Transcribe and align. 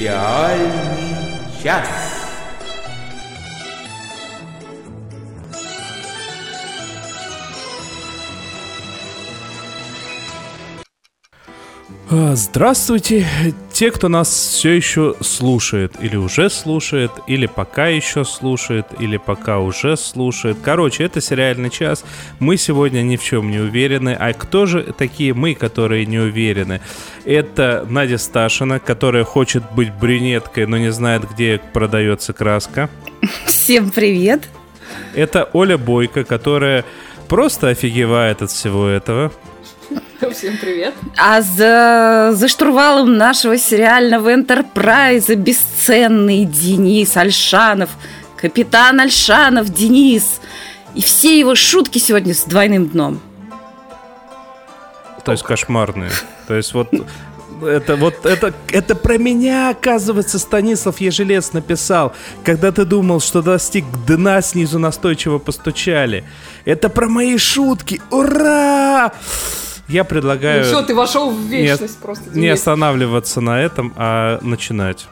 Сериальный 0.00 1.12
час. 1.62 1.86
А, 12.10 12.34
Здравствуйте, 12.34 13.26
те, 13.80 13.90
кто 13.90 14.08
нас 14.08 14.28
все 14.28 14.72
еще 14.72 15.14
слушает, 15.22 15.94
или 16.02 16.14
уже 16.14 16.50
слушает, 16.50 17.12
или 17.26 17.46
пока 17.46 17.86
еще 17.86 18.26
слушает, 18.26 18.84
или 18.98 19.16
пока 19.16 19.58
уже 19.58 19.96
слушает. 19.96 20.58
Короче, 20.62 21.04
это 21.04 21.22
сериальный 21.22 21.70
час. 21.70 22.04
Мы 22.40 22.58
сегодня 22.58 23.00
ни 23.00 23.16
в 23.16 23.24
чем 23.24 23.50
не 23.50 23.58
уверены. 23.58 24.14
А 24.20 24.34
кто 24.34 24.66
же 24.66 24.82
такие 24.82 25.32
мы, 25.32 25.54
которые 25.54 26.04
не 26.04 26.18
уверены? 26.18 26.82
Это 27.24 27.86
Надя 27.88 28.18
Сташина, 28.18 28.80
которая 28.80 29.24
хочет 29.24 29.62
быть 29.74 29.90
брюнеткой, 29.94 30.66
но 30.66 30.76
не 30.76 30.92
знает, 30.92 31.22
где 31.30 31.58
продается 31.72 32.34
краска. 32.34 32.90
Всем 33.46 33.90
привет. 33.90 34.46
Это 35.14 35.48
Оля 35.54 35.78
Бойко, 35.78 36.24
которая 36.24 36.84
просто 37.28 37.68
офигевает 37.68 38.42
от 38.42 38.50
всего 38.50 38.88
этого. 38.88 39.32
Всем 40.32 40.56
привет. 40.58 40.94
А 41.16 41.40
за, 41.42 42.30
за 42.32 42.48
штурвалом 42.48 43.16
нашего 43.16 43.58
сериального 43.58 44.32
энтерпрайза 44.34 45.34
бесценный 45.34 46.44
Денис 46.44 47.16
Альшанов, 47.16 47.90
капитан 48.36 49.00
Альшанов 49.00 49.68
Денис. 49.70 50.40
И 50.94 51.02
все 51.02 51.38
его 51.38 51.54
шутки 51.54 51.98
сегодня 51.98 52.34
с 52.34 52.44
двойным 52.44 52.88
дном. 52.88 53.20
То 55.24 55.32
есть 55.32 55.44
кошмарные. 55.44 56.10
То 56.48 56.54
есть 56.54 56.74
вот 56.74 56.88
это 57.62 57.96
вот 57.96 58.24
это 58.24 58.54
это 58.72 58.94
про 58.94 59.18
меня, 59.18 59.70
оказывается, 59.70 60.38
Станислав 60.38 61.00
Ежелец 61.00 61.52
написал, 61.52 62.14
когда 62.42 62.72
ты 62.72 62.84
думал, 62.84 63.20
что 63.20 63.42
достиг 63.42 63.84
дна, 64.06 64.40
снизу 64.40 64.78
настойчиво 64.78 65.38
постучали. 65.38 66.24
Это 66.64 66.88
про 66.88 67.06
мои 67.06 67.36
шутки. 67.36 68.00
Ура! 68.10 69.12
Я 69.90 70.04
предлагаю 70.04 70.60
Ну 70.60 70.66
все, 70.66 70.82
ты 70.82 70.94
вошел 70.94 71.30
в 71.30 71.50
не, 71.50 71.62
вечность 71.62 71.98
просто. 71.98 72.30
не 72.30 72.42
Денис. 72.42 72.58
останавливаться 72.58 73.40
на 73.40 73.60
этом, 73.60 73.92
а 73.96 74.38
начинать. 74.40 75.08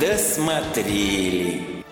Досмотрели. 0.00 1.84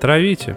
Травите. 0.00 0.56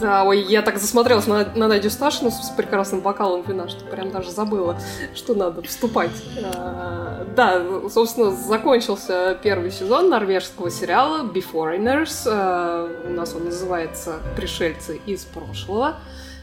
Да, 0.00 0.24
ой, 0.24 0.42
я 0.42 0.60
так 0.62 0.78
засмотрелась 0.78 1.26
на, 1.26 1.46
на 1.54 1.68
Надю 1.68 1.88
Сташину 1.88 2.30
с 2.30 2.50
прекрасным 2.50 3.00
бокалом 3.00 3.42
вина, 3.42 3.66
что 3.68 3.84
прям 3.86 4.10
даже 4.10 4.30
забыла, 4.30 4.78
что 5.14 5.34
надо 5.34 5.62
вступать. 5.62 6.10
А, 6.54 7.26
да, 7.34 7.62
собственно, 7.88 8.30
закончился 8.30 9.38
первый 9.42 9.70
сезон 9.70 10.10
норвежского 10.10 10.70
сериала 10.70 11.22
Beforeigners. 11.24 12.26
А, 12.26 12.88
у 13.06 13.10
нас 13.10 13.34
он 13.34 13.46
называется 13.46 14.16
«Пришельцы 14.36 15.00
из 15.06 15.24
прошлого». 15.24 15.96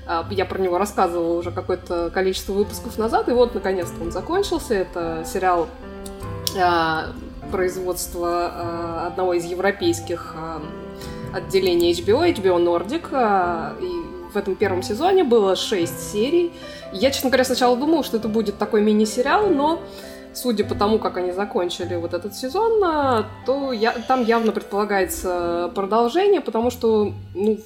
А, 0.08 0.26
Я 0.32 0.46
про 0.46 0.60
него 0.60 0.80
рассказывала 0.80 1.38
уже 1.38 1.52
какое-то 1.52 2.10
количество 2.10 2.54
выпусков 2.54 2.98
назад, 2.98 3.30
и 3.30 3.34
вот, 3.34 3.54
наконец-то, 3.54 4.02
он 4.02 4.12
закончился. 4.12 4.74
Это 4.74 5.24
сериал 5.26 5.68
производства 7.52 9.08
одного 9.08 9.34
из 9.34 9.46
европейских 9.46 10.36
отделений 11.34 11.92
HBO, 11.92 12.24
HBO 12.34 12.58
Nordic. 12.64 13.08
а, 13.12 13.76
И 13.82 14.32
в 14.34 14.38
этом 14.38 14.56
первом 14.56 14.84
сезоне 14.84 15.24
было 15.24 15.56
6 15.56 16.12
серий. 16.12 16.52
Я, 16.92 17.12
честно 17.12 17.30
говоря, 17.30 17.44
сначала 17.44 17.76
думала, 17.78 18.04
что 18.04 18.18
это 18.18 18.28
будет 18.28 18.58
такой 18.58 18.82
мини-сериал, 18.82 19.48
но 19.48 19.80
судя 20.34 20.64
по 20.66 20.76
тому, 20.76 20.98
как 21.00 21.18
они 21.18 21.32
закончили 21.32 21.96
вот 21.96 22.14
этот 22.14 22.36
сезон, 22.36 22.84
а, 22.84 23.26
то 23.46 23.72
я, 23.72 23.92
там 23.92 24.24
явно 24.24 24.52
предполагается 24.52 25.72
продолжение, 25.76 26.42
потому 26.42 26.72
что, 26.72 27.14
ну, 27.36 27.60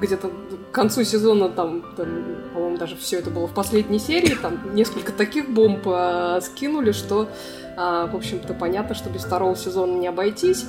где-то 0.00 0.30
концу 0.74 1.04
сезона 1.04 1.48
там, 1.48 1.82
там, 1.96 2.08
по-моему, 2.52 2.76
даже 2.76 2.96
все 2.96 3.18
это 3.18 3.30
было 3.30 3.46
в 3.46 3.54
последней 3.54 3.98
серии, 3.98 4.34
там 4.34 4.74
несколько 4.74 5.12
таких 5.12 5.48
бомб 5.50 5.82
а, 5.86 6.40
скинули, 6.40 6.92
что, 6.92 7.28
а, 7.76 8.06
в 8.06 8.16
общем-то, 8.16 8.52
понятно, 8.54 8.94
что 8.94 9.08
без 9.08 9.24
второго 9.24 9.56
сезона 9.56 9.92
не 9.92 10.08
обойтись. 10.08 10.66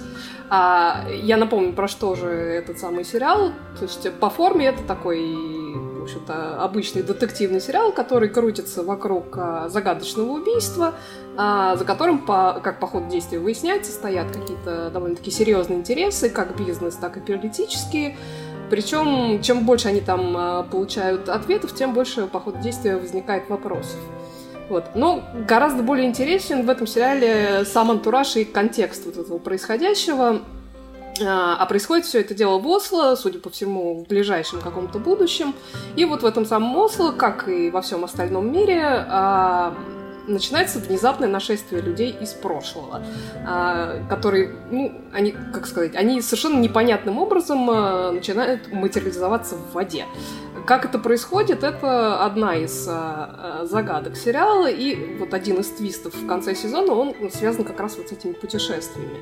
А, 0.49 1.05
я 1.09 1.37
напомню, 1.37 1.73
про 1.73 1.87
что 1.87 2.15
же 2.15 2.27
этот 2.27 2.77
самый 2.77 3.03
сериал. 3.03 3.51
То 3.79 3.83
есть 3.83 4.11
по 4.19 4.29
форме 4.29 4.67
это 4.67 4.83
такой, 4.83 5.19
в 5.25 6.03
общем-то, 6.03 6.63
обычный 6.63 7.01
детективный 7.01 7.59
сериал, 7.59 7.91
который 7.91 8.29
крутится 8.29 8.83
вокруг 8.83 9.35
а, 9.37 9.69
загадочного 9.69 10.33
убийства, 10.33 10.93
а, 11.35 11.75
за 11.75 11.83
которым, 11.83 12.19
по, 12.19 12.59
как 12.63 12.79
по 12.79 12.85
ходу 12.85 13.09
действия 13.09 13.39
выясняется, 13.39 13.91
стоят 13.91 14.31
какие-то 14.31 14.91
довольно-таки 14.91 15.31
серьезные 15.31 15.79
интересы, 15.79 16.29
как 16.29 16.55
бизнес, 16.55 16.95
так 16.95 17.17
и 17.17 17.19
политические. 17.21 18.17
Причем, 18.69 19.41
чем 19.41 19.65
больше 19.65 19.89
они 19.89 20.01
там 20.01 20.35
а, 20.35 20.63
получают 20.63 21.29
ответов, 21.29 21.73
тем 21.73 21.93
больше 21.93 22.27
по 22.27 22.39
ходу 22.39 22.59
действия 22.59 22.97
возникает 22.97 23.49
вопросов. 23.49 23.99
Вот. 24.69 24.85
Но 24.95 25.23
гораздо 25.47 25.83
более 25.83 26.07
интересен 26.07 26.65
в 26.65 26.69
этом 26.69 26.87
сериале 26.87 27.65
сам 27.65 27.91
антураж 27.91 28.35
и 28.35 28.45
контекст 28.45 29.05
вот 29.05 29.17
этого 29.17 29.37
происходящего. 29.37 30.41
А 31.23 31.57
а 31.59 31.65
происходит 31.65 32.05
все 32.05 32.19
это 32.19 32.33
дело 32.33 32.57
в 32.57 32.67
Осло, 32.67 33.15
судя 33.15 33.39
по 33.39 33.49
всему, 33.49 34.03
в 34.03 34.07
ближайшем 34.07 34.59
каком-то 34.59 34.99
будущем. 34.99 35.53
И 35.95 36.03
вот 36.03 36.23
в 36.23 36.25
этом 36.25 36.45
самом 36.45 36.75
Осло, 36.75 37.11
как 37.11 37.47
и 37.47 37.69
во 37.69 37.81
всем 37.81 38.03
остальном 38.03 38.51
мире, 38.51 38.81
а, 38.83 39.73
начинается 40.27 40.79
внезапное 40.79 41.27
нашествие 41.27 41.81
людей 41.81 42.15
из 42.19 42.33
прошлого, 42.33 43.03
а, 43.45 44.03
которые, 44.09 44.55
ну, 44.71 44.91
они, 45.13 45.35
как 45.53 45.67
сказать, 45.67 45.95
они 45.95 46.21
совершенно 46.21 46.59
непонятным 46.59 47.19
образом 47.19 47.69
а, 47.69 48.11
начинают 48.11 48.71
материализоваться 48.71 49.55
в 49.55 49.73
воде. 49.73 50.05
Как 50.65 50.85
это 50.85 50.97
происходит, 50.97 51.63
это 51.63 52.23
одна 52.23 52.55
из 52.55 52.87
а, 52.89 53.65
загадок 53.69 54.15
сериала, 54.15 54.67
и 54.69 55.17
вот 55.17 55.33
один 55.33 55.59
из 55.59 55.67
твистов 55.69 56.15
в 56.15 56.27
конце 56.27 56.55
сезона, 56.55 56.93
он 56.93 57.15
связан 57.31 57.63
как 57.63 57.79
раз 57.79 57.97
вот 57.97 58.09
с 58.09 58.11
этими 58.11 58.33
путешествиями. 58.33 59.19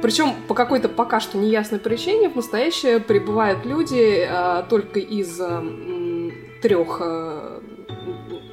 Причем 0.00 0.34
по 0.48 0.54
какой-то 0.54 0.88
пока 0.88 1.20
что 1.20 1.36
неясной 1.36 1.80
причине 1.80 2.30
в 2.30 2.36
настоящее 2.36 3.00
прибывают 3.00 3.66
люди 3.66 4.28
только 4.68 5.00
из 5.00 5.40
трех 6.62 7.02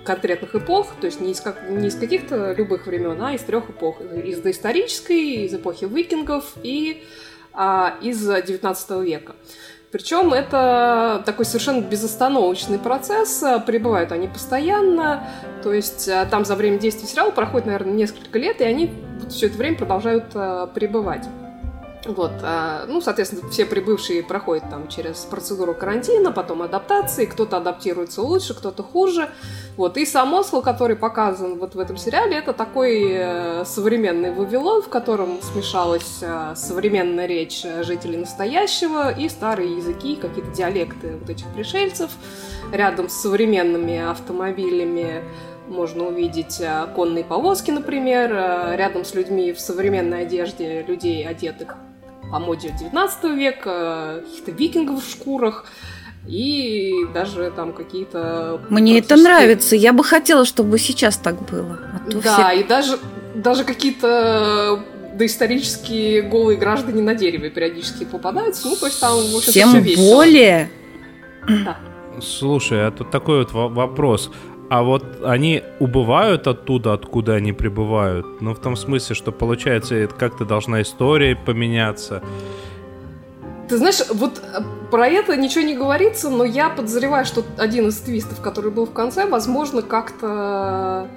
конкретных 0.08 0.56
эпох, 0.56 0.94
то 1.00 1.06
есть 1.06 1.22
не 1.22 1.32
из, 1.32 1.42
как, 1.42 1.70
не 1.70 1.90
из 1.90 1.96
каких-то 1.96 2.54
любых 2.54 2.88
времен, 2.88 3.22
а 3.22 3.34
из 3.34 3.42
трех 3.42 3.70
эпох. 3.70 4.02
Из 4.02 4.40
доисторической, 4.40 5.46
из 5.46 5.54
эпохи 5.54 5.86
викингов 5.86 6.54
и 6.64 7.04
а, 7.54 7.98
из 8.02 8.26
19 8.26 8.90
века. 9.04 9.36
Причем 9.92 10.34
это 10.34 11.24
такой 11.26 11.46
совершенно 11.46 11.82
безостановочный 11.82 12.78
процесс, 12.78 13.42
а, 13.42 13.60
прибывают 13.60 14.12
они 14.12 14.28
постоянно, 14.28 15.28
то 15.64 15.74
есть 15.74 16.10
а, 16.10 16.26
там 16.26 16.44
за 16.46 16.56
время 16.56 16.78
действия 16.78 17.08
сериала 17.08 17.32
проходит, 17.32 17.68
наверное, 17.68 17.94
несколько 17.94 18.38
лет, 18.38 18.60
и 18.62 18.64
они 18.66 18.92
все 19.30 19.48
это 19.48 19.58
время 19.58 19.78
продолжают 19.78 20.26
а, 20.36 20.68
пребывать. 20.68 21.28
Вот, 22.08 22.32
а, 22.42 22.86
ну, 22.88 23.02
соответственно, 23.02 23.50
все 23.50 23.66
прибывшие 23.66 24.24
проходят 24.24 24.70
там 24.70 24.88
через 24.88 25.18
процедуру 25.26 25.74
карантина, 25.74 26.32
потом 26.32 26.62
адаптации, 26.62 27.26
кто-то 27.26 27.58
адаптируется 27.58 28.22
лучше, 28.22 28.54
кто-то 28.54 28.82
хуже. 28.82 29.30
Вот, 29.76 29.98
и 29.98 30.06
сам 30.06 30.34
Осло, 30.34 30.62
который 30.62 30.96
показан 30.96 31.60
вот 31.60 31.76
в 31.76 31.80
этом 31.80 31.98
сериале, 31.98 32.38
это 32.38 32.54
такой 32.54 33.08
э, 33.10 33.66
современный 33.66 34.32
Вавилон, 34.32 34.82
в 34.84 34.88
котором 34.88 35.42
смешалась 35.42 36.20
э, 36.22 36.54
современная 36.56 37.26
речь 37.26 37.64
жителей 37.82 38.18
настоящего 38.18 39.12
и 39.12 39.28
старые 39.28 39.76
языки, 39.76 40.16
какие-то 40.16 40.52
диалекты 40.52 41.18
вот 41.20 41.30
этих 41.30 41.46
пришельцев. 41.48 42.12
Рядом 42.72 43.10
с 43.10 43.22
современными 43.22 44.00
автомобилями 44.00 45.26
можно 45.68 46.06
увидеть 46.06 46.62
э, 46.62 46.88
конные 46.96 47.26
повозки, 47.26 47.72
например, 47.72 48.32
рядом 48.32 49.04
с 49.04 49.14
людьми 49.14 49.52
в 49.52 49.60
современной 49.60 50.22
одежде, 50.22 50.84
людей, 50.84 51.28
одетых 51.28 51.76
по 52.32 52.40
моде 52.40 52.74
19 52.80 53.24
века, 53.36 54.22
каких-то 54.26 54.52
викингов 54.52 55.04
в 55.06 55.10
шкурах 55.10 55.66
и 56.28 56.94
даже 57.14 57.52
там 57.56 57.72
какие-то... 57.74 58.60
Мне 58.70 59.00
это 59.00 59.16
нравится. 59.16 59.76
Я 59.76 59.94
бы 59.94 60.04
хотела, 60.04 60.44
чтобы 60.46 60.78
сейчас 60.78 61.18
так 61.18 61.42
было. 61.50 61.80
А 61.94 62.10
то 62.12 62.20
Да, 62.22 62.50
все- 62.50 62.60
и 62.60 62.64
даже, 62.64 63.00
даже 63.36 63.64
какие-то 63.64 64.84
доисторические 65.14 66.22
голые 66.24 66.58
граждане 66.58 67.02
на 67.02 67.16
дереве 67.16 67.50
периодически 67.50 68.04
попадаются. 68.04 68.68
Ну, 68.68 68.76
то 68.76 68.86
есть 68.88 69.00
там, 69.00 69.14
в 69.18 69.36
общем-то, 69.38 69.52
Тем 69.54 69.82
весело. 69.82 70.16
более. 70.16 70.70
Да. 71.48 71.78
Слушай, 72.22 72.88
а 72.88 72.92
тут 72.92 73.10
такой 73.12 73.40
вот 73.40 73.52
во- 73.54 73.70
вопрос. 73.70 74.30
А 74.70 74.84
вот 74.84 75.24
они 75.24 75.64
убывают 75.80 76.48
оттуда, 76.48 76.94
откуда 76.94 77.36
они 77.36 77.54
прибывают? 77.54 78.42
Ну, 78.42 78.54
в 78.54 78.60
том 78.60 78.76
смысле, 78.76 79.16
что, 79.16 79.32
получается, 79.32 80.08
как-то 80.08 80.44
должна 80.44 80.82
история 80.82 81.36
поменяться. 81.36 82.22
Ты 83.70 83.78
знаешь, 83.78 84.02
вот 84.14 84.40
э, 84.40 84.62
про 84.92 85.08
это 85.08 85.38
ничего 85.38 85.64
не 85.64 85.76
говорится, 85.76 86.30
но 86.30 86.44
я 86.44 86.70
подозреваю, 86.70 87.26
что 87.26 87.44
один 87.58 87.88
из 87.88 87.98
твистов, 87.98 88.42
который 88.42 88.72
был 88.72 88.86
в 88.86 88.94
конце, 88.94 89.26
возможно, 89.26 89.82
как-то 89.82 91.08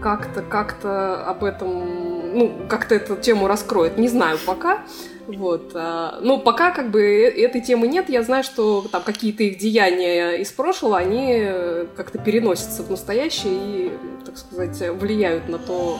как-то 0.00 0.42
как-то 0.42 1.24
об 1.24 1.44
этом, 1.44 2.23
ну, 2.34 2.52
как-то 2.68 2.94
эту 2.94 3.16
тему 3.16 3.46
раскроет. 3.46 3.98
Не 3.98 4.08
знаю 4.08 4.38
пока. 4.44 4.82
Вот. 5.26 5.72
А, 5.74 6.18
но 6.20 6.38
пока 6.38 6.70
как 6.70 6.90
бы 6.90 7.02
э, 7.02 7.44
этой 7.44 7.60
темы 7.60 7.88
нет, 7.88 8.08
я 8.08 8.22
знаю, 8.22 8.44
что 8.44 8.86
там 8.92 9.02
какие-то 9.02 9.42
их 9.42 9.58
деяния 9.58 10.32
из 10.32 10.52
прошлого, 10.52 10.98
они 10.98 11.38
э, 11.40 11.86
как-то 11.96 12.18
переносятся 12.18 12.82
в 12.82 12.90
настоящее 12.90 13.54
и, 13.54 13.92
так 14.26 14.36
сказать, 14.36 14.78
влияют 14.98 15.48
на 15.48 15.58
то, 15.58 15.98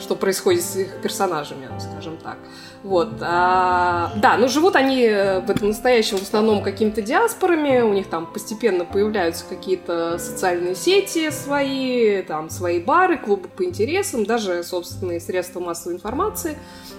что 0.00 0.14
происходит 0.14 0.62
с 0.62 0.76
их 0.76 1.00
персонажами, 1.02 1.68
скажем 1.80 2.18
так. 2.18 2.36
Вот. 2.82 3.08
А, 3.20 4.12
да, 4.16 4.36
но 4.36 4.48
живут 4.48 4.76
они 4.76 5.02
э, 5.02 5.40
в 5.40 5.50
этом 5.50 5.68
настоящем 5.68 6.18
в 6.18 6.22
основном 6.22 6.62
какими-то 6.62 7.02
диаспорами, 7.02 7.80
у 7.80 7.92
них 7.92 8.08
там 8.08 8.26
постепенно 8.26 8.84
появляются 8.84 9.44
какие-то 9.48 10.18
социальные 10.18 10.74
сети 10.74 11.30
свои, 11.30 12.22
там 12.22 12.50
свои 12.50 12.80
бары, 12.80 13.18
клубы 13.18 13.48
по 13.48 13.64
интересам, 13.64 14.24
даже 14.24 14.62
собственные 14.62 15.20
средства 15.20 15.60
массовой 15.60 15.96
информации. 15.96 16.58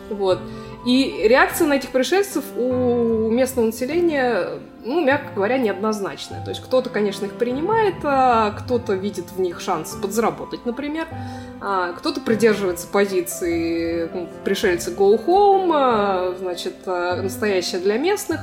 Вот. 0.09 0.39
И 0.87 1.27
реакция 1.27 1.67
на 1.67 1.73
этих 1.73 1.89
пришельцев 1.89 2.45
у 2.55 3.29
местного 3.29 3.65
населения, 3.65 4.51
ну, 4.85 5.03
мягко 5.03 5.33
говоря, 5.35 5.57
неоднозначная. 5.57 6.41
То 6.45 6.51
есть 6.51 6.63
кто-то, 6.63 6.89
конечно, 6.89 7.25
их 7.25 7.33
принимает, 7.33 7.95
а 8.03 8.51
кто-то 8.51 8.93
видит 8.93 9.25
в 9.35 9.41
них 9.41 9.59
шанс 9.59 9.97
подзаработать, 10.01 10.65
например, 10.65 11.07
а 11.59 11.91
кто-то 11.91 12.21
придерживается 12.21 12.87
позиции 12.87 14.09
ну, 14.13 14.29
пришельцы 14.45 14.91
go 14.91 15.21
home, 15.21 15.71
а, 15.75 16.33
значит, 16.39 16.75
а, 16.85 17.21
настоящая 17.21 17.79
для 17.79 17.97
местных. 17.97 18.39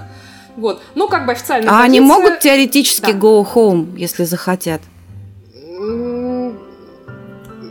Вот. 0.56 0.82
Ну, 0.94 1.08
как 1.08 1.24
бы 1.24 1.32
официально. 1.32 1.70
А 1.70 1.80
позиция... 1.80 1.86
они 1.86 2.00
могут 2.00 2.40
теоретически 2.40 3.12
да. 3.12 3.18
go 3.18 3.42
home, 3.54 3.96
если 3.96 4.24
захотят? 4.24 4.82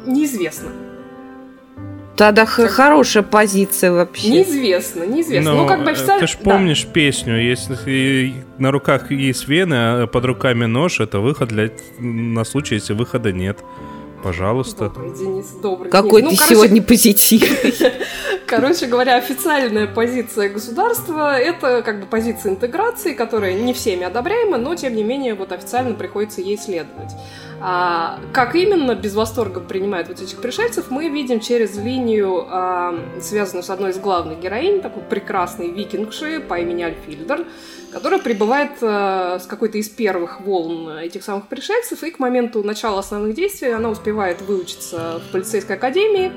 Neизвестно. 0.08 0.72
Тогда 2.15 2.45
как... 2.45 2.69
хорошая 2.69 3.24
позиция 3.24 3.92
вообще. 3.92 4.30
Неизвестно, 4.30 5.04
неизвестно. 5.04 5.54
Но, 5.54 5.63
ну, 5.63 5.68
как 5.68 5.83
бы 5.83 5.89
э, 5.89 5.94
официально... 5.94 6.19
Ты 6.19 6.31
же 6.31 6.38
помнишь 6.38 6.83
да. 6.83 6.92
песню, 6.92 7.42
если 7.42 8.33
на 8.60 8.71
руках 8.71 9.12
есть 9.12 9.48
вены, 9.48 9.75
а 9.75 10.07
под 10.07 10.25
руками 10.25 10.65
нож, 10.65 11.00
это 11.00 11.19
выход 11.19 11.50
для... 11.50 11.71
на 12.00 12.44
случай, 12.44 12.75
если 12.75 12.94
выхода 12.94 13.31
нет. 13.31 13.60
Пожалуйста. 14.24 14.90
Добрый, 14.90 15.12
Денис, 15.12 15.48
добрый. 15.62 15.92
Какой 15.92 16.22
Денис. 16.22 16.40
ты 16.40 16.46
ну, 16.46 16.50
сегодня 16.50 16.81
позитив. 16.81 17.44
Короче 18.48 18.86
говоря, 18.86 19.18
официальная 19.18 19.86
позиция 19.86 20.48
государства– 20.48 21.38
это 21.40 21.81
как 21.81 22.00
бы 22.00 22.06
позиция 22.06 22.54
интеграции, 22.54 23.14
которая 23.14 23.54
не 23.54 23.74
всеми 23.74 24.04
одобряема, 24.04 24.58
но 24.58 24.75
тем 24.75 24.96
не 24.96 25.04
менее 25.04 25.34
вот 25.34 25.52
официально 25.52 25.94
приходится 25.94 26.40
ей 26.40 26.58
следовать. 26.58 27.12
А, 27.60 28.20
как 28.31 28.56
именно 28.56 28.96
без 28.96 29.14
восторга 29.16 29.60
принимают 29.60 30.08
вот 30.08 30.22
этих 30.22 30.42
пришельцев, 30.42 30.90
мы 30.90 31.10
видим 31.10 31.40
через 31.40 31.78
линию, 31.78 32.46
а, 32.50 32.94
связанную 33.22 33.64
с 33.64 33.70
одной 33.70 33.92
из 33.92 33.98
главных 33.98 34.40
героинь, 34.40 34.81
такой 34.81 35.04
прекрасной 35.04 35.70
викингши 35.70 36.40
по 36.40 36.60
имени 36.60 36.84
Альфильдер, 36.84 37.46
которая 37.94 38.19
прибывает 38.19 38.72
а, 38.81 39.40
с 39.40 39.45
какой-то 39.45 39.78
из 39.78 39.88
первых 39.90 40.42
волн 40.42 40.98
этих 40.98 41.24
самых 41.24 41.48
пришельцев, 41.48 42.04
и 42.04 42.12
к 42.12 42.19
моменту 42.19 42.63
начала 42.63 43.00
основных 43.00 43.36
действий 43.36 43.72
она 43.72 43.90
успевает 43.90 44.42
выучиться 44.42 45.22
в 45.28 45.31
полицейской 45.31 45.75
академии, 45.75 46.31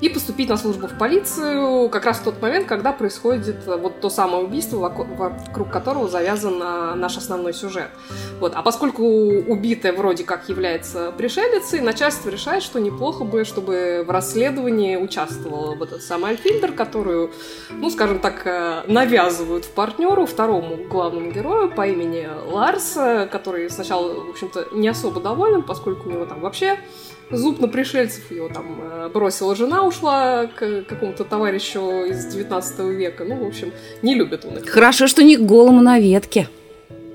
и 0.00 0.08
поступить 0.08 0.48
на 0.48 0.56
службу 0.56 0.88
в 0.88 0.98
полицию 0.98 1.88
как 1.88 2.04
раз 2.04 2.18
в 2.18 2.24
тот 2.24 2.40
момент, 2.42 2.66
когда 2.66 2.92
происходит 2.92 3.66
э, 3.66 3.76
вот 3.76 4.00
то 4.00 4.10
самое 4.10 4.44
убийство, 4.44 4.78
вокруг 4.78 5.70
которого 5.70 6.08
завязан 6.08 6.60
э, 6.62 6.94
наш 6.94 7.16
основной 7.16 7.54
сюжет. 7.54 7.88
Вот. 8.38 8.52
А 8.54 8.62
поскольку 8.62 9.02
убитая 9.04 9.92
вроде 9.92 10.24
как 10.24 10.48
является 10.48 11.12
пришелицей, 11.12 11.80
начальство 11.80 12.28
решает, 12.28 12.62
что 12.62 12.78
неплохо 12.78 13.24
бы, 13.24 13.44
чтобы 13.44 14.04
в 14.06 14.10
расследовании 14.10 14.96
участвовала 14.96 15.74
вот 15.74 15.92
эта 15.92 16.02
самая 16.02 16.32
Альфильдер, 16.32 16.72
которую, 16.72 17.32
ну, 17.70 17.88
скажем 17.88 18.18
так, 18.18 18.46
э, 18.46 18.82
навязывают 18.86 19.64
в 19.64 19.70
партнеру, 19.70 20.26
второму 20.26 20.76
главному 20.88 21.30
герою 21.30 21.70
по 21.70 21.86
имени 21.86 22.28
Ларс, 22.50 22.98
который 23.30 23.70
сначала, 23.70 24.12
в 24.12 24.30
общем-то, 24.30 24.68
не 24.72 24.88
особо 24.88 25.20
доволен, 25.20 25.62
поскольку 25.62 26.08
у 26.08 26.12
него 26.12 26.26
там 26.26 26.40
вообще 26.40 26.78
зуб 27.30 27.60
на 27.60 27.68
пришельцев 27.68 28.30
его 28.30 28.48
там 28.48 28.80
э, 28.80 29.08
бросила 29.12 29.54
жена, 29.56 29.82
ушла 29.82 30.46
к 30.46 30.82
какому-то 30.82 31.24
товарищу 31.24 32.04
из 32.04 32.26
19 32.26 32.78
века. 32.96 33.24
Ну, 33.24 33.44
в 33.44 33.46
общем, 33.46 33.72
не 34.02 34.14
любят 34.14 34.44
он 34.44 34.58
их. 34.58 34.68
Хорошо, 34.68 35.06
что 35.06 35.22
не 35.22 35.36
к 35.36 35.40
голому 35.40 35.80
на 35.80 35.98
ветке. 35.98 36.48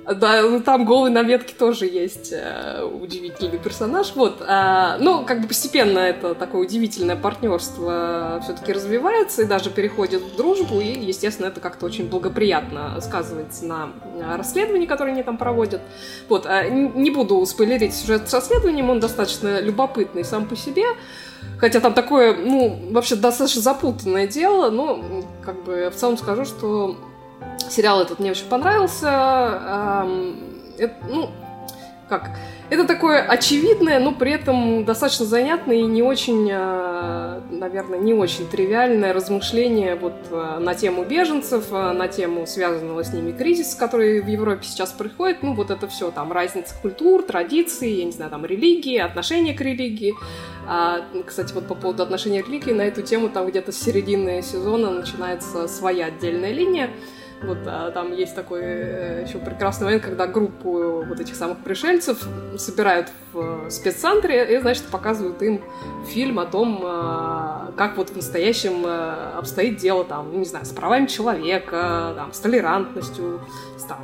Да, 0.05 0.41
ну 0.41 0.59
там 0.61 0.85
голый 0.85 1.11
на 1.11 1.21
ветке 1.21 1.53
тоже 1.57 1.85
есть 1.85 2.33
э, 2.33 2.83
удивительный 2.83 3.59
персонаж. 3.59 4.13
Вот. 4.15 4.41
Э, 4.41 4.97
ну, 4.99 5.23
как 5.25 5.41
бы 5.41 5.47
постепенно 5.47 5.99
это 5.99 6.33
такое 6.33 6.61
удивительное 6.61 7.15
партнерство 7.15 8.39
все-таки 8.43 8.73
развивается 8.73 9.43
и 9.43 9.45
даже 9.45 9.69
переходит 9.69 10.23
в 10.23 10.35
дружбу. 10.35 10.79
И, 10.79 10.87
естественно, 10.87 11.47
это 11.47 11.59
как-то 11.59 11.85
очень 11.85 12.09
благоприятно 12.09 12.99
сказывается 12.99 13.65
на 13.65 13.89
расследовании, 14.37 14.87
которое 14.87 15.11
они 15.11 15.23
там 15.23 15.37
проводят. 15.37 15.81
Вот. 16.29 16.47
Э, 16.47 16.67
не 16.69 17.11
буду 17.11 17.45
спойлерить 17.45 17.93
сюжет 17.93 18.27
с 18.27 18.33
расследованием, 18.33 18.89
он 18.89 18.99
достаточно 18.99 19.61
любопытный 19.61 20.23
сам 20.23 20.47
по 20.47 20.55
себе. 20.55 20.85
Хотя 21.59 21.79
там 21.79 21.93
такое, 21.93 22.35
ну, 22.35 22.89
вообще 22.89 23.15
достаточно 23.15 23.61
запутанное 23.61 24.25
дело, 24.25 24.71
но 24.71 25.23
как 25.43 25.63
бы 25.63 25.91
в 25.91 25.95
целом 25.95 26.17
скажу, 26.17 26.45
что 26.45 26.97
Сериал 27.71 28.01
этот 28.01 28.19
мне 28.19 28.31
очень 28.31 28.47
понравился. 28.47 29.07
Это, 30.77 30.93
ну, 31.07 31.29
как? 32.11 32.31
Это 32.69 32.85
такое 32.85 33.21
очевидное, 33.21 33.99
но 33.99 34.11
при 34.11 34.33
этом 34.33 34.83
достаточно 34.83 35.25
занятное 35.25 35.77
и 35.77 35.83
не 35.83 36.03
очень, 36.03 36.49
а, 36.51 37.41
наверное, 37.49 37.99
не 37.99 38.13
очень 38.13 38.47
тривиальное 38.49 39.13
размышление 39.13 39.95
вот 39.95 40.15
а, 40.31 40.59
на 40.59 40.75
тему 40.75 41.05
беженцев, 41.05 41.67
а, 41.71 41.93
на 41.93 42.09
тему 42.09 42.45
связанного 42.47 43.03
с 43.03 43.13
ними 43.13 43.31
кризиса, 43.31 43.77
который 43.77 44.19
в 44.21 44.27
Европе 44.27 44.63
сейчас 44.63 44.91
происходит. 44.91 45.41
Ну, 45.41 45.53
вот 45.53 45.71
это 45.71 45.87
все, 45.87 46.11
там, 46.11 46.33
разница 46.33 46.75
культур, 46.81 47.23
традиций, 47.23 47.91
я 47.91 48.03
не 48.03 48.11
знаю, 48.11 48.29
там, 48.29 48.45
религии, 48.45 48.97
отношения 48.97 49.53
к 49.53 49.61
религии. 49.61 50.13
А, 50.67 51.01
кстати, 51.25 51.53
вот 51.53 51.67
по 51.67 51.75
поводу 51.75 52.03
отношения 52.03 52.43
к 52.43 52.47
религии, 52.47 52.71
на 52.73 52.81
эту 52.81 53.03
тему 53.03 53.29
там 53.29 53.47
где-то 53.47 53.71
с 53.71 53.77
середины 53.77 54.41
сезона 54.41 54.91
начинается 54.91 55.69
своя 55.69 56.07
отдельная 56.07 56.51
линия. 56.51 56.89
Вот 57.43 57.57
а, 57.65 57.89
там 57.91 58.13
есть 58.13 58.35
такой 58.35 58.61
э, 58.63 59.25
еще 59.27 59.39
прекрасный 59.39 59.85
момент, 59.85 60.03
когда 60.03 60.27
группу 60.27 61.03
вот 61.03 61.19
этих 61.19 61.35
самых 61.35 61.57
пришельцев 61.59 62.27
собирают 62.57 63.09
в 63.33 63.69
спеццентре 63.71 64.55
и, 64.55 64.59
значит, 64.59 64.83
показывают 64.85 65.41
им 65.41 65.61
фильм 66.07 66.39
о 66.39 66.45
том, 66.45 66.81
а, 66.83 67.71
как 67.77 67.97
вот 67.97 68.11
в 68.11 68.15
настоящем 68.15 68.83
а, 68.85 69.37
обстоит 69.39 69.77
дело 69.77 70.03
там, 70.03 70.37
не 70.37 70.45
знаю, 70.45 70.65
с 70.65 70.69
правами 70.69 71.07
человека, 71.07 72.13
там, 72.15 72.31
с 72.31 72.39
толерантностью, 72.39 73.41
с 73.77 73.83
там, 73.83 73.99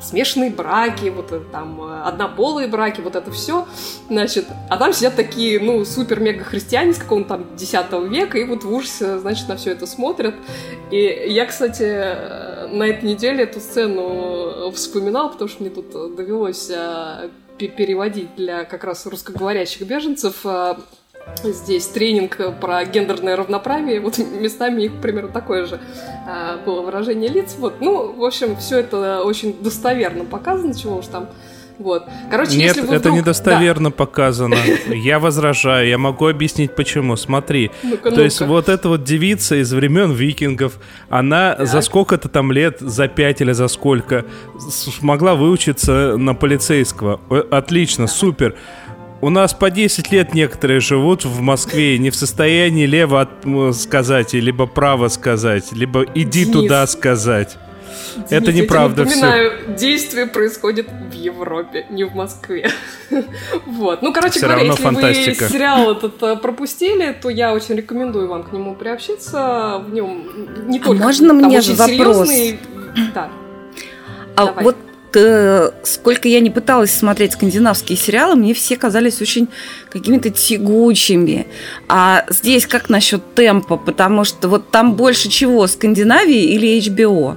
смешанные 0.00 0.50
браки, 0.50 1.08
вот 1.08 1.32
э, 1.32 1.40
там 1.52 1.80
э, 1.80 2.02
однополые 2.02 2.68
браки, 2.68 3.00
вот 3.00 3.16
это 3.16 3.30
все, 3.30 3.66
значит, 4.08 4.46
а 4.68 4.76
там 4.76 4.92
сидят 4.92 5.16
такие, 5.16 5.60
ну, 5.60 5.84
супер-мега-христиане 5.84 6.92
с 6.92 6.98
какого-то 6.98 7.28
там 7.28 7.56
10 7.56 7.92
века, 8.10 8.38
и 8.38 8.44
вот 8.44 8.64
в 8.64 8.72
ужасе, 8.72 9.18
значит, 9.18 9.48
на 9.48 9.56
все 9.56 9.72
это 9.72 9.86
смотрят. 9.86 10.34
И 10.90 11.26
я, 11.28 11.46
кстати, 11.46 11.84
э, 11.84 12.57
на 12.72 12.84
этой 12.84 13.04
неделе 13.04 13.44
эту 13.44 13.60
сцену 13.60 14.70
вспоминал, 14.72 15.30
потому 15.30 15.48
что 15.48 15.62
мне 15.62 15.70
тут 15.70 15.90
довелось 16.16 16.70
переводить 17.58 18.34
для 18.36 18.64
как 18.64 18.84
раз 18.84 19.06
русскоговорящих 19.06 19.86
беженцев 19.86 20.44
здесь 21.42 21.86
тренинг 21.88 22.38
про 22.58 22.84
гендерное 22.86 23.36
равноправие, 23.36 24.00
вот 24.00 24.16
местами 24.16 24.84
их 24.84 25.00
примерно 25.00 25.30
такое 25.30 25.66
же 25.66 25.78
было 26.64 26.80
выражение 26.80 27.28
лиц. 27.28 27.56
Вот, 27.58 27.80
ну, 27.80 28.12
в 28.12 28.24
общем, 28.24 28.56
все 28.56 28.78
это 28.78 29.22
очень 29.22 29.62
достоверно 29.62 30.24
показано, 30.24 30.74
чего 30.74 30.96
уж 30.96 31.06
там 31.06 31.28
вот. 31.78 32.04
Короче, 32.30 32.56
Нет, 32.56 32.76
если 32.76 32.80
вы 32.80 32.94
это 32.94 33.08
вдруг... 33.08 33.18
недостоверно 33.18 33.90
да. 33.90 33.94
показано. 33.96 34.56
Я 34.88 35.18
возражаю, 35.18 35.88
я 35.88 35.98
могу 35.98 36.26
объяснить 36.26 36.74
почему. 36.74 37.16
Смотри, 37.16 37.70
ну-ка, 37.82 38.04
То 38.04 38.10
ну-ка. 38.10 38.22
есть 38.22 38.40
вот 38.40 38.68
эта 38.68 38.88
вот 38.88 39.04
девица 39.04 39.56
из 39.56 39.72
времен 39.72 40.12
викингов, 40.12 40.78
она 41.08 41.54
так. 41.54 41.66
за 41.68 41.80
сколько-то 41.80 42.28
там 42.28 42.50
лет, 42.50 42.80
за 42.80 43.06
пять 43.08 43.40
или 43.40 43.52
за 43.52 43.68
сколько, 43.68 44.24
смогла 44.70 45.34
выучиться 45.34 46.16
на 46.16 46.34
полицейского. 46.34 47.20
Отлично, 47.50 48.06
супер. 48.06 48.56
У 49.20 49.30
нас 49.30 49.52
по 49.52 49.70
10 49.70 50.12
лет 50.12 50.32
некоторые 50.32 50.78
живут 50.80 51.24
в 51.24 51.40
Москве 51.40 51.96
и 51.96 51.98
не 51.98 52.10
в 52.10 52.14
состоянии 52.14 52.86
лево 52.86 53.22
от, 53.22 53.74
сказать, 53.76 54.32
либо 54.32 54.66
право 54.66 55.08
сказать, 55.08 55.72
либо 55.72 56.04
иди 56.14 56.44
Денис, 56.44 56.52
туда 56.52 56.86
сказать. 56.86 57.56
Денис, 58.16 58.30
Это 58.30 58.52
неправда 58.52 59.02
я 59.02 59.08
напоминаю, 59.08 59.52
все. 59.64 59.74
действие 59.76 60.26
происходит 60.26 60.88
в 60.88 61.12
Европе, 61.12 61.86
не 61.90 62.04
в 62.04 62.14
Москве. 62.14 62.70
вот. 63.66 64.02
Ну, 64.02 64.12
короче 64.12 64.38
все 64.38 64.46
говоря, 64.46 64.62
если 64.62 64.82
фантастика. 64.82 65.44
вы 65.44 65.50
сериал 65.50 65.92
этот 65.92 66.22
э, 66.22 66.36
пропустили, 66.36 67.16
то 67.20 67.28
я 67.28 67.52
очень 67.52 67.76
рекомендую 67.76 68.28
вам 68.28 68.44
к 68.44 68.52
нему 68.52 68.74
приобщиться. 68.74 69.82
В 69.86 69.92
нем 69.92 70.24
не 70.68 70.78
а 70.78 70.82
только 70.82 71.02
можно 71.02 71.34
мне 71.34 71.60
же 71.60 71.74
вопрос? 71.74 72.30
Да. 73.14 73.30
А 74.36 74.46
Давай. 74.46 74.64
вот 74.64 74.76
э, 75.14 75.70
сколько 75.82 76.28
я 76.28 76.40
не 76.40 76.50
пыталась 76.50 76.92
смотреть 76.92 77.32
скандинавские 77.32 77.96
сериалы, 77.96 78.36
мне 78.36 78.54
все 78.54 78.76
казались 78.76 79.20
очень 79.20 79.48
какими-то 79.90 80.30
тягучими. 80.30 81.46
А 81.88 82.24
здесь 82.28 82.66
как 82.66 82.88
насчет 82.88 83.34
темпа? 83.34 83.76
Потому 83.76 84.24
что 84.24 84.48
вот 84.48 84.70
там 84.70 84.94
больше 84.94 85.28
чего, 85.28 85.66
Скандинавии 85.66 86.44
или 86.54 86.78
HBO? 86.78 87.36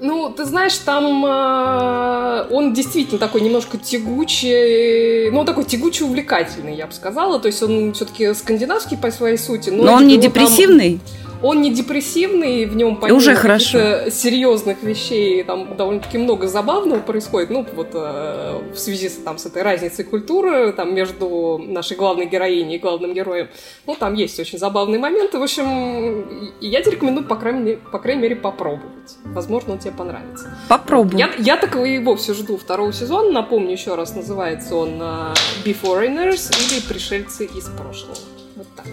Ну, 0.00 0.30
ты 0.30 0.44
знаешь, 0.44 0.76
там 0.78 1.24
э, 1.24 2.46
он 2.50 2.72
действительно 2.74 3.18
такой 3.18 3.40
немножко 3.40 3.78
тягучий, 3.78 5.30
ну, 5.30 5.44
такой 5.44 5.64
тягучий 5.64 6.04
увлекательный, 6.04 6.74
я 6.74 6.86
бы 6.86 6.92
сказала. 6.92 7.38
То 7.38 7.46
есть 7.46 7.62
он 7.62 7.92
все-таки 7.92 8.34
скандинавский 8.34 8.96
по 8.96 9.10
своей 9.10 9.38
сути. 9.38 9.70
Но, 9.70 9.84
но 9.84 9.92
он 9.94 10.06
не 10.06 10.18
депрессивный? 10.18 11.00
Там... 11.22 11.25
Он 11.46 11.62
не 11.62 11.70
депрессивный, 11.70 12.64
в 12.66 12.74
нем 12.74 12.96
помимо 12.96 13.16
уже 13.16 13.36
хорошо. 13.36 14.10
серьезных 14.10 14.82
вещей 14.82 15.44
там 15.44 15.76
довольно-таки 15.76 16.18
много 16.18 16.48
забавного 16.48 16.98
происходит. 16.98 17.50
Ну, 17.50 17.64
вот 17.72 17.90
э, 17.94 18.72
в 18.74 18.76
связи 18.76 19.08
с, 19.08 19.14
там, 19.14 19.38
с 19.38 19.46
этой 19.46 19.62
разницей 19.62 20.04
культуры 20.04 20.72
там, 20.72 20.92
между 20.92 21.58
нашей 21.58 21.96
главной 21.96 22.26
героиней 22.26 22.76
и 22.76 22.78
главным 22.80 23.14
героем. 23.14 23.48
Ну, 23.86 23.94
там 23.94 24.14
есть 24.14 24.40
очень 24.40 24.58
забавные 24.58 24.98
моменты. 24.98 25.38
В 25.38 25.42
общем, 25.44 26.50
я 26.60 26.82
тебе 26.82 26.96
рекомендую, 26.96 27.28
по 27.28 27.36
крайней 27.36 27.60
мере, 27.60 27.78
по 27.92 28.00
крайней 28.00 28.22
мере 28.22 28.36
попробовать. 28.36 29.16
Возможно, 29.24 29.74
он 29.74 29.78
тебе 29.78 29.92
понравится. 29.92 30.52
Попробуй. 30.68 31.16
Я, 31.16 31.30
я 31.38 31.56
так 31.56 31.76
и 31.76 31.98
вовсе 32.00 32.34
жду 32.34 32.56
второго 32.56 32.92
сезона. 32.92 33.30
Напомню 33.30 33.70
еще 33.70 33.94
раз, 33.94 34.16
называется 34.16 34.74
он 34.74 35.00
uh, 35.00 35.32
Beforeigners 35.64 36.50
или 36.50 36.80
Пришельцы 36.88 37.44
из 37.44 37.68
прошлого. 37.68 38.18
Вот 38.56 38.66
так. 38.74 38.86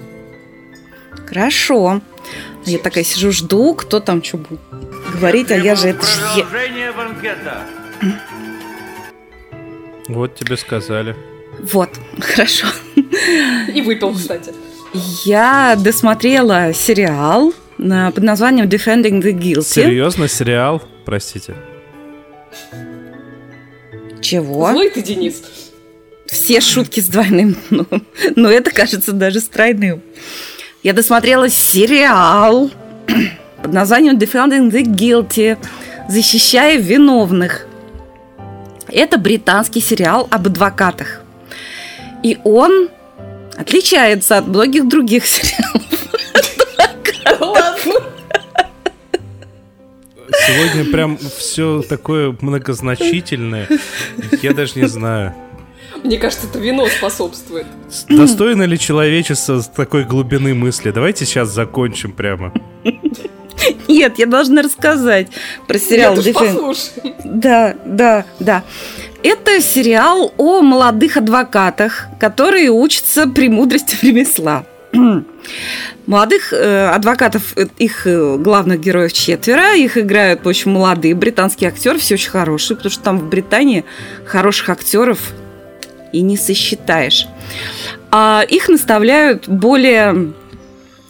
Хорошо. 1.28 2.02
Я 2.66 2.80
такая 2.80 3.04
сижу, 3.04 3.32
жду, 3.32 3.74
кто 3.76 4.00
там 4.00 4.24
что 4.24 4.38
будет 4.38 4.60
говорить, 5.14 5.52
а 5.52 5.58
я 5.58 5.76
же 5.76 5.90
это 5.90 6.06
же... 6.06 6.46
банкета. 6.96 7.62
Вот 10.08 10.36
тебе 10.36 10.58
сказали. 10.58 11.16
Вот, 11.60 11.90
хорошо. 12.20 12.68
И 13.74 13.82
выпил, 13.82 14.14
кстати. 14.14 14.54
Я 15.26 15.76
досмотрела 15.78 16.74
сериал 16.74 17.54
под 17.78 18.24
названием 18.24 18.68
Defending 18.68 19.22
the 19.22 19.32
Guilty. 19.32 19.64
Серьезно, 19.64 20.28
сериал? 20.28 20.82
Простите. 21.06 21.56
Чего? 24.22 24.72
Злой 24.72 24.90
ты, 24.90 25.02
Денис. 25.02 25.42
Все 26.28 26.62
шутки 26.62 27.00
с 27.00 27.08
двойным, 27.08 27.58
но, 27.70 27.86
но 28.36 28.50
это 28.50 28.72
кажется 28.72 29.12
даже 29.12 29.40
с 29.40 29.48
тройным 29.48 30.02
я 30.84 30.94
досмотрела 30.94 31.50
сериал 31.50 32.70
под 33.62 33.74
названием 33.74 34.18
Defending 34.18 34.70
the 34.70 34.84
Guilty, 34.84 35.58
защищая 36.10 36.78
виновных. 36.78 37.66
Это 38.90 39.18
британский 39.18 39.80
сериал 39.80 40.28
об 40.30 40.48
адвокатах. 40.48 41.22
И 42.22 42.38
он 42.44 42.90
отличается 43.58 44.38
от 44.38 44.48
многих 44.48 44.88
других 44.88 45.26
сериалов. 45.26 45.84
Сегодня 50.46 50.92
прям 50.92 51.18
все 51.18 51.82
такое 51.82 52.36
многозначительное. 52.42 53.70
Я 54.42 54.54
даже 54.54 54.78
не 54.80 54.88
знаю. 54.88 55.34
Мне 56.14 56.18
кажется, 56.18 56.48
это 56.48 56.60
вино 56.60 56.88
способствует. 56.88 57.66
Достойно 58.10 58.64
ли 58.64 58.78
человечество 58.78 59.62
с 59.62 59.68
такой 59.68 60.04
глубины 60.04 60.54
мысли? 60.54 60.92
Давайте 60.92 61.26
сейчас 61.26 61.50
закончим 61.50 62.12
прямо. 62.12 62.54
Нет, 63.88 64.20
я 64.20 64.26
должна 64.26 64.62
рассказать 64.62 65.28
про 65.68 65.80
сериал 65.80 66.18
Дефен. 66.18 66.76
Да, 67.24 67.76
да, 67.86 68.26
да. 68.40 68.64
Это 69.22 69.62
сериал 69.62 70.34
о 70.38 70.62
молодых 70.62 71.16
адвокатах, 71.16 72.08
которые 72.20 72.70
учатся 72.70 73.26
премудрости 73.26 73.96
ремесла. 74.06 74.66
Молодых 76.06 76.52
э, 76.52 76.88
адвокатов, 76.90 77.54
э, 77.56 77.68
их 77.78 78.06
э, 78.06 78.36
главных 78.38 78.82
героев 78.82 79.14
четверо, 79.14 79.74
их 79.76 79.98
играют 79.98 80.46
очень 80.46 80.72
молодые 80.72 81.16
британские 81.16 81.70
актеры, 81.70 81.98
все 82.00 82.16
очень 82.16 82.30
хорошие, 82.30 82.76
потому 82.76 82.92
что 82.92 83.04
там 83.04 83.20
в 83.20 83.30
Британии 83.30 83.86
хороших 84.26 84.70
актеров 84.70 85.20
и 86.14 86.22
не 86.22 86.38
сосчитаешь. 86.38 87.28
А 88.12 88.46
их 88.48 88.70
наставляют 88.70 89.50
более 89.50 90.34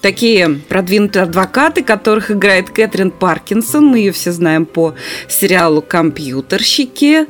такие 0.01 0.49
продвинутые 0.67 1.23
адвокаты, 1.23 1.83
которых 1.83 2.29
играет 2.29 2.69
Кэтрин 2.69 3.11
Паркинсон. 3.11 3.85
Мы 3.85 3.99
ее 3.99 4.11
все 4.11 4.31
знаем 4.31 4.65
по 4.65 4.95
сериалу 5.29 5.81
«Компьютерщики». 5.81 7.25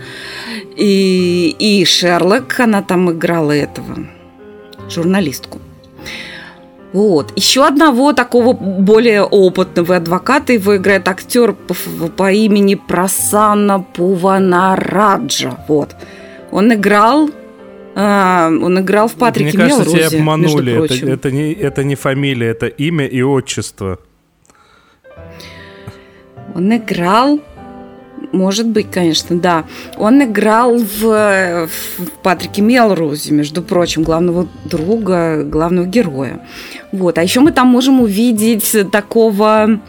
И, 0.76 1.56
и 1.60 1.86
Шерлок, 1.86 2.60
она 2.60 2.82
там 2.82 3.12
играла 3.12 3.52
этого, 3.52 4.08
журналистку. 4.90 5.60
Вот. 6.94 7.32
Еще 7.36 7.66
одного 7.66 8.14
такого 8.14 8.54
более 8.54 9.24
опытного 9.24 9.96
адвоката 9.98 10.54
его 10.54 10.78
играет 10.78 11.08
актер 11.08 11.54
по, 11.54 11.74
по 12.10 12.32
имени 12.32 12.76
Прасана 12.76 13.80
Пуванараджа. 13.82 15.58
Вот. 15.68 15.96
Он 16.52 16.74
играл 16.74 17.30
а, 17.96 18.50
он 18.50 18.80
играл 18.80 19.08
в 19.08 19.14
Патрике 19.14 19.58
Мне 19.58 19.70
кажется, 19.70 19.84
Мелрозе, 19.84 20.10
тебя 20.10 20.20
обманули. 20.20 20.86
Это, 20.86 21.12
это, 21.12 21.32
не, 21.32 21.54
это 21.54 21.84
не 21.84 21.96
фамилия, 21.96 22.48
это 22.48 22.68
имя 22.68 23.06
и 23.06 23.22
отчество. 23.22 24.00
Он 26.56 26.76
играл 26.76 27.40
может 28.32 28.68
быть, 28.68 28.90
конечно, 28.90 29.38
да. 29.38 29.66
Он 29.98 30.24
играл 30.24 30.78
в, 30.78 31.68
в 31.68 32.12
Патрике 32.24 32.62
Мелроузе, 32.64 33.32
между 33.32 33.62
прочим, 33.62 34.02
главного 34.04 34.48
друга, 34.66 35.44
главного 35.44 35.86
героя. 35.86 36.40
Вот. 36.92 37.18
А 37.18 37.24
еще 37.24 37.42
мы 37.42 37.52
там 37.52 37.68
можем 37.68 38.02
увидеть 38.02 38.76
такого 38.92 39.80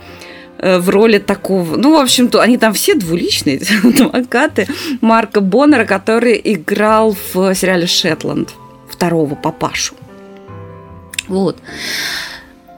в 0.64 0.88
роли 0.88 1.18
такого... 1.18 1.76
Ну, 1.76 1.96
в 1.96 2.00
общем-то, 2.00 2.40
они 2.40 2.58
там 2.58 2.72
все 2.72 2.94
двуличные 2.94 3.60
адвокаты. 3.82 4.66
Марка 5.00 5.40
Боннера, 5.40 5.84
который 5.84 6.40
играл 6.42 7.16
в 7.32 7.54
сериале 7.54 7.86
«Шетланд» 7.86 8.50
второго 8.88 9.34
папашу. 9.34 9.94
Вот. 11.28 11.58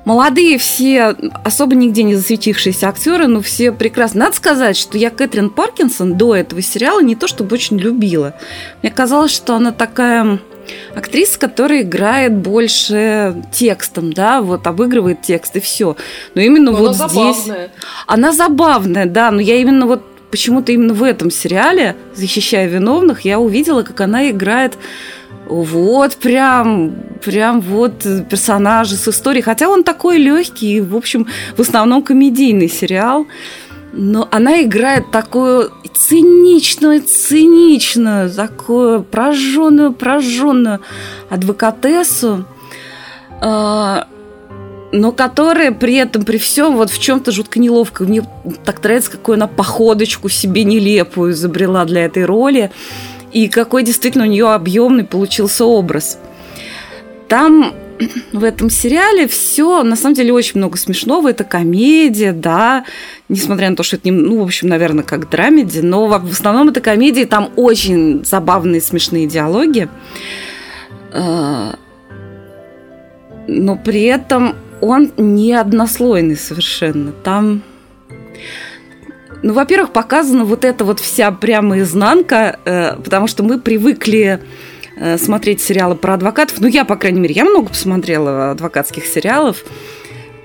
Молодые 0.04 0.56
все, 0.58 1.16
особо 1.44 1.74
нигде 1.74 2.04
не 2.04 2.14
засветившиеся 2.14 2.88
актеры, 2.88 3.26
но 3.26 3.42
все 3.42 3.72
прекрасно. 3.72 4.26
Надо 4.26 4.36
сказать, 4.36 4.76
что 4.76 4.96
я 4.96 5.10
Кэтрин 5.10 5.50
Паркинсон 5.50 6.16
до 6.16 6.36
этого 6.36 6.62
сериала 6.62 7.00
не 7.00 7.16
то 7.16 7.26
чтобы 7.26 7.54
очень 7.54 7.76
любила. 7.76 8.34
Мне 8.82 8.92
казалось, 8.92 9.34
что 9.34 9.56
она 9.56 9.72
такая 9.72 10.38
актриса, 10.94 11.38
которая 11.38 11.82
играет 11.82 12.34
больше 12.34 13.42
текстом, 13.52 14.12
да, 14.12 14.40
вот 14.40 14.66
обыгрывает 14.66 15.22
текст 15.22 15.56
и 15.56 15.60
все. 15.60 15.96
Но 16.34 16.40
именно 16.40 16.72
но 16.72 16.78
вот 16.78 16.96
она 16.96 17.08
здесь... 17.08 17.36
Забавная. 17.36 17.70
Она 18.06 18.32
забавная, 18.32 19.06
да, 19.06 19.30
но 19.30 19.40
я 19.40 19.56
именно 19.56 19.86
вот 19.86 20.02
почему-то 20.30 20.72
именно 20.72 20.94
в 20.94 21.02
этом 21.02 21.30
сериале, 21.30 21.96
защищая 22.14 22.66
виновных, 22.66 23.20
я 23.22 23.38
увидела, 23.38 23.82
как 23.82 24.00
она 24.00 24.30
играет 24.30 24.76
вот 25.48 26.16
прям, 26.16 26.94
прям 27.24 27.60
вот 27.60 28.04
персонажи 28.28 28.96
с 28.96 29.08
историей. 29.08 29.42
Хотя 29.42 29.68
он 29.68 29.84
такой 29.84 30.18
легкий, 30.18 30.80
в 30.80 30.96
общем, 30.96 31.28
в 31.56 31.60
основном 31.60 32.02
комедийный 32.02 32.68
сериал. 32.68 33.26
Но 33.98 34.28
она 34.30 34.62
играет 34.62 35.10
такую 35.10 35.72
циничную, 35.94 37.00
циничную, 37.00 38.30
такую 38.30 39.02
прожженную, 39.02 39.94
прожженную 39.94 40.80
адвокатессу, 41.30 42.44
э, 43.40 44.02
но 44.92 45.12
которая 45.12 45.72
при 45.72 45.94
этом, 45.94 46.24
при 46.26 46.36
всем, 46.36 46.76
вот 46.76 46.90
в 46.90 47.00
чем-то 47.00 47.32
жутко 47.32 47.58
неловко. 47.58 48.04
Мне 48.04 48.22
так 48.66 48.82
нравится, 48.84 49.12
какую 49.12 49.36
она 49.36 49.46
походочку 49.46 50.28
себе 50.28 50.64
нелепую 50.64 51.32
изобрела 51.32 51.86
для 51.86 52.04
этой 52.04 52.26
роли, 52.26 52.70
и 53.32 53.48
какой 53.48 53.82
действительно 53.82 54.24
у 54.24 54.28
нее 54.28 54.52
объемный 54.52 55.04
получился 55.04 55.64
образ. 55.64 56.18
Там 57.28 57.72
в 58.32 58.44
этом 58.44 58.70
сериале 58.70 59.26
все, 59.26 59.82
на 59.82 59.96
самом 59.96 60.14
деле, 60.14 60.32
очень 60.32 60.58
много 60.58 60.76
смешного. 60.76 61.30
Это 61.30 61.44
комедия, 61.44 62.32
да, 62.32 62.84
несмотря 63.28 63.70
на 63.70 63.76
то, 63.76 63.82
что 63.82 63.96
это, 63.96 64.08
не, 64.08 64.16
ну, 64.16 64.40
в 64.40 64.44
общем, 64.44 64.68
наверное, 64.68 65.04
как 65.04 65.30
драмеди, 65.30 65.80
но 65.80 66.06
в 66.06 66.30
основном 66.30 66.68
это 66.68 66.80
комедия, 66.80 67.26
там 67.26 67.50
очень 67.56 68.24
забавные, 68.24 68.80
смешные 68.80 69.26
диалоги. 69.26 69.88
А, 71.12 71.76
но 73.48 73.76
при 73.76 74.02
этом 74.02 74.56
он 74.80 75.12
не 75.16 75.54
однослойный 75.54 76.36
совершенно. 76.36 77.12
Там 77.12 77.62
ну, 79.42 79.52
во-первых, 79.52 79.92
показана 79.92 80.44
вот 80.44 80.64
эта 80.64 80.84
вот 80.84 80.98
вся 80.98 81.30
прямо 81.30 81.78
изнанка, 81.80 82.58
э, 82.64 82.96
потому 82.96 83.26
что 83.26 83.42
мы 83.42 83.60
привыкли 83.60 84.40
смотреть 85.18 85.60
сериалы 85.60 85.94
про 85.94 86.14
адвокатов. 86.14 86.60
Ну, 86.60 86.68
я, 86.68 86.84
по 86.84 86.96
крайней 86.96 87.20
мере, 87.20 87.34
я 87.34 87.44
много 87.44 87.68
посмотрела 87.68 88.50
адвокатских 88.52 89.06
сериалов. 89.06 89.64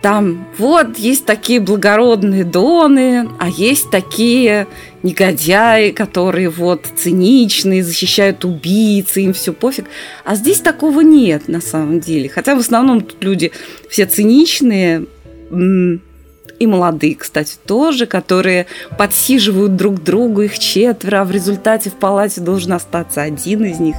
там 0.01 0.47
вот 0.57 0.97
есть 0.97 1.25
такие 1.25 1.59
благородные 1.59 2.43
доны, 2.43 3.29
а 3.39 3.49
есть 3.49 3.91
такие 3.91 4.67
негодяи, 5.03 5.91
которые 5.91 6.49
вот 6.49 6.87
циничные, 6.95 7.83
защищают 7.83 8.43
убийцы, 8.43 9.21
им 9.21 9.33
все 9.33 9.53
пофиг. 9.53 9.85
А 10.25 10.35
здесь 10.35 10.59
такого 10.59 11.01
нет 11.01 11.47
на 11.47 11.61
самом 11.61 11.99
деле. 11.99 12.29
Хотя 12.29 12.55
в 12.55 12.59
основном 12.59 13.01
тут 13.01 13.23
люди 13.23 13.51
все 13.89 14.05
циничные, 14.05 15.05
и 16.61 16.67
молодые, 16.67 17.15
кстати, 17.15 17.57
тоже, 17.65 18.05
которые 18.05 18.67
подсиживают 18.95 19.75
друг 19.75 20.03
другу, 20.03 20.43
их 20.43 20.59
четверо, 20.59 21.21
а 21.21 21.25
в 21.25 21.31
результате 21.31 21.89
в 21.89 21.95
палате 21.95 22.39
должен 22.39 22.73
остаться 22.73 23.23
один 23.23 23.65
из 23.65 23.79
них. 23.79 23.95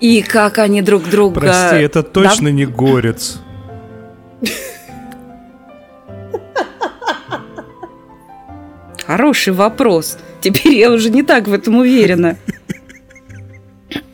И 0.00 0.22
как 0.22 0.58
они 0.58 0.82
друг 0.82 1.08
друга... 1.08 1.40
Прости, 1.40 1.76
это 1.76 2.02
точно 2.02 2.46
да? 2.46 2.50
не 2.50 2.66
горец. 2.66 3.38
Хороший 9.06 9.52
вопрос. 9.52 10.18
Теперь 10.40 10.74
я 10.74 10.90
уже 10.90 11.10
не 11.10 11.22
так 11.22 11.46
в 11.46 11.52
этом 11.52 11.76
уверена. 11.76 12.36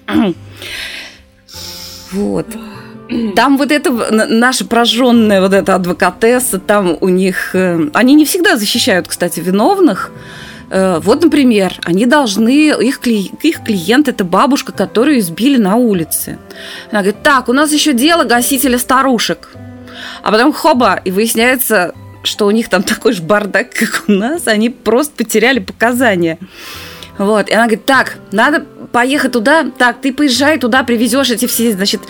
Вот. 2.13 2.47
Там 3.37 3.57
вот 3.57 3.71
это 3.71 3.91
наша 4.29 4.65
прожженная 4.65 5.41
вот 5.41 5.53
эта 5.53 5.75
адвокатесса, 5.75 6.59
там 6.59 6.97
у 7.01 7.09
них... 7.09 7.55
Э, 7.55 7.89
они 7.93 8.15
не 8.15 8.25
всегда 8.25 8.57
защищают, 8.57 9.09
кстати, 9.09 9.41
виновных. 9.41 10.11
Э, 10.71 10.99
вот, 11.01 11.23
например, 11.23 11.75
они 11.85 12.07
должны... 12.07 12.71
Их, 12.83 13.01
кли, 13.01 13.31
их 13.43 13.63
клиент– 13.65 14.09
это 14.09 14.25
бабушка, 14.25 14.73
которую 14.73 15.19
избили 15.19 15.57
на 15.57 15.77
улице. 15.77 16.39
Она 16.91 17.03
говорит, 17.03 17.23
так, 17.23 17.49
у 17.49 17.53
нас 17.53 17.73
еще 17.73 17.93
дело 17.93 18.25
гасителя 18.25 18.79
старушек. 18.79 19.51
А 20.23 20.31
потом 20.33 20.53
хоба, 20.53 21.01
и 21.05 21.11
выясняется, 21.11 21.95
что 22.25 22.47
у 22.47 22.51
них 22.51 22.69
там 22.69 22.83
такой 22.95 23.13
же 23.13 23.23
бардак, 23.23 23.71
как 23.71 24.05
у 24.09 24.13
нас, 24.13 24.47
они 24.47 24.71
просто 24.71 25.15
потеряли 25.17 25.61
показания. 25.61 26.39
Вот, 27.17 27.49
и 27.49 27.53
она 27.53 27.67
говорит, 27.67 27.85
так, 27.85 28.17
надо 28.33 28.67
поехать 28.95 29.33
туда, 29.33 29.67
так, 29.77 30.01
ты 30.01 30.13
поезжай 30.13 30.57
туда, 30.57 30.85
привезешь 30.85 31.29
эти 31.29 31.47
все, 31.47 31.73
значит, 31.73 32.01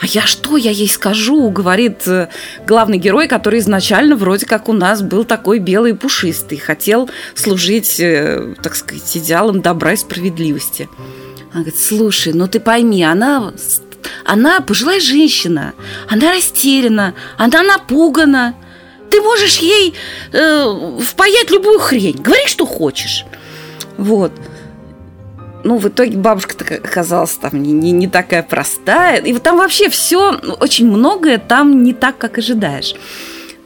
а 0.00 0.06
я 0.06 0.22
что, 0.22 0.56
я 0.56 0.70
ей 0.70 0.88
скажу, 0.88 1.50
говорит 1.50 2.06
э, 2.06 2.28
главный 2.64 2.98
герой, 2.98 3.26
который 3.26 3.58
изначально 3.58 4.14
вроде 4.14 4.46
как 4.46 4.68
у 4.68 4.72
нас 4.72 5.02
был 5.02 5.24
такой 5.24 5.58
белый 5.58 5.90
и 5.90 5.94
пушистый, 5.94 6.56
хотел 6.58 7.10
служить, 7.34 7.98
э, 7.98 8.54
так 8.62 8.76
сказать, 8.76 9.16
идеалом 9.16 9.62
добра 9.62 9.94
и 9.94 9.96
справедливости. 9.96 10.88
Она 11.52 11.64
говорит, 11.64 11.80
слушай, 11.80 12.32
ну 12.32 12.46
ты 12.46 12.60
пойми, 12.60 13.02
она 13.02 13.52
она 14.24 14.60
пожилая 14.60 15.00
женщина, 15.00 15.74
она 16.08 16.32
растеряна, 16.32 17.14
она 17.36 17.64
напугана, 17.64 18.54
ты 19.10 19.20
можешь 19.20 19.56
ей 19.56 19.92
э, 20.32 20.98
впаять 21.00 21.50
любую 21.50 21.80
хрень. 21.80 22.22
Говори, 22.22 22.46
что 22.46 22.64
хочешь. 22.64 23.24
Вот. 23.96 24.30
Ну, 25.64 25.76
в 25.76 25.88
итоге 25.88 26.16
бабушка 26.16 26.54
оказалась 26.76 27.32
там 27.32 27.62
не, 27.62 27.72
не, 27.72 27.90
не 27.90 28.06
такая 28.06 28.42
простая. 28.42 29.16
И 29.16 29.32
вот 29.32 29.42
там 29.42 29.58
вообще 29.58 29.88
все, 29.90 30.38
очень 30.60 30.88
многое 30.88 31.38
там 31.38 31.82
не 31.82 31.92
так, 31.92 32.16
как 32.18 32.38
ожидаешь. 32.38 32.94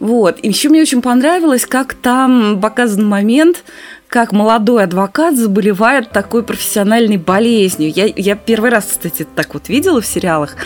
Вот. 0.00 0.38
И 0.42 0.48
еще 0.48 0.68
мне 0.68 0.82
очень 0.82 1.02
понравилось, 1.02 1.66
как 1.66 1.94
там 1.94 2.60
показан 2.60 3.06
момент, 3.06 3.62
как 4.08 4.32
молодой 4.32 4.84
адвокат 4.84 5.36
заболевает 5.36 6.10
такой 6.10 6.42
профессиональной 6.42 7.18
болезнью. 7.18 7.92
Я, 7.94 8.06
я 8.14 8.36
первый 8.36 8.70
раз, 8.70 8.86
кстати, 8.86 9.26
так 9.34 9.54
вот 9.54 9.68
видела 9.68 10.00
в 10.00 10.06
сериалах. 10.06 10.56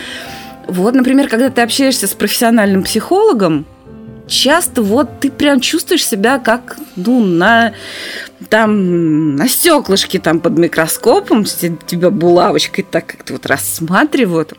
Вот, 0.67 0.95
например, 0.95 1.29
когда 1.29 1.49
ты 1.49 1.61
общаешься 1.61 2.07
с 2.07 2.13
профессиональным 2.13 2.83
психологом, 2.83 3.65
часто 4.27 4.81
вот 4.81 5.19
ты 5.19 5.31
прям 5.31 5.59
чувствуешь 5.59 6.05
себя 6.05 6.39
как, 6.39 6.77
ну, 6.95 7.23
на 7.23 7.73
там 8.49 9.35
на 9.35 9.47
стеклышке 9.47 10.19
там 10.19 10.39
под 10.39 10.57
микроскопом 10.57 11.43
тебя 11.43 12.09
булавочкой 12.11 12.85
так 12.89 13.07
как-то 13.07 13.33
вот 13.33 13.45
рассматривают 13.45 14.53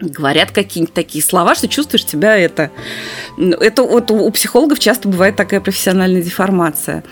говорят 0.00 0.52
какие-нибудь 0.52 0.94
такие 0.94 1.24
слова, 1.24 1.54
что 1.54 1.68
чувствуешь 1.68 2.06
себя 2.06 2.36
это. 2.36 2.70
Это 3.36 3.82
вот 3.82 4.10
у 4.10 4.30
психологов 4.30 4.78
часто 4.78 5.08
бывает 5.08 5.36
такая 5.36 5.60
профессиональная 5.60 6.22
деформация. 6.22 7.02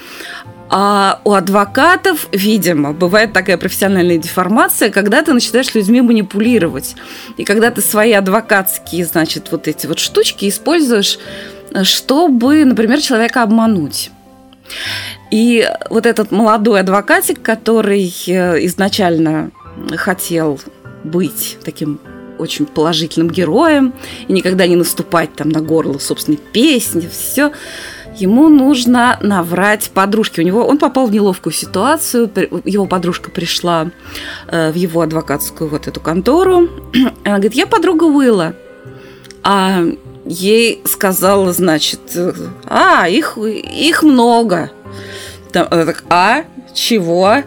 А 0.69 1.21
у 1.25 1.33
адвокатов, 1.33 2.29
видимо, 2.33 2.93
бывает 2.93 3.33
такая 3.33 3.57
профессиональная 3.57 4.19
деформация, 4.19 4.91
когда 4.91 5.23
ты 5.23 5.33
начинаешь 5.33 5.73
людьми 5.75 6.01
манипулировать. 6.01 6.97
И 7.37 7.45
когда 7.45 7.71
ты 7.71 7.81
свои 7.81 8.13
адвокатские, 8.13 9.05
значит, 9.07 9.53
вот 9.53 9.69
эти 9.69 9.87
вот 9.87 10.01
штучки 10.01 10.49
используешь 10.49 11.19
чтобы, 11.83 12.65
например, 12.65 13.01
человека 13.01 13.43
обмануть. 13.43 14.11
И 15.31 15.69
вот 15.91 16.07
этот 16.07 16.31
молодой 16.31 16.81
адвокатик, 16.81 17.43
который 17.43 18.13
э, 18.27 18.65
изначально 18.67 19.51
хотел 19.97 20.61
быть 21.05 21.59
таким 21.65 22.01
очень 22.39 22.67
положительным 22.67 23.31
героем 23.31 23.95
и 24.29 24.33
никогда 24.33 24.67
не 24.67 24.77
наступать 24.77 25.35
там 25.35 25.49
на 25.49 25.61
горло 25.61 25.99
собственной 25.99 26.39
песни, 26.39 27.09
все, 27.11 27.53
ему 28.17 28.49
нужно 28.49 29.19
наврать 29.21 29.91
подружке. 29.93 30.43
У 30.43 30.45
него 30.45 30.65
он 30.65 30.79
попал 30.79 31.07
в 31.07 31.13
неловкую 31.13 31.53
ситуацию. 31.53 32.31
Его 32.65 32.87
подружка 32.87 33.31
пришла 33.31 33.91
э, 34.49 34.71
в 34.71 34.75
его 34.75 35.01
адвокатскую 35.01 35.69
вот 35.69 35.87
эту 35.87 36.01
контору. 36.01 36.69
Она 37.25 37.37
говорит: 37.37 37.55
я 37.55 37.67
подруга 37.67 38.05
Уилла. 38.05 38.55
А 39.43 39.85
ей 40.27 40.83
сказала, 40.85 41.53
значит, 41.53 42.01
а, 42.65 43.09
их, 43.09 43.39
их 43.39 44.03
много. 44.03 44.71
Там, 45.53 45.69
так, 45.69 46.05
а, 46.09 46.45
чего? 46.75 47.43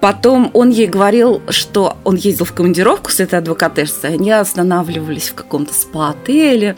Потом 0.00 0.50
он 0.52 0.70
ей 0.70 0.86
говорил, 0.86 1.42
что 1.48 1.96
он 2.04 2.16
ездил 2.16 2.44
в 2.44 2.52
командировку 2.52 3.10
с 3.10 3.20
этой 3.20 3.38
адвокатессой, 3.38 4.14
они 4.14 4.30
останавливались 4.30 5.30
в 5.30 5.34
каком-то 5.34 5.72
спа-отеле. 5.72 6.76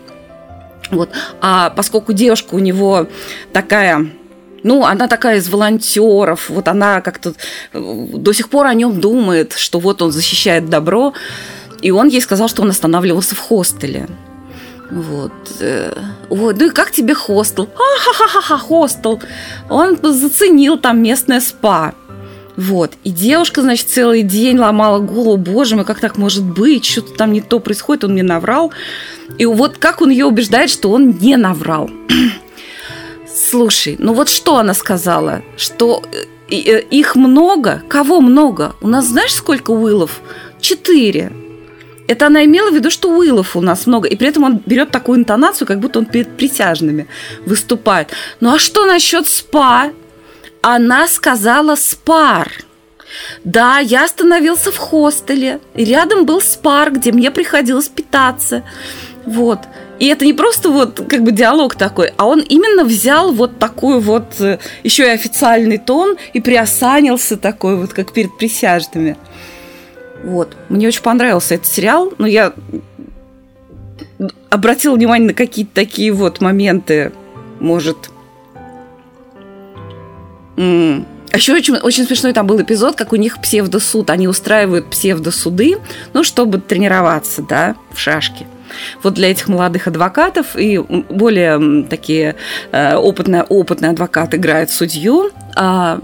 Вот. 0.91 1.11
А 1.41 1.71
поскольку 1.71 2.13
девушка 2.13 2.55
у 2.55 2.59
него 2.59 3.07
такая 3.53 4.11
ну, 4.63 4.85
она 4.85 5.09
такая 5.09 5.39
из 5.39 5.49
волонтеров, 5.49 6.51
вот 6.51 6.69
она 6.69 7.01
как-то 7.01 7.33
до 7.73 8.33
сих 8.35 8.51
пор 8.51 8.67
о 8.67 8.75
нем 8.75 9.01
думает, 9.01 9.55
что 9.55 9.81
вот 9.81 10.03
он 10.03 10.13
защищает 10.13 10.69
добро, 10.69 11.15
и 11.81 11.91
он 11.91 12.09
ей 12.09 12.21
сказал, 12.21 12.47
что 12.49 12.61
он 12.61 12.69
останавливался 12.69 13.35
в 13.35 13.39
хостеле. 13.39 14.07
Вот. 14.91 15.33
Э, 15.61 15.93
вот. 16.29 16.57
Ну 16.59 16.67
и 16.67 16.71
как 16.71 16.91
тебе 16.91 17.15
хостел? 17.15 17.69
А-ха-ха-ха, 17.75 18.59
хостел. 18.59 19.21
Он 19.69 19.99
заценил 20.03 20.79
там 20.79 21.03
местное 21.03 21.41
спа. 21.41 21.95
Вот. 22.57 22.93
И 23.05 23.11
девушка, 23.11 23.63
значит, 23.63 23.89
целый 23.89 24.23
день 24.23 24.59
ломала 24.59 24.99
голову, 24.99 25.37
боже 25.37 25.77
мой, 25.77 25.85
как 25.85 26.01
так 26.01 26.19
может 26.19 26.45
быть, 26.45 26.85
что-то 26.85 27.15
там 27.15 27.33
не 27.33 27.41
то 27.41 27.59
происходит, 27.61 28.05
он 28.05 28.13
мне 28.13 28.23
наврал. 28.23 28.73
И 29.39 29.47
вот 29.47 29.79
как 29.79 30.03
он 30.03 30.11
ее 30.11 30.27
убеждает, 30.27 30.71
что 30.71 30.91
он 30.91 31.17
не 31.19 31.37
наврал. 31.37 31.89
Слушай, 33.35 33.97
ну 33.99 34.13
вот 34.13 34.29
что 34.29 34.59
она 34.59 34.75
сказала? 34.75 35.43
Что 35.57 36.03
э, 36.51 36.57
э, 36.57 36.83
их 36.83 37.17
много? 37.17 37.83
Кого 37.89 38.21
много? 38.21 38.75
У 38.81 38.89
нас 38.89 39.07
знаешь, 39.07 39.35
сколько 39.35 39.71
Уиллов? 39.71 40.21
Четыре. 40.61 41.33
Это 42.11 42.27
она 42.27 42.45
имела 42.45 42.73
в 42.73 42.75
виду, 42.75 42.91
что 42.91 43.09
Уиллов 43.09 43.55
у 43.55 43.61
нас 43.61 43.87
много. 43.87 44.09
И 44.09 44.17
при 44.17 44.27
этом 44.27 44.43
он 44.43 44.61
берет 44.67 44.91
такую 44.91 45.21
интонацию, 45.21 45.69
как 45.69 45.79
будто 45.79 46.01
он 46.01 46.07
перед 46.07 46.37
присяжными 46.37 47.07
выступает. 47.47 48.09
Ну 48.41 48.53
а 48.53 48.59
что 48.59 48.85
насчет 48.85 49.29
спа? 49.29 49.93
Она 50.61 51.07
сказала 51.07 51.77
спар. 51.77 52.51
Да, 53.45 53.79
я 53.79 54.07
остановился 54.07 54.73
в 54.73 54.77
хостеле. 54.77 55.61
И 55.77 55.85
рядом 55.85 56.27
был 56.27 56.41
спар, 56.41 56.91
где 56.91 57.13
мне 57.13 57.31
приходилось 57.31 57.89
питаться. 57.89 58.65
Вот. 59.25 59.61
И 60.01 60.09
это 60.09 60.25
не 60.25 60.33
просто 60.33 60.71
вот 60.71 61.01
как 61.09 61.23
бы 61.23 61.31
диалог 61.31 61.77
такой, 61.77 62.13
а 62.17 62.27
он 62.27 62.41
именно 62.41 62.85
взял 62.85 63.33
вот 63.33 63.61
такой 63.61 64.01
вот 64.01 64.41
э, 64.41 64.59
еще 64.83 65.05
и 65.05 65.11
официальный 65.11 65.79
тон 65.79 66.17
и 66.33 66.41
приосанился 66.41 67.37
такой 67.37 67.77
вот, 67.77 67.93
как 67.93 68.13
перед 68.13 68.37
присяжными. 68.37 69.17
Вот. 70.25 70.57
Мне 70.69 70.89
очень 70.89 71.03
понравился 71.03 71.55
этот 71.55 71.67
сериал, 71.67 72.13
но 72.19 72.27
я 72.27 72.53
обратила 74.51 74.95
внимание 74.95 75.29
на 75.29 75.35
какие-то 75.35 75.75
такие 75.75 76.13
вот 76.13 76.41
моменты, 76.41 77.13
может... 77.59 78.11
А 81.33 81.37
еще 81.37 81.55
очень, 81.55 81.77
очень 81.77 82.05
смешной 82.07 82.33
там 82.33 82.47
был 82.47 82.61
эпизод, 82.61 82.97
как 82.97 83.13
у 83.13 83.17
них 83.17 83.41
псевдосуд. 83.41 84.11
Они 84.11 84.27
устраивают 84.27 84.91
псевдосуды, 84.91 85.79
ну, 86.13 86.25
чтобы 86.25 86.59
тренироваться, 86.59 87.43
да, 87.43 87.77
в 87.93 88.01
шашки. 88.01 88.47
Вот 89.03 89.15
для 89.15 89.31
этих 89.31 89.49
молодых 89.49 89.87
адвокатов 89.87 90.57
и 90.57 90.79
более 90.79 91.85
такие 91.85 92.37
э, 92.73 92.97
опытные, 92.97 93.45
опытные 93.45 93.93
адвокаты 93.93 94.39
играют 94.39 94.71
судью, 94.71 95.31
а 95.57 96.01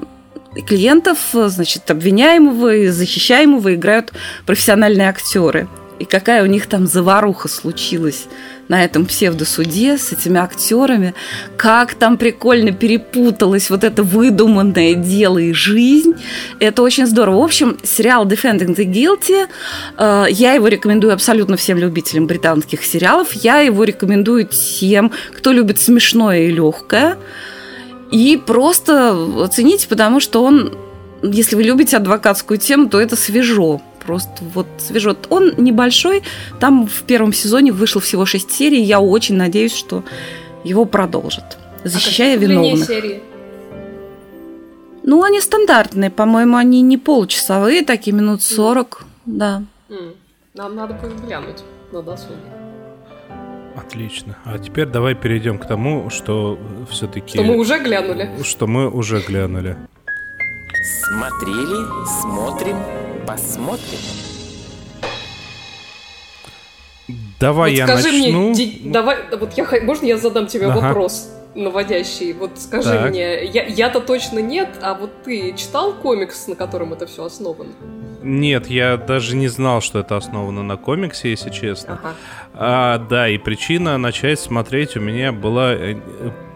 клиентов, 0.67 1.19
значит, 1.33 1.91
обвиняемого 1.91 2.75
и 2.75 2.89
защищаемого 2.89 3.75
играют 3.75 4.13
профессиональные 4.47 5.09
актеры. 5.09 5.69
И 5.99 6.05
какая 6.05 6.43
у 6.43 6.47
них 6.47 6.67
там 6.67 6.87
заваруха 6.87 7.49
случилась 7.49 8.27
на 8.69 8.85
этом 8.85 9.07
псевдосуде 9.07 9.97
с 9.97 10.13
этими 10.13 10.39
актерами, 10.39 11.15
как 11.57 11.95
там 11.95 12.17
прикольно 12.17 12.73
перепуталось 12.73 13.71
вот 13.71 13.85
это 13.85 14.03
выдуманное 14.03 14.95
дело 14.95 15.39
и 15.39 15.53
жизнь. 15.53 16.15
Это 16.59 16.83
очень 16.83 17.07
здорово. 17.07 17.41
В 17.41 17.45
общем, 17.45 17.79
сериал 17.83 18.27
Defending 18.27 18.77
the 18.77 18.85
Guilty, 18.85 19.49
э, 19.97 20.27
я 20.31 20.53
его 20.53 20.69
рекомендую 20.69 21.15
абсолютно 21.15 21.57
всем 21.57 21.79
любителям 21.79 22.27
британских 22.27 22.85
сериалов. 22.85 23.33
Я 23.33 23.61
его 23.61 23.85
рекомендую 23.85 24.47
тем, 24.47 25.13
кто 25.33 25.53
любит 25.53 25.81
смешное 25.81 26.43
и 26.43 26.51
легкое. 26.51 27.17
И 28.11 28.37
просто 28.37 29.17
оцените, 29.43 29.89
потому 29.89 30.21
что 30.21 30.43
он, 30.43 30.73
если 31.23 31.57
вы 31.57 31.65
любите 31.65 31.97
адвокатскую 31.97 32.59
тему, 32.59 32.89
то 32.89 33.01
это 33.01 33.17
свежо 33.17 33.81
просто 34.07 34.45
вот 34.55 34.67
свежо. 34.79 35.17
Он 35.29 35.53
небольшой, 35.59 36.23
там 36.61 36.87
в 36.87 37.03
первом 37.03 37.33
сезоне 37.33 37.73
вышло 37.73 38.01
всего 38.01 38.25
шесть 38.25 38.53
серий, 38.53 38.83
я 38.83 39.01
очень 39.01 39.35
надеюсь, 39.35 39.75
что 39.75 40.05
его 40.65 40.85
продолжат, 40.85 41.59
защищая 41.85 42.35
а 42.35 42.37
виновных. 42.37 42.87
серии? 42.87 43.23
Ну, 45.03 45.23
они 45.23 45.41
стандартные, 45.41 46.11
по-моему, 46.11 46.57
они 46.57 46.81
не 46.81 46.99
получасовые, 46.99 47.85
такие 47.85 48.13
минут 48.15 48.43
сорок, 48.43 49.05
да. 49.25 49.63
Нам 50.55 50.75
надо 50.75 50.95
будет 50.95 51.21
глянуть 51.25 51.63
на 51.93 52.03
досуге. 52.03 52.66
Отлично. 53.77 54.37
А 54.45 54.59
теперь 54.59 54.87
давай 54.87 55.15
перейдем 55.15 55.59
к 55.59 55.67
тому, 55.67 56.09
что 56.11 56.59
все-таки... 56.91 57.35
Что 57.35 57.43
мы 57.43 57.59
уже 57.59 57.79
глянули. 57.79 58.31
Что 58.43 58.67
мы 58.67 58.89
уже 58.89 59.21
глянули. 59.21 59.77
Смотрели, 61.05 61.85
смотрим, 62.21 62.77
посмотрим. 63.27 63.99
Давай 67.39 67.71
вот 67.71 67.77
я 67.77 67.87
скажи 67.87 68.19
начну. 68.19 68.49
Мне, 68.49 68.55
ди, 68.55 68.83
давай, 68.87 69.19
вот 69.39 69.53
я, 69.53 69.67
можно 69.83 70.07
я 70.07 70.17
задам 70.17 70.47
тебе 70.47 70.67
ага. 70.67 70.81
вопрос 70.81 71.36
наводящий? 71.57 72.33
Вот 72.33 72.53
скажи 72.59 72.91
так. 72.91 73.11
мне, 73.11 73.45
я, 73.45 73.65
я-то 73.65 74.01
точно 74.01 74.39
нет, 74.39 74.69
а 74.83 74.95
вот 74.95 75.11
ты 75.25 75.55
читал 75.57 75.95
комикс, 75.95 76.47
на 76.47 76.55
котором 76.55 76.93
это 76.93 77.07
все 77.07 77.25
основано? 77.25 77.73
Нет, 78.23 78.67
я 78.69 78.97
даже 78.97 79.37
не 79.37 79.49
знал, 79.49 79.81
что 79.81 80.01
это 80.01 80.17
основано 80.17 80.63
на 80.63 80.77
комиксе, 80.77 81.31
если 81.31 81.51
честно. 81.51 82.01
Ага. 82.03 82.15
А, 82.55 82.99
да, 82.99 83.29
и 83.29 83.39
причина 83.39 83.99
начать 83.99 84.41
смотреть 84.41 84.97
у 84.97 85.01
меня 85.01 85.33
была 85.33 85.75
э, 85.75 85.97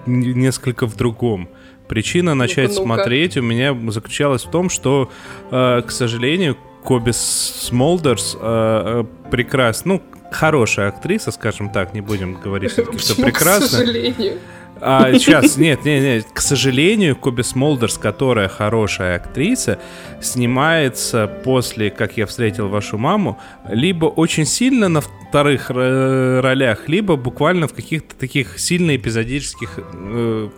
несколько 0.07 0.87
в 0.87 0.97
другом. 0.97 1.49
Причина 1.89 2.35
начать 2.35 2.71
ну 2.77 2.85
смотреть 2.85 3.37
у 3.37 3.43
меня 3.43 3.77
заключалась 3.91 4.45
в 4.45 4.51
том, 4.51 4.69
что, 4.71 5.11
э, 5.51 5.83
к 5.87 5.91
сожалению, 5.91 6.57
Коби 6.85 7.13
Смолдерс 7.13 8.37
э, 8.41 9.05
прекрасно, 9.31 9.95
ну, 9.95 10.03
хорошая 10.31 10.89
актриса, 10.89 11.31
скажем 11.31 11.71
так, 11.71 11.95
не 11.95 12.01
будем 12.01 12.35
говорить, 12.35 12.73
что 12.73 12.83
прекрасно. 13.23 13.67
К 13.67 13.71
сожалению. 13.71 14.39
А, 14.81 15.13
сейчас, 15.13 15.57
нет, 15.57 15.85
нет, 15.85 16.03
нет, 16.03 16.27
к 16.33 16.41
сожалению, 16.41 17.17
Коби 17.17 17.43
Смолдерс, 17.43 17.99
которая 17.99 18.49
хорошая 18.49 19.17
актриса, 19.17 19.79
снимается 20.21 21.27
после 21.27 21.91
«Как 21.91 22.17
я 22.17 22.27
встретил 22.27 22.69
вашу 22.69 22.99
маму» 22.99 23.39
либо 23.69 24.07
очень 24.07 24.47
сильно 24.47 24.89
на 24.89 25.01
вторых 25.01 25.71
ролях, 25.71 26.89
либо 26.89 27.17
буквально 27.17 27.69
в 27.69 27.75
каких-то 27.75 28.15
таких 28.17 28.59
сильно 28.59 28.97
эпизодических 28.97 29.79
э, 29.79 30.49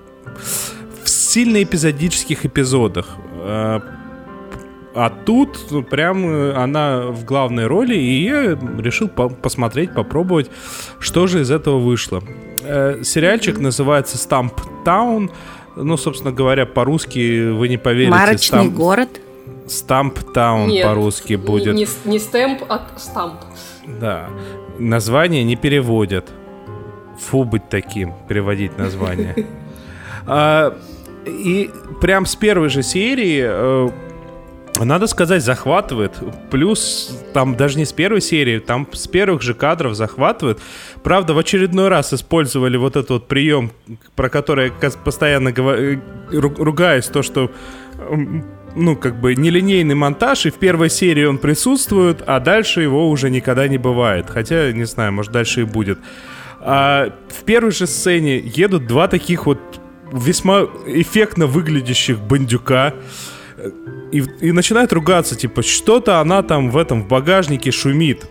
в 1.05 1.09
сильно 1.09 1.63
эпизодических 1.63 2.47
эпизодах. 2.47 3.17
А, 4.95 5.11
тут 5.11 5.89
прям 5.89 6.27
э, 6.27 6.53
она 6.53 7.07
в 7.07 7.25
главной 7.25 7.67
роли, 7.67 7.95
и 7.95 8.25
я 8.25 8.59
решил 8.79 9.09
по 9.09 9.29
посмотреть, 9.29 9.95
попробовать, 9.95 10.51
что 10.99 11.27
же 11.27 11.41
из 11.41 11.51
этого 11.51 11.79
вышло. 11.79 12.23
Э, 12.65 13.03
сериальчик 13.03 13.59
называется 13.59 14.17
Stamp 14.17 14.55
Town. 14.85 15.31
Ну, 15.77 15.97
собственно 15.97 16.33
говоря, 16.33 16.67
по-русски 16.67 17.51
вы 17.51 17.69
не 17.69 17.79
поверите. 17.79 18.11
Марочный 18.11 18.67
Stamp... 18.67 18.71
город. 18.71 19.09
Stamp 19.67 20.33
Town 20.35 20.83
по-русски 20.83 21.35
будет. 21.35 21.75
Не, 21.75 21.87
не, 22.05 22.13
не 22.13 22.19
стемп, 22.19 22.63
а 22.69 22.83
стамп. 22.97 23.41
Да. 23.87 24.29
Название 24.79 25.45
не 25.45 25.57
переводят. 25.57 26.31
Фу 27.19 27.45
быть 27.45 27.69
таким, 27.69 28.15
переводить 28.29 28.77
название. 28.79 29.47
А, 30.25 30.79
и 31.27 31.69
прям 32.01 32.27
с 32.27 32.37
первой 32.37 32.69
же 32.69 32.85
серии 32.85 33.43
э, 33.45 33.91
надо 34.79 35.07
сказать, 35.07 35.43
захватывает. 35.43 36.13
Плюс 36.51 37.17
там 37.33 37.57
даже 37.57 37.79
не 37.79 37.85
с 37.85 37.93
первой 37.93 38.21
серии, 38.21 38.59
там 38.59 38.89
с 38.93 39.07
первых 39.07 39.43
же 39.43 39.55
кадров 39.55 39.95
захватывает. 39.95 40.61
Правда, 41.03 41.35
в 41.35 41.39
очередной 41.39 41.89
раз 41.89 42.13
использовали 42.13 42.77
вот 42.77 42.97
этот 42.97 43.11
вот 43.11 43.29
прием, 43.29 43.73
про 44.17 44.29
который 44.29 44.73
я 44.81 44.91
постоянно 44.91 45.53
говорю, 45.53 46.01
э, 46.31 46.39
ругаюсь, 46.39 47.07
то, 47.07 47.23
что 47.23 47.51
ну, 48.75 48.97
как 48.97 49.21
бы 49.21 49.35
нелинейный 49.35 49.95
монтаж, 49.95 50.47
и 50.47 50.51
в 50.51 50.55
первой 50.55 50.91
серии 50.91 51.25
он 51.25 51.39
присутствует, 51.39 52.23
а 52.27 52.41
дальше 52.41 52.83
его 52.83 53.09
уже 53.11 53.31
никогда 53.31 53.69
не 53.69 53.79
бывает. 53.79 54.31
Хотя, 54.31 54.73
не 54.73 54.85
знаю, 54.85 55.13
может, 55.13 55.33
дальше 55.33 55.63
и 55.63 55.65
будет. 55.65 55.99
А 56.61 57.13
в 57.29 57.45
первой 57.45 57.73
же 57.73 57.87
сцене 57.87 58.39
едут 58.39 58.87
два 58.87 59.09
таких 59.09 59.47
вот 59.47 59.59
весьма 60.13 60.67
эффектно 60.87 61.47
выглядящих 61.47 62.21
бандюка 62.21 62.95
и, 64.13 64.23
и 64.41 64.53
начинает 64.53 64.93
ругаться, 64.93 65.35
типа, 65.35 65.63
что-то 65.63 66.21
она 66.21 66.43
там 66.43 66.71
в 66.71 66.77
этом 66.77 67.03
в 67.03 67.09
багажнике 67.09 67.71
шумит. 67.71 68.27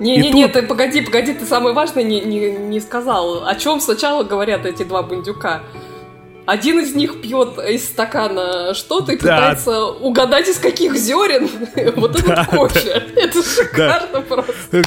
Не-не-не, 0.00 0.44
тут... 0.44 0.54
ты 0.54 0.62
погоди, 0.62 1.02
погоди, 1.02 1.34
ты 1.34 1.44
самое 1.44 1.74
важное 1.74 2.02
не, 2.02 2.22
не, 2.22 2.52
не 2.52 2.80
сказал. 2.80 3.46
О 3.46 3.54
чем 3.54 3.80
сначала 3.80 4.24
говорят 4.24 4.64
эти 4.64 4.82
два 4.82 5.02
бандюка? 5.02 5.62
Один 6.46 6.80
из 6.80 6.94
них 6.94 7.20
пьет 7.20 7.58
из 7.58 7.84
стакана 7.84 8.72
что-то 8.74 9.12
и 9.12 9.18
да. 9.18 9.36
пытается 9.36 9.84
угадать, 9.84 10.48
из 10.48 10.58
каких 10.58 10.96
зерен 10.96 11.48
вот 11.96 12.18
этот 12.18 12.46
кофе. 12.46 13.02
Это 13.14 13.42
шикарно 13.42 14.22
просто. 14.22 14.54
Э, 14.72 14.82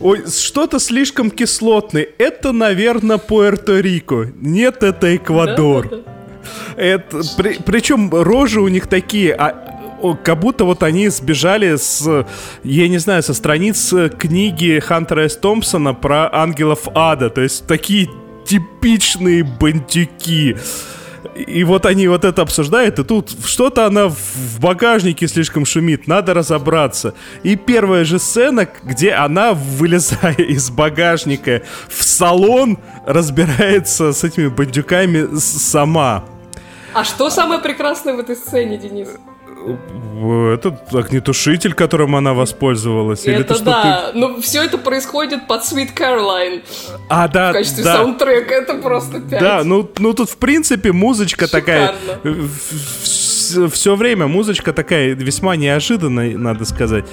ой, 0.00 0.24
что-то 0.28 0.80
слишком 0.80 1.30
кислотный. 1.30 2.08
Это, 2.18 2.50
наверное, 2.50 3.18
Пуэрто-Рико. 3.18 4.32
Нет, 4.40 4.82
это 4.82 5.16
Эквадор. 5.16 5.88
Это, 6.76 7.22
при, 7.36 7.58
причем 7.64 8.10
рожи 8.12 8.60
у 8.60 8.68
них 8.68 8.86
такие, 8.86 9.34
а 9.34 9.75
как 10.22 10.40
будто 10.40 10.64
вот 10.64 10.82
они 10.82 11.08
сбежали 11.08 11.76
с, 11.76 12.26
я 12.64 12.88
не 12.88 12.98
знаю, 12.98 13.22
со 13.22 13.34
страниц 13.34 13.92
книги 14.18 14.78
Хантера 14.78 15.28
С. 15.28 15.36
Томпсона 15.36 15.94
про 15.94 16.28
ангелов 16.32 16.88
ада. 16.94 17.30
То 17.30 17.40
есть 17.40 17.66
такие 17.66 18.08
типичные 18.46 19.44
бандюки. 19.44 20.56
И 21.34 21.64
вот 21.64 21.84
они 21.84 22.08
вот 22.08 22.24
это 22.24 22.42
обсуждают, 22.42 22.98
и 22.98 23.04
тут 23.04 23.30
что-то 23.44 23.84
она 23.84 24.08
в 24.08 24.60
багажнике 24.60 25.28
слишком 25.28 25.66
шумит, 25.66 26.06
надо 26.06 26.32
разобраться. 26.32 27.14
И 27.42 27.56
первая 27.56 28.04
же 28.04 28.18
сцена, 28.18 28.66
где 28.84 29.12
она, 29.12 29.52
вылезая 29.52 30.34
из 30.38 30.70
багажника 30.70 31.62
в 31.88 32.02
салон, 32.02 32.78
разбирается 33.06 34.12
с 34.12 34.24
этими 34.24 34.48
бандюками 34.48 35.38
сама. 35.38 36.24
А 36.94 37.04
что 37.04 37.28
самое 37.28 37.60
прекрасное 37.60 38.14
в 38.14 38.18
этой 38.18 38.36
сцене, 38.36 38.78
Денис? 38.78 39.08
Этот 39.66 40.94
огнетушитель, 40.94 41.74
которым 41.74 42.16
она 42.16 42.34
воспользовалась. 42.34 43.22
Это, 43.22 43.30
Или 43.30 43.40
это 43.40 43.62
да, 43.62 44.10
ты... 44.12 44.18
но 44.18 44.40
все 44.40 44.64
это 44.64 44.78
происходит 44.78 45.46
под 45.46 45.62
Sweet 45.62 45.94
Caroline. 45.94 46.62
А, 47.08 47.28
да, 47.28 47.50
В 47.50 47.52
качестве 47.52 47.84
да. 47.84 47.96
саундтрека, 47.96 48.54
это 48.54 48.74
просто 48.74 49.20
пять. 49.20 49.40
Да, 49.40 49.62
ну, 49.64 49.90
ну 49.98 50.14
тут 50.14 50.30
в 50.30 50.36
принципе 50.36 50.92
музычка 50.92 51.46
Шикарно. 51.46 51.94
такая... 52.22 52.48
Все 53.70 53.94
время 53.94 54.26
музычка 54.26 54.72
такая 54.72 55.14
весьма 55.14 55.56
неожиданная, 55.56 56.36
надо 56.36 56.64
сказать. 56.64 57.04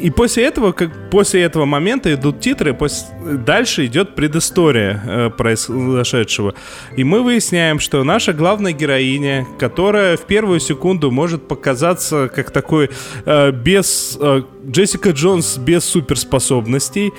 И 0.00 0.10
после 0.10 0.44
этого, 0.44 0.72
как 0.72 1.10
после 1.10 1.42
этого 1.42 1.66
момента 1.66 2.12
идут 2.14 2.40
титры, 2.40 2.72
после, 2.72 3.08
дальше 3.44 3.86
идет 3.86 4.14
предыстория 4.14 5.02
э, 5.04 5.30
произошедшего. 5.30 6.54
И 6.96 7.04
мы 7.04 7.22
выясняем, 7.22 7.78
что 7.78 8.02
наша 8.04 8.32
главная 8.32 8.72
героиня, 8.72 9.46
которая 9.58 10.16
в 10.16 10.22
первую 10.22 10.60
секунду 10.60 11.10
может 11.10 11.48
показаться 11.48 12.30
как 12.34 12.50
такой 12.50 12.90
э, 13.26 13.50
без 13.50 14.16
э, 14.20 14.42
Джессика 14.66 15.10
Джонс 15.10 15.58
без 15.58 15.84
суперспособностей, 15.84 17.12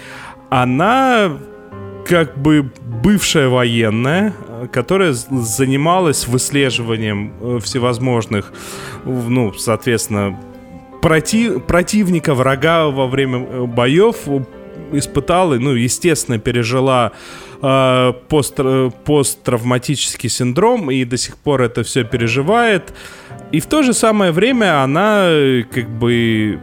она 0.50 1.38
как 2.06 2.38
бы 2.38 2.72
бывшая 3.04 3.48
военная, 3.48 4.34
которая 4.72 5.14
занималась 5.14 6.28
выслеживанием 6.28 7.34
э, 7.40 7.60
всевозможных, 7.62 8.52
ну, 9.06 9.54
соответственно, 9.54 10.38
против, 11.02 11.66
противника, 11.66 12.34
врага 12.34 12.88
во 12.88 13.08
время 13.08 13.40
э, 13.40 13.66
боев 13.66 14.16
испытала, 14.94 15.56
ну, 15.56 15.72
естественно, 15.72 16.40
пережила 16.40 17.12
э, 17.62 18.14
пост, 18.28 18.56
э, 18.58 18.92
посттравматический 19.06 20.30
синдром 20.30 20.92
и 20.92 21.04
до 21.06 21.18
сих 21.18 21.38
пор 21.38 21.62
это 21.62 21.84
все 21.84 22.04
переживает. 22.04 22.94
И 23.52 23.60
в 23.60 23.66
то 23.66 23.84
же 23.84 23.94
самое 23.94 24.32
время 24.32 24.84
она 24.84 25.24
э, 25.26 25.64
как 25.64 25.90
бы 25.90 26.60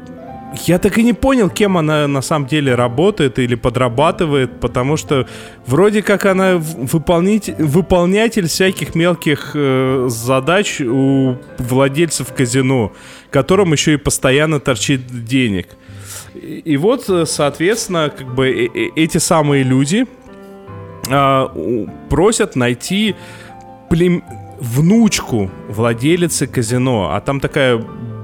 я 0.66 0.78
так 0.78 0.98
и 0.98 1.02
не 1.02 1.12
понял, 1.12 1.50
кем 1.50 1.76
она 1.76 2.08
на 2.08 2.22
самом 2.22 2.46
деле 2.46 2.74
работает 2.74 3.38
или 3.38 3.54
подрабатывает, 3.54 4.60
потому 4.60 4.96
что 4.96 5.26
вроде 5.66 6.02
как 6.02 6.24
она 6.24 6.56
выполнить, 6.56 7.50
выполнятель 7.58 8.46
всяких 8.48 8.94
мелких 8.94 9.52
э, 9.54 10.06
задач 10.08 10.80
у 10.80 11.36
владельцев 11.58 12.32
казино, 12.32 12.92
которым 13.30 13.72
еще 13.72 13.94
и 13.94 13.96
постоянно 13.96 14.58
торчит 14.60 15.24
денег. 15.24 15.68
И, 16.34 16.62
и 16.64 16.76
вот, 16.76 17.08
э, 17.10 17.26
соответственно, 17.26 18.10
как 18.16 18.34
бы 18.34 18.48
э, 18.48 18.66
э, 18.66 18.90
эти 18.96 19.18
самые 19.18 19.64
люди 19.64 20.06
э, 21.10 21.86
просят 22.08 22.56
найти 22.56 23.16
плем... 23.90 24.24
внучку 24.60 25.50
владелицы 25.68 26.46
казино, 26.46 27.10
а 27.12 27.20
там 27.20 27.40
такая 27.40 27.76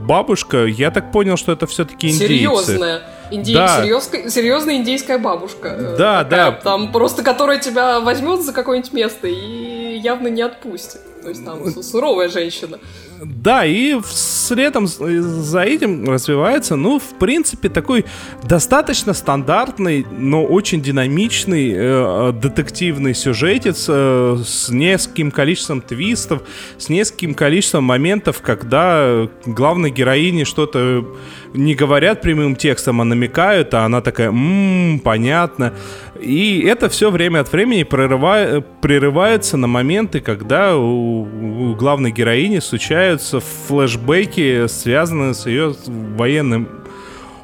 бабушка, 0.05 0.67
я 0.67 0.91
так 0.91 1.11
понял, 1.11 1.37
что 1.37 1.53
это 1.53 1.67
все-таки 1.67 2.09
индейцы. 2.09 2.27
Серьезная. 2.27 3.03
Инди... 3.35 3.55
Да. 3.55 3.83
Серьез... 3.83 4.11
Серьезная 4.33 4.77
индейская 4.77 5.19
бабушка. 5.19 5.95
Да, 5.99 6.25
такая, 6.25 6.53
да. 6.53 6.53
Там 6.53 6.93
просто, 6.93 7.23
которая 7.23 7.59
тебя 7.59 8.01
возьмет 8.01 8.43
за 8.43 8.53
какое-нибудь 8.53 8.93
место 8.93 9.27
и 9.27 9.97
явно 9.99 10.29
не 10.29 10.43
отпустит. 10.43 11.01
То 11.23 11.31
есть 11.31 11.45
там 11.45 11.83
суровая 11.83 12.29
женщина. 12.29 12.79
Да, 13.23 13.65
и 13.65 13.99
следом 14.05 14.87
за 14.87 15.61
этим 15.61 16.09
развивается, 16.11 16.77
ну, 16.77 16.99
в 16.99 17.19
принципе, 17.19 17.71
такой 17.71 18.05
достаточно 18.43 19.15
стандартный, 19.15 20.05
но 20.11 20.45
очень 20.45 20.83
динамичный 20.83 21.73
э, 21.75 22.33
детективный 22.33 23.15
сюжетец 23.15 23.87
э, 23.89 24.37
с 24.45 24.69
нескольким 24.69 25.31
количеством 25.31 25.81
твистов, 25.81 26.43
с 26.77 26.91
нескольким 26.91 27.33
количеством 27.35 27.85
моментов, 27.85 28.43
когда 28.43 29.29
главной 29.47 29.91
героине 29.91 30.45
что-то 30.45 31.07
не 31.55 31.75
говорят 31.75 32.21
прямым 32.21 32.57
текстом, 32.57 33.01
а 33.01 33.05
намекают, 33.05 33.73
а 33.75 33.85
она 33.85 34.01
такая, 34.01 34.31
ммм, 34.31 35.01
понятно. 35.01 35.73
И 36.21 36.61
это 36.67 36.89
все 36.89 37.11
время 37.11 37.41
от 37.41 37.53
времени 37.53 37.85
прерывая, 37.85 38.61
прерывается 38.61 39.57
на 39.57 39.67
моменты, 39.67 40.21
когда 40.21 40.77
у, 40.77 41.23
у 41.23 41.75
главной 41.77 42.11
героини 42.11 42.59
случаются 42.59 43.41
флешбеки, 43.41 44.67
связанные 44.67 45.35
с 45.35 45.47
ее 45.47 45.75
военным 45.87 46.69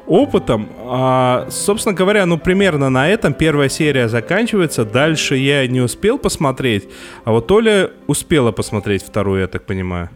опытом. 0.07 0.67
А, 0.85 1.47
собственно 1.49 1.95
говоря, 1.95 2.25
ну 2.25 2.37
примерно 2.37 2.89
на 2.89 3.07
этом 3.07 3.33
первая 3.33 3.69
серия 3.69 4.09
заканчивается. 4.09 4.83
Дальше 4.83 5.37
я 5.37 5.65
не 5.67 5.79
успел 5.79 6.17
посмотреть, 6.17 6.89
а 7.23 7.31
вот 7.31 7.49
Оля 7.49 7.91
успела 8.07 8.51
посмотреть 8.51 9.03
вторую, 9.03 9.41
я 9.41 9.47
так 9.47 9.65
понимаю. 9.65 10.09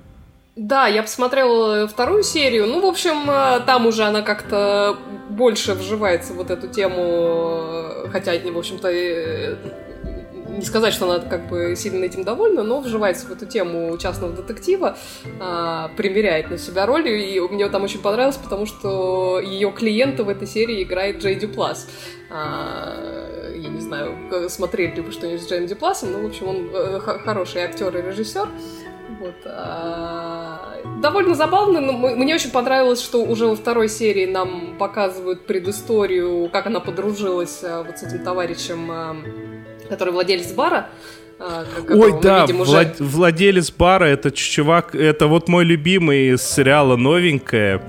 Да, 0.56 0.88
я 0.88 1.04
посмотрела 1.04 1.86
вторую 1.88 2.24
серию. 2.24 2.66
Ну, 2.66 2.80
в 2.80 2.86
общем, 2.86 3.30
э, 3.30 3.60
там 3.66 3.88
уже 3.88 4.04
она 4.04 4.22
как-то 4.22 4.98
больше 5.30 5.74
вживается 5.74 6.34
вот 6.34 6.50
эту 6.50 6.70
тему, 6.70 7.04
э, 7.04 8.08
хотя, 8.10 8.32
в 8.32 8.58
общем-то, 8.58 8.90
не 10.48 10.62
сказать, 10.62 10.94
что 10.94 11.12
она 11.12 11.20
как 11.20 11.50
бы 11.50 11.76
сильно 11.76 12.06
этим 12.06 12.24
довольна, 12.24 12.64
но 12.64 12.80
вживается 12.80 13.28
в 13.28 13.32
эту 13.32 13.46
тему 13.46 13.98
частного 13.98 14.34
детектива, 14.34 14.98
а, 15.40 15.90
примеряет 15.98 16.50
на 16.50 16.58
себя 16.58 16.86
роль, 16.86 17.08
и 17.10 17.40
мне 17.42 17.68
там 17.68 17.84
очень 17.84 18.02
понравилось, 18.02 18.38
потому 18.38 18.66
что 18.66 19.42
ее 19.42 19.72
клиента 19.72 20.24
в 20.24 20.30
этой 20.30 20.48
серии 20.48 20.84
играет 20.84 21.22
Джей 21.22 21.36
Дюплас. 21.36 21.90
А, 22.30 23.52
я 23.54 23.70
не 23.70 23.82
знаю, 23.82 24.16
смотрели 24.50 24.96
ли 24.96 25.02
вы 25.02 25.12
что-нибудь 25.12 25.42
с 25.42 25.50
Джейм 25.50 25.68
Дюпласом, 25.68 26.14
но, 26.14 26.20
в 26.20 26.26
общем, 26.26 26.48
он 26.48 26.70
э, 26.74 27.00
хороший 27.00 27.62
актер 27.62 27.96
и 27.98 28.02
режиссер. 28.02 28.48
Вот, 29.20 29.36
а... 29.46 30.76
Довольно 31.02 31.36
забавно, 31.36 31.80
но 31.80 31.94
мне 31.94 32.36
очень 32.36 32.52
понравилось, 32.52 33.02
что 33.02 33.24
уже 33.24 33.48
во 33.48 33.56
второй 33.56 33.90
серии 33.90 34.26
нам 34.26 34.76
показывают 34.78 35.46
предысторию, 35.46 36.50
как 36.52 36.68
она 36.68 36.80
подружилась 36.80 37.62
а, 37.64 37.84
вот 37.84 37.98
с 37.98 38.04
этим 38.04 38.24
товарищем, 38.24 38.92
а, 38.92 39.16
который 39.90 40.14
владелец 40.14 40.52
бара. 40.52 40.90
Ой, 41.40 42.14
да, 42.22 42.42
видим, 42.42 42.62
уже... 42.62 42.96
владелец 43.00 43.72
бара, 43.72 44.06
это 44.06 44.32
чувак, 44.32 44.96
это 44.96 45.28
вот 45.28 45.48
мой 45.50 45.66
любимый 45.66 46.34
из 46.34 46.42
сериала 46.44 46.96
«Новенькая». 46.96 47.82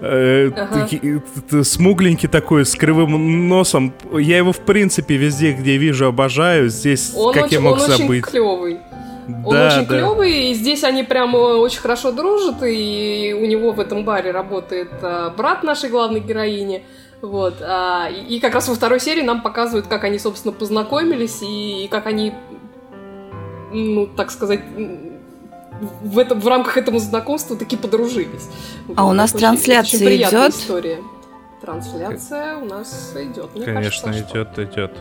Э, 0.00 0.50
ага. 0.54 1.64
смугленький 1.64 2.28
такой, 2.28 2.66
с 2.66 2.74
кривым 2.74 3.48
носом. 3.48 3.94
Я 4.12 4.36
его, 4.36 4.52
в 4.52 4.60
принципе, 4.60 5.16
везде, 5.16 5.52
где 5.52 5.78
вижу, 5.78 6.06
обожаю. 6.06 6.68
Здесь, 6.68 7.12
он 7.14 7.32
как 7.32 7.46
очень, 7.46 7.54
я 7.54 7.60
мог 7.60 7.74
он 7.74 7.80
забыть. 7.80 8.22
Очень 8.22 8.22
клевый. 8.22 8.78
Он 9.26 9.54
да, 9.54 9.66
очень 9.66 9.86
да. 9.86 9.94
клевый, 9.94 10.50
и 10.50 10.54
здесь 10.54 10.84
они 10.84 11.02
прям 11.02 11.34
очень 11.34 11.80
хорошо 11.80 12.12
дружат, 12.12 12.62
и 12.62 13.36
у 13.38 13.46
него 13.46 13.72
в 13.72 13.80
этом 13.80 14.04
баре 14.04 14.30
работает 14.30 14.90
а, 15.02 15.30
брат 15.30 15.64
нашей 15.64 15.90
главной 15.90 16.20
героини. 16.20 16.84
Вот. 17.22 17.56
А, 17.60 18.08
и, 18.08 18.38
как 18.38 18.54
раз 18.54 18.68
во 18.68 18.74
второй 18.74 19.00
серии 19.00 19.22
нам 19.22 19.42
показывают, 19.42 19.88
как 19.88 20.04
они, 20.04 20.18
собственно, 20.18 20.52
познакомились, 20.52 21.42
и, 21.42 21.84
и 21.84 21.88
как 21.88 22.06
они, 22.06 22.34
ну, 23.72 24.06
так 24.06 24.30
сказать, 24.30 24.60
в, 25.80 26.18
этом, 26.18 26.40
в 26.40 26.46
рамках 26.46 26.76
этого 26.76 27.00
знакомства 27.00 27.56
таки 27.56 27.76
подружились. 27.76 28.48
А 28.94 29.02
вот. 29.02 29.10
у 29.10 29.12
нас 29.12 29.30
очень, 29.30 29.40
трансляция 29.40 30.06
очень 30.06 30.22
идет? 30.22 30.54
история. 30.54 30.98
Трансляция 31.60 32.58
у 32.58 32.64
нас 32.64 33.12
идет. 33.16 33.54
Мне 33.54 33.64
Конечно, 33.64 34.12
кажется, 34.12 34.32
идет, 34.34 34.48
что... 34.52 34.64
идет. 34.64 34.92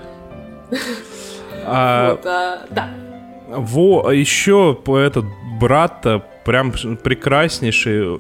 а... 1.66 2.12
Вот, 2.12 2.26
а, 2.26 2.66
да. 2.72 2.90
Во, 3.48 4.12
еще 4.12 4.78
этот 4.88 5.26
брат 5.60 6.06
прям 6.46 6.72
прекраснейший. 6.72 8.18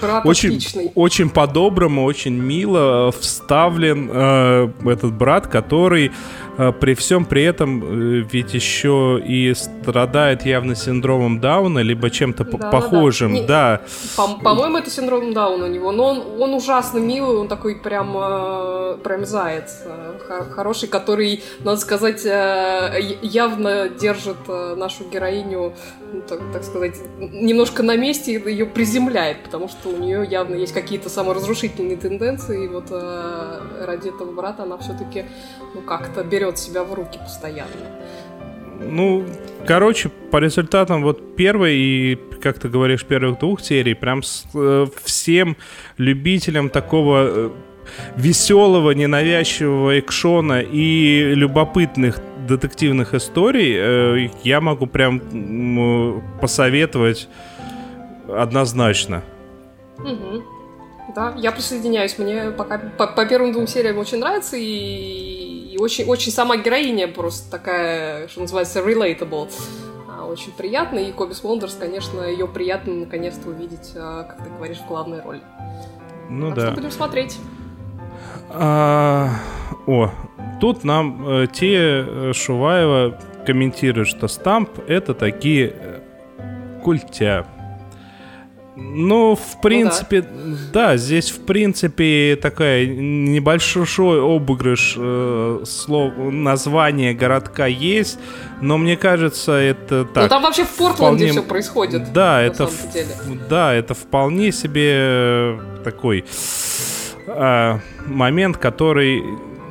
Брат 0.00 0.24
очень, 0.24 0.50
отличный. 0.50 0.92
очень 0.94 1.28
по-доброму, 1.28 2.04
очень 2.04 2.34
мило 2.34 3.10
вставлен 3.10 4.08
э, 4.12 4.68
этот 4.84 5.12
брат, 5.12 5.48
который 5.48 6.12
э, 6.56 6.72
при 6.72 6.94
всем 6.94 7.24
при 7.24 7.42
этом 7.42 7.82
э, 7.82 8.24
ведь 8.30 8.54
еще 8.54 9.20
и 9.26 9.52
страдает 9.54 10.46
явно 10.46 10.76
синдромом 10.76 11.40
Дауна, 11.40 11.80
либо 11.80 12.10
чем-то 12.10 12.44
да, 12.44 12.70
похожим, 12.70 13.34
да. 13.46 13.46
да. 13.46 13.80
По- 14.16 14.38
по-моему, 14.38 14.78
это 14.78 14.90
синдром 14.90 15.34
Дауна 15.34 15.64
у 15.64 15.68
него, 15.68 15.90
но 15.90 16.06
он, 16.06 16.42
он 16.42 16.54
ужасно 16.54 16.98
милый, 16.98 17.36
он 17.36 17.48
такой 17.48 17.74
прям, 17.74 18.14
э, 18.16 18.98
прям 19.02 19.26
заяц, 19.26 19.82
э, 19.84 20.44
хороший, 20.50 20.88
который, 20.88 21.42
надо 21.64 21.80
сказать, 21.80 22.24
э, 22.24 23.16
явно 23.22 23.88
держит 23.88 24.36
э, 24.46 24.76
нашу 24.76 25.04
героиню, 25.10 25.74
так, 26.22 26.40
так 26.52 26.64
сказать, 26.64 26.96
немножко 27.18 27.82
на 27.82 27.96
месте 27.96 28.32
ее 28.32 28.66
приземляет, 28.66 29.42
потому 29.44 29.68
что 29.68 29.88
у 29.88 29.96
нее 29.96 30.26
явно 30.28 30.54
есть 30.54 30.72
какие-то 30.72 31.08
саморазрушительные 31.08 31.96
тенденции, 31.96 32.64
и 32.64 32.68
вот 32.68 32.86
э, 32.90 33.60
ради 33.86 34.08
этого 34.08 34.32
брата 34.32 34.62
она 34.62 34.78
все-таки 34.78 35.24
ну 35.74 35.80
как-то 35.82 36.22
берет 36.24 36.58
себя 36.58 36.84
в 36.84 36.94
руки 36.94 37.18
постоянно. 37.18 37.70
Ну, 38.80 39.24
короче, 39.66 40.10
по 40.30 40.38
результатам 40.38 41.02
вот 41.02 41.36
первой 41.36 41.76
и, 41.76 42.18
как 42.42 42.58
ты 42.58 42.68
говоришь, 42.68 43.04
первых 43.04 43.38
двух 43.38 43.60
серий, 43.60 43.94
прям 43.94 44.22
с, 44.22 44.44
э, 44.54 44.86
всем 45.02 45.56
любителям 45.96 46.70
такого 46.70 47.26
э, 47.26 47.50
веселого, 48.16 48.90
ненавязчивого 48.90 49.98
экшона 49.98 50.60
и 50.60 51.34
любопытных 51.34 52.20
детективных 52.46 53.14
историй, 53.14 53.74
э, 53.76 54.30
я 54.42 54.60
могу 54.60 54.86
прям 54.86 56.22
посоветовать 56.40 57.28
однозначно. 58.28 59.22
Угу. 59.98 60.42
Да, 61.14 61.34
я 61.36 61.52
присоединяюсь. 61.52 62.18
Мне 62.18 62.50
пока 62.50 62.78
по, 62.78 63.06
по 63.06 63.26
первым 63.26 63.52
двум 63.52 63.66
сериям 63.66 63.98
очень 63.98 64.18
нравится, 64.18 64.56
и, 64.56 65.72
и 65.72 65.78
очень, 65.78 66.04
очень 66.06 66.32
сама 66.32 66.56
героиня 66.56 67.08
просто 67.08 67.50
такая, 67.50 68.28
что 68.28 68.40
называется, 68.40 68.80
relatable. 68.80 69.50
А, 70.08 70.24
очень 70.24 70.52
приятно, 70.52 70.98
и 70.98 71.12
Коби 71.12 71.32
Смолдерс, 71.32 71.74
конечно, 71.74 72.22
ее 72.22 72.48
приятно 72.48 72.94
наконец-то 72.94 73.50
увидеть, 73.50 73.92
а, 73.96 74.24
как 74.24 74.42
ты 74.44 74.50
говоришь, 74.50 74.78
в 74.78 74.88
главной 74.88 75.20
роли. 75.20 75.40
Ну 76.30 76.48
так 76.48 76.56
да. 76.56 76.66
Что 76.66 76.74
будем 76.76 76.90
смотреть. 76.90 77.38
А, 78.50 79.30
о, 79.86 80.10
тут 80.60 80.84
нам 80.84 81.26
э, 81.26 81.46
те 81.52 82.04
э, 82.06 82.32
Шуваева 82.34 83.18
комментируют, 83.46 84.08
что 84.08 84.28
стамп 84.28 84.70
это 84.88 85.14
такие 85.14 85.72
э, 85.74 86.00
культя. 86.82 87.46
Ну, 88.76 89.36
в 89.36 89.60
принципе, 89.60 90.22
ну, 90.22 90.56
да. 90.72 90.88
да, 90.88 90.96
здесь 90.96 91.30
в 91.30 91.44
принципе 91.44 92.36
такая 92.40 92.86
небольшой 92.86 94.20
обыгрыш 94.20 94.96
э, 94.98 95.62
слов, 95.64 96.12
названия 96.16 97.14
городка 97.14 97.66
есть, 97.66 98.18
но 98.60 98.76
мне 98.76 98.96
кажется, 98.96 99.52
это 99.52 100.04
так. 100.04 100.24
Ну 100.24 100.28
там 100.28 100.42
вообще 100.42 100.64
в 100.64 100.70
Портленде 100.70 100.96
вполне... 100.96 101.30
все 101.30 101.42
происходит. 101.42 102.12
Да, 102.12 102.42
это 102.42 102.66
в... 102.66 103.48
да, 103.48 103.72
это 103.72 103.94
вполне 103.94 104.50
себе 104.50 104.90
э, 104.92 105.58
такой 105.84 106.24
э, 107.28 107.78
момент, 108.06 108.56
который 108.56 109.22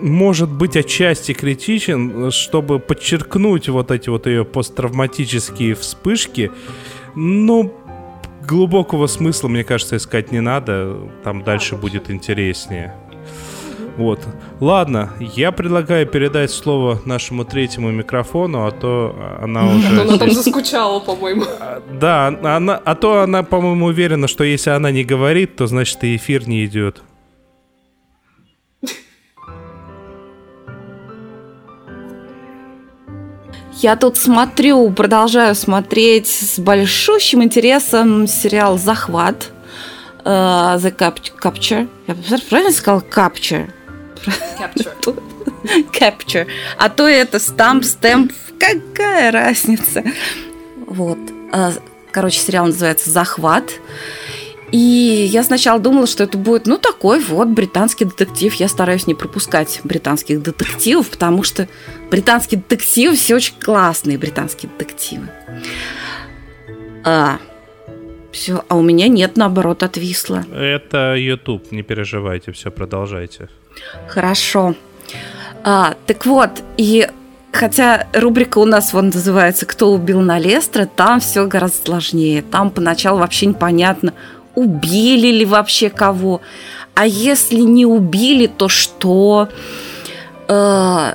может 0.04 0.50
быть 0.50 0.76
отчасти 0.76 1.34
критичен, 1.34 2.30
чтобы 2.32 2.80
подчеркнуть 2.80 3.70
вот 3.70 3.90
эти 3.90 4.10
вот 4.10 4.28
ее 4.28 4.44
посттравматические 4.46 5.76
вспышки. 5.76 6.52
Но 7.16 7.72
глубокого 8.48 9.08
смысла, 9.08 9.48
мне 9.48 9.64
кажется, 9.64 9.96
искать 9.96 10.32
не 10.32 10.42
надо. 10.42 10.98
Там 11.24 11.44
дальше 11.44 11.76
будет 11.76 12.12
интереснее. 12.12 12.94
Вот. 13.96 14.20
Ладно, 14.60 15.14
я 15.20 15.52
предлагаю 15.52 16.08
передать 16.08 16.52
слово 16.52 17.00
нашему 17.06 17.46
третьему 17.46 17.92
микрофону, 17.92 18.66
а 18.66 18.72
то 18.72 19.16
она 19.40 19.70
уже... 19.70 20.02
Она 20.02 20.18
там 20.18 20.32
заскучала, 20.32 21.00
по-моему. 21.00 21.44
А, 21.60 21.82
да, 21.92 22.28
она, 22.28 22.76
а 22.84 22.96
то 22.96 23.22
она, 23.22 23.44
по-моему, 23.44 23.86
уверена, 23.86 24.28
что 24.28 24.44
если 24.44 24.72
она 24.72 24.90
не 24.90 25.04
говорит, 25.04 25.56
то 25.56 25.68
значит 25.68 26.04
и 26.04 26.16
эфир 26.16 26.48
не 26.48 26.66
идет. 26.66 27.04
Я 33.82 33.96
тут 33.96 34.18
смотрю, 34.18 34.90
продолжаю 34.92 35.56
смотреть 35.56 36.28
с 36.28 36.60
большущим 36.60 37.44
интересом 37.44 38.28
сериал 38.28 38.78
«Захват». 38.78 39.52
Uh, 40.24 40.78
The 40.78 40.96
Capture. 41.42 41.90
Я 42.08 42.16
правильно 42.50 42.72
сказал 42.72 43.02
Capture? 43.02 43.70
Capture. 44.58 45.22
Capture. 45.92 46.48
А 46.78 46.90
то 46.90 47.08
это 47.08 47.40
стамп, 47.40 47.84
стемп. 47.84 48.32
Какая 48.58 49.32
разница? 49.32 50.04
Вот. 50.88 51.18
А, 51.52 51.74
короче, 52.12 52.40
сериал 52.40 52.68
называется 52.68 53.10
«Захват». 53.10 53.66
И 54.72 55.30
я 55.32 55.44
сначала 55.44 55.80
думала, 55.80 56.08
что 56.08 56.24
это 56.24 56.36
будет, 56.36 56.66
ну, 56.66 56.80
такой 56.80 57.20
вот 57.20 57.48
британский 57.50 58.06
детектив. 58.06 58.52
Я 58.56 58.68
стараюсь 58.68 59.06
не 59.06 59.14
пропускать 59.14 59.82
британских 59.84 60.42
детективов, 60.42 61.10
потому 61.10 61.44
что 61.44 61.68
британские 62.14 62.62
детективы 62.62 63.16
все 63.16 63.36
очень 63.36 63.56
классные 63.60 64.20
британские 64.20 64.72
детективы. 64.78 65.30
А, 67.04 67.40
все, 68.32 68.64
а 68.68 68.76
у 68.76 68.84
меня 68.84 69.08
нет, 69.08 69.36
наоборот, 69.36 69.82
отвисло. 69.82 70.46
Это 70.54 71.16
YouTube, 71.16 71.72
не 71.72 71.82
переживайте, 71.82 72.52
все, 72.52 72.70
продолжайте. 72.70 73.50
Хорошо. 74.08 74.76
А, 75.64 75.96
так 76.06 76.28
вот, 76.28 76.52
и 76.78 77.08
Хотя 77.52 78.08
рубрика 78.14 78.58
у 78.58 78.66
нас 78.66 78.94
вон 78.94 79.06
называется 79.10 79.68
«Кто 79.68 79.92
убил 79.92 80.22
на 80.22 80.40
Лестра», 80.40 80.86
там 80.86 81.20
все 81.20 81.46
гораздо 81.46 81.86
сложнее. 81.86 82.42
Там 82.42 82.72
поначалу 82.72 83.20
вообще 83.20 83.46
непонятно, 83.46 84.16
убили 84.56 85.28
ли 85.28 85.46
вообще 85.46 85.92
кого. 85.92 86.42
А 86.96 87.06
если 87.06 87.62
не 87.62 87.86
убили, 87.86 88.48
то 88.48 88.70
что? 88.70 89.50
Э, 90.48 91.14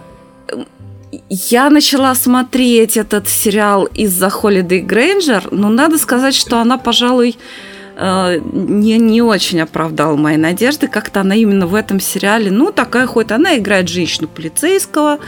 я 1.29 1.71
начала 1.71 2.14
смотреть 2.14 2.97
этот 2.97 3.29
сериал 3.29 3.85
из-за 3.87 4.31
Холидей 4.31 4.81
Грейнджер, 4.81 5.49
но 5.51 5.68
надо 5.68 5.99
сказать, 5.99 6.35
что 6.35 6.59
она, 6.59 6.79
пожалуй, 6.79 7.37
э, 7.97 8.40
не, 8.53 8.99
не 8.99 9.23
очень 9.23 9.61
оправдала 9.61 10.16
мои 10.16 10.37
надежды. 10.37 10.88
Как-то 10.88 11.21
она 11.21 11.35
именно 11.35 11.66
в 11.66 11.75
этом 11.75 12.01
сериале, 12.01 12.51
ну, 12.51 12.73
такая 12.73 13.07
хоть 13.07 13.31
она 13.33 13.57
играет 13.57 13.88
женщину 13.88 14.29
полицейского, 14.29 15.18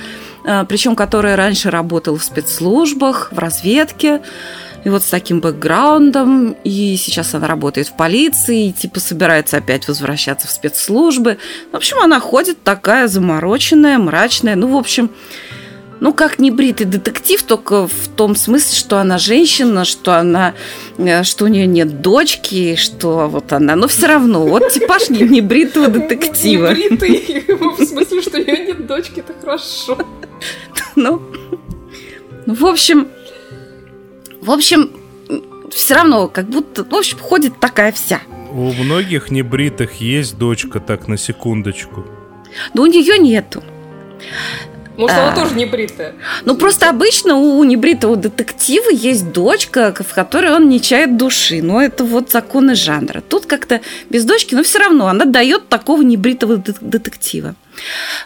э, 0.44 0.64
причем 0.68 0.96
которая 0.96 1.36
раньше 1.36 1.70
работала 1.70 2.18
в 2.18 2.24
спецслужбах, 2.24 3.30
в 3.32 3.38
разведке 3.38 4.20
и 4.84 4.88
вот 4.88 5.02
с 5.02 5.10
таким 5.10 5.40
бэкграундом, 5.40 6.56
и 6.64 6.96
сейчас 6.96 7.34
она 7.34 7.46
работает 7.46 7.88
в 7.88 7.96
полиции, 7.96 8.68
и 8.68 8.72
типа 8.72 8.98
собирается 9.00 9.58
опять 9.58 9.86
возвращаться 9.88 10.48
в 10.48 10.50
спецслужбы. 10.50 11.38
В 11.70 11.76
общем, 11.76 11.98
она 12.00 12.18
ходит 12.20 12.62
такая 12.62 13.06
замороченная, 13.06 13.98
мрачная, 13.98 14.56
ну, 14.56 14.68
в 14.68 14.76
общем, 14.76 15.10
ну, 16.00 16.14
как 16.14 16.38
не 16.38 16.50
бритый 16.50 16.86
детектив, 16.86 17.42
только 17.42 17.86
в 17.86 18.08
том 18.16 18.34
смысле, 18.34 18.76
что 18.76 18.98
она 18.98 19.18
женщина, 19.18 19.84
что 19.84 20.18
она, 20.18 20.54
э, 20.96 21.22
что 21.22 21.44
у 21.44 21.48
нее 21.48 21.66
нет 21.66 22.00
дочки, 22.00 22.74
что 22.76 23.28
вот 23.28 23.52
она, 23.52 23.76
но 23.76 23.86
все 23.86 24.06
равно, 24.06 24.46
вот 24.46 24.70
типаж 24.70 25.08
не, 25.10 25.20
не 25.20 25.40
бритого 25.42 25.88
детектива. 25.88 26.68
Не 26.74 26.88
бритый, 26.88 27.44
в 27.78 27.84
смысле, 27.84 28.22
что 28.22 28.38
у 28.38 28.40
нее 28.40 28.66
нет 28.66 28.86
дочки, 28.86 29.20
это 29.20 29.34
хорошо. 29.40 29.98
Ну, 30.96 31.22
в 32.46 32.66
общем, 32.66 33.08
в 34.40 34.50
общем, 34.50 34.90
все 35.70 35.94
равно, 35.94 36.26
как 36.26 36.46
будто, 36.48 36.84
в 36.84 36.94
общем, 36.94 37.18
ходит 37.18 37.60
такая 37.60 37.92
вся. 37.92 38.20
У 38.50 38.72
многих 38.72 39.30
небритых 39.30 40.00
есть 40.00 40.36
дочка, 40.36 40.80
так 40.80 41.06
на 41.06 41.16
секундочку. 41.16 42.04
Но 42.74 42.82
у 42.82 42.86
нее 42.86 43.18
нету. 43.18 43.62
Может, 45.00 45.16
она 45.16 45.32
а, 45.32 45.34
тоже 45.34 45.54
небритая. 45.54 46.14
Ну, 46.44 46.54
просто 46.56 46.90
обычно 46.90 47.36
у 47.36 47.64
небритого 47.64 48.16
детектива 48.16 48.90
есть 48.90 49.32
дочка, 49.32 49.94
в 49.98 50.14
которой 50.14 50.52
он 50.52 50.68
не 50.68 50.78
чает 50.78 51.16
души. 51.16 51.62
Но 51.62 51.80
это 51.80 52.04
вот 52.04 52.30
законы 52.30 52.74
жанра. 52.74 53.22
Тут 53.26 53.46
как-то 53.46 53.80
без 54.10 54.26
дочки, 54.26 54.54
но 54.54 54.62
все 54.62 54.78
равно 54.78 55.06
она 55.06 55.24
дает 55.24 55.70
такого 55.70 56.02
небритого 56.02 56.58
детектива. 56.58 57.54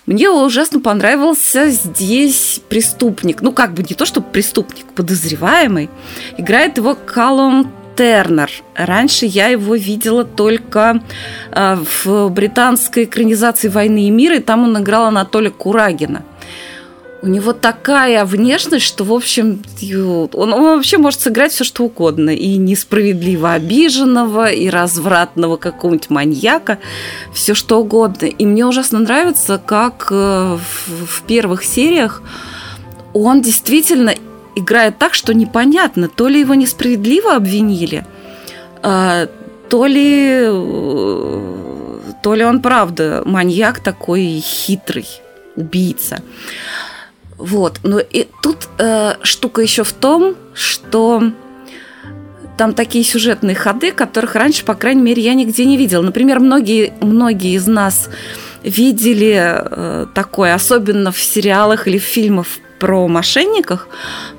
Мне 0.07 0.29
ужасно 0.31 0.81
понравился 0.81 1.69
здесь 1.69 2.61
преступник. 2.69 3.41
Ну, 3.41 3.53
как 3.53 3.73
бы 3.73 3.85
не 3.89 3.95
то, 3.95 4.05
что 4.05 4.21
преступник, 4.21 4.87
подозреваемый. 4.97 5.91
Играет 6.39 6.77
его 6.79 6.97
Калум 6.97 7.73
Тернер. 7.97 8.51
Раньше 8.75 9.27
я 9.27 9.47
его 9.47 9.77
видела 9.77 10.25
только 10.25 11.01
э, 11.53 11.77
в 12.05 12.31
британской 12.31 13.05
экранизации 13.05 13.69
«Войны 13.69 14.09
и 14.09 14.11
мира», 14.11 14.39
и 14.39 14.41
там 14.41 14.65
он 14.65 14.83
играл 14.83 15.05
Анатолия 15.05 15.51
Курагина– 15.51 16.25
у 17.25 17.27
него 17.27 17.55
такая 17.55 18.27
внешность, 18.27 18.85
что, 18.85 19.03
в 19.03 19.13
общем, 19.13 19.63
он, 20.35 20.53
он 20.53 20.77
вообще 20.77 20.99
может 20.99 21.21
сыграть 21.21 21.53
все, 21.53 21.65
что 21.65 21.85
угодно. 21.85 22.29
И 22.31 22.57
несправедливо 22.59 23.55
обиженного, 23.55 24.51
и 24.51 24.69
развратного 24.69 25.57
какого-нибудь 25.57 26.11
маньяка, 26.11 26.79
все 27.33 27.55
что 27.55 27.81
угодно. 27.81 28.27
И 28.27 28.45
мне 28.45 28.67
ужасно 28.67 28.99
нравится, 28.99 29.59
как 29.65 30.09
э, 30.11 30.59
в, 30.59 31.07
в 31.07 31.23
первых 31.23 31.65
сериях 31.65 32.23
он 33.15 33.41
действительно 33.41 34.15
играет 34.55 34.99
так, 34.99 35.15
что 35.15 35.33
непонятно, 35.33 36.09
то 36.09 36.29
ли 36.29 36.41
его 36.41 36.55
несправедливо 36.55 37.37
обвинили, 37.37 38.05
а, 38.83 39.29
то 39.71 39.87
ли, 39.87 40.41
э, 40.43 41.63
то 42.23 42.35
ли 42.35 42.45
он 42.45 42.61
правда 42.61 43.23
маньяк 43.25 43.81
такой 43.81 44.43
хитрый, 44.45 45.07
убийца. 45.57 46.21
Вот. 47.45 47.81
Но 47.83 47.99
и 47.99 48.27
тут 48.43 48.69
э, 48.79 49.17
штука 49.23 49.61
еще 49.61 49.85
в 49.85 49.93
том, 49.93 50.35
что 50.55 51.23
там 52.57 52.73
такие 52.73 53.05
сюжетные 53.05 53.55
ходы, 53.55 53.93
которых 53.93 54.35
раньше, 54.35 54.65
по 54.65 54.75
крайней 54.75 55.03
мере, 55.03 55.23
я 55.23 55.35
нигде 55.35 55.67
не 55.67 55.77
видела. 55.77 56.01
Например, 56.01 56.41
многие, 56.41 56.95
многие 57.03 57.55
из 57.55 57.67
нас 57.67 58.09
видели 58.63 59.37
э, 59.37 60.07
такое, 60.15 60.55
особенно 60.55 61.13
в 61.13 61.21
сериалах 61.21 61.87
или 61.87 61.99
в 61.99 62.03
фильмах 62.03 62.47
про 62.79 63.09
мошенниках, 63.09 63.89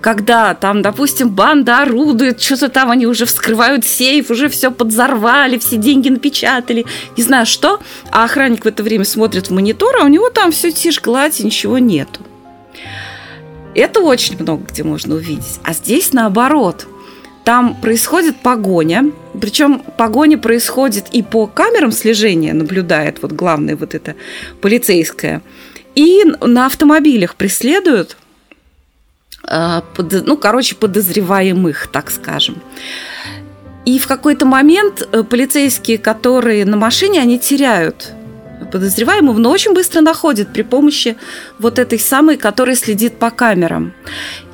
когда 0.02 0.56
там, 0.56 0.82
допустим, 0.82 1.30
банда 1.30 1.84
орудует, 1.84 2.41
что-то 2.41 2.70
там 2.70 2.89
они 2.89 3.06
уже 3.06 3.26
вскрывают 3.26 3.86
сейф, 3.86 4.32
уже 4.32 4.50
все 4.50 4.72
подзорвали, 4.72 5.60
все 5.60 5.78
деньги 5.78 6.10
напечатали, 6.10 6.86
не 7.18 7.24
знаю 7.24 7.46
что, 7.46 7.80
а 8.12 8.24
охранник 8.24 8.65
в 8.65 8.68
это 8.68 8.82
время 8.82 9.06
смотрит 9.06 9.48
в 9.48 9.54
монитор, 9.54 9.96
а 10.02 10.06
у 10.06 10.08
него 10.08 10.32
там 10.32 10.52
все 10.52 10.72
тишь, 10.72 11.02
гладь, 11.02 11.39
ничего 11.39 11.78
нету. 11.78 12.22
Это 13.76 14.00
очень 14.00 14.42
много 14.42 14.64
где 14.72 14.84
можно 14.84 15.16
увидеть. 15.16 15.60
А 15.64 15.74
здесь 15.74 16.14
наоборот. 16.14 16.88
Там 17.44 17.80
происходит 17.80 18.38
погоня, 18.38 19.12
причем 19.40 19.80
погоня 19.98 20.40
происходит 20.40 21.10
и 21.12 21.22
по 21.22 21.46
камерам 21.46 21.92
слежения, 21.92 22.54
наблюдает 22.54 23.22
вот 23.22 23.34
главное 23.34 23.76
вот 23.76 23.94
это 23.94 24.16
полицейское, 24.62 25.44
и 25.94 26.24
на 26.42 26.66
автомобилях 26.66 27.36
преследуют, 27.36 28.18
а, 29.44 29.84
ну, 29.98 30.38
короче, 30.38 30.74
подозреваемых, 30.74 31.86
так 31.92 32.10
скажем. 32.10 32.64
И 33.86 34.00
в 34.00 34.08
какой-то 34.08 34.48
момент 34.48 35.08
э, 35.12 35.22
полицейские, 35.22 36.00
которые 36.00 36.66
на 36.66 36.78
машине, 36.78 37.22
они 37.22 37.38
теряют 37.38 38.15
подозреваемого, 38.76 39.40
но 39.40 39.52
очень 39.52 39.73
быстро 39.73 40.02
находит 40.02 40.52
при 40.52 40.62
помощи 40.62 41.15
вот 41.60 41.80
этой 41.80 41.98
самой, 41.98 42.36
которая 42.36 42.76
следит 42.76 43.17
по 43.19 43.32
камерам. 43.32 43.94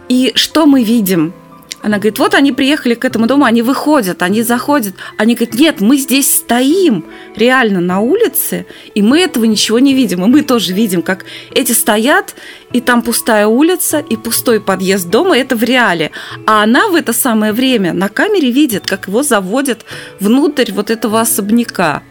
И 0.09 0.32
что 0.36 0.67
мы 0.67 0.84
видим? 0.84 1.34
Она 1.82 1.97
говорит, 1.97 2.19
вот 2.19 2.36
они 2.36 2.51
приехали 2.51 2.93
к 2.93 3.03
этому 3.03 3.26
дому, 3.26 3.45
они 3.45 3.63
выходят, 3.63 4.22
они 4.22 4.43
заходят. 4.43 4.93
Они 5.17 5.34
говорят, 5.34 5.55
нет, 5.55 5.82
мы 5.82 5.97
здесь 5.97 6.32
стоим 6.36 7.03
реально 7.36 7.82
на 7.82 7.99
улице, 7.99 8.67
и 8.93 9.01
мы 9.01 9.22
этого 9.22 9.45
ничего 9.45 9.80
не 9.80 9.95
видим. 9.95 10.24
И 10.24 10.28
мы 10.28 10.43
тоже 10.43 10.74
видим, 10.74 11.01
как 11.01 11.26
эти 11.55 11.72
стоят, 11.72 12.36
и 12.72 12.80
там 12.80 13.01
пустая 13.01 13.47
улица, 13.47 13.97
и 13.97 14.15
пустой 14.17 14.59
подъезд 14.59 15.09
дома, 15.09 15.36
это 15.36 15.55
в 15.55 15.63
реале. 15.63 16.11
А 16.45 16.61
она 16.61 16.88
в 16.89 16.93
это 16.93 17.11
самое 17.11 17.53
время 17.53 17.93
на 17.93 18.07
камере 18.07 18.51
видит, 18.51 18.86
как 18.86 19.07
его 19.07 19.24
заводят 19.24 19.84
внутрь 20.19 20.72
вот 20.72 20.91
этого 20.91 21.19
особняка. 21.22 22.03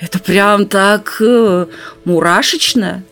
Это 0.00 0.18
прям 0.18 0.66
так 0.66 1.16
э, 1.20 1.66
мурашечно. 2.04 3.02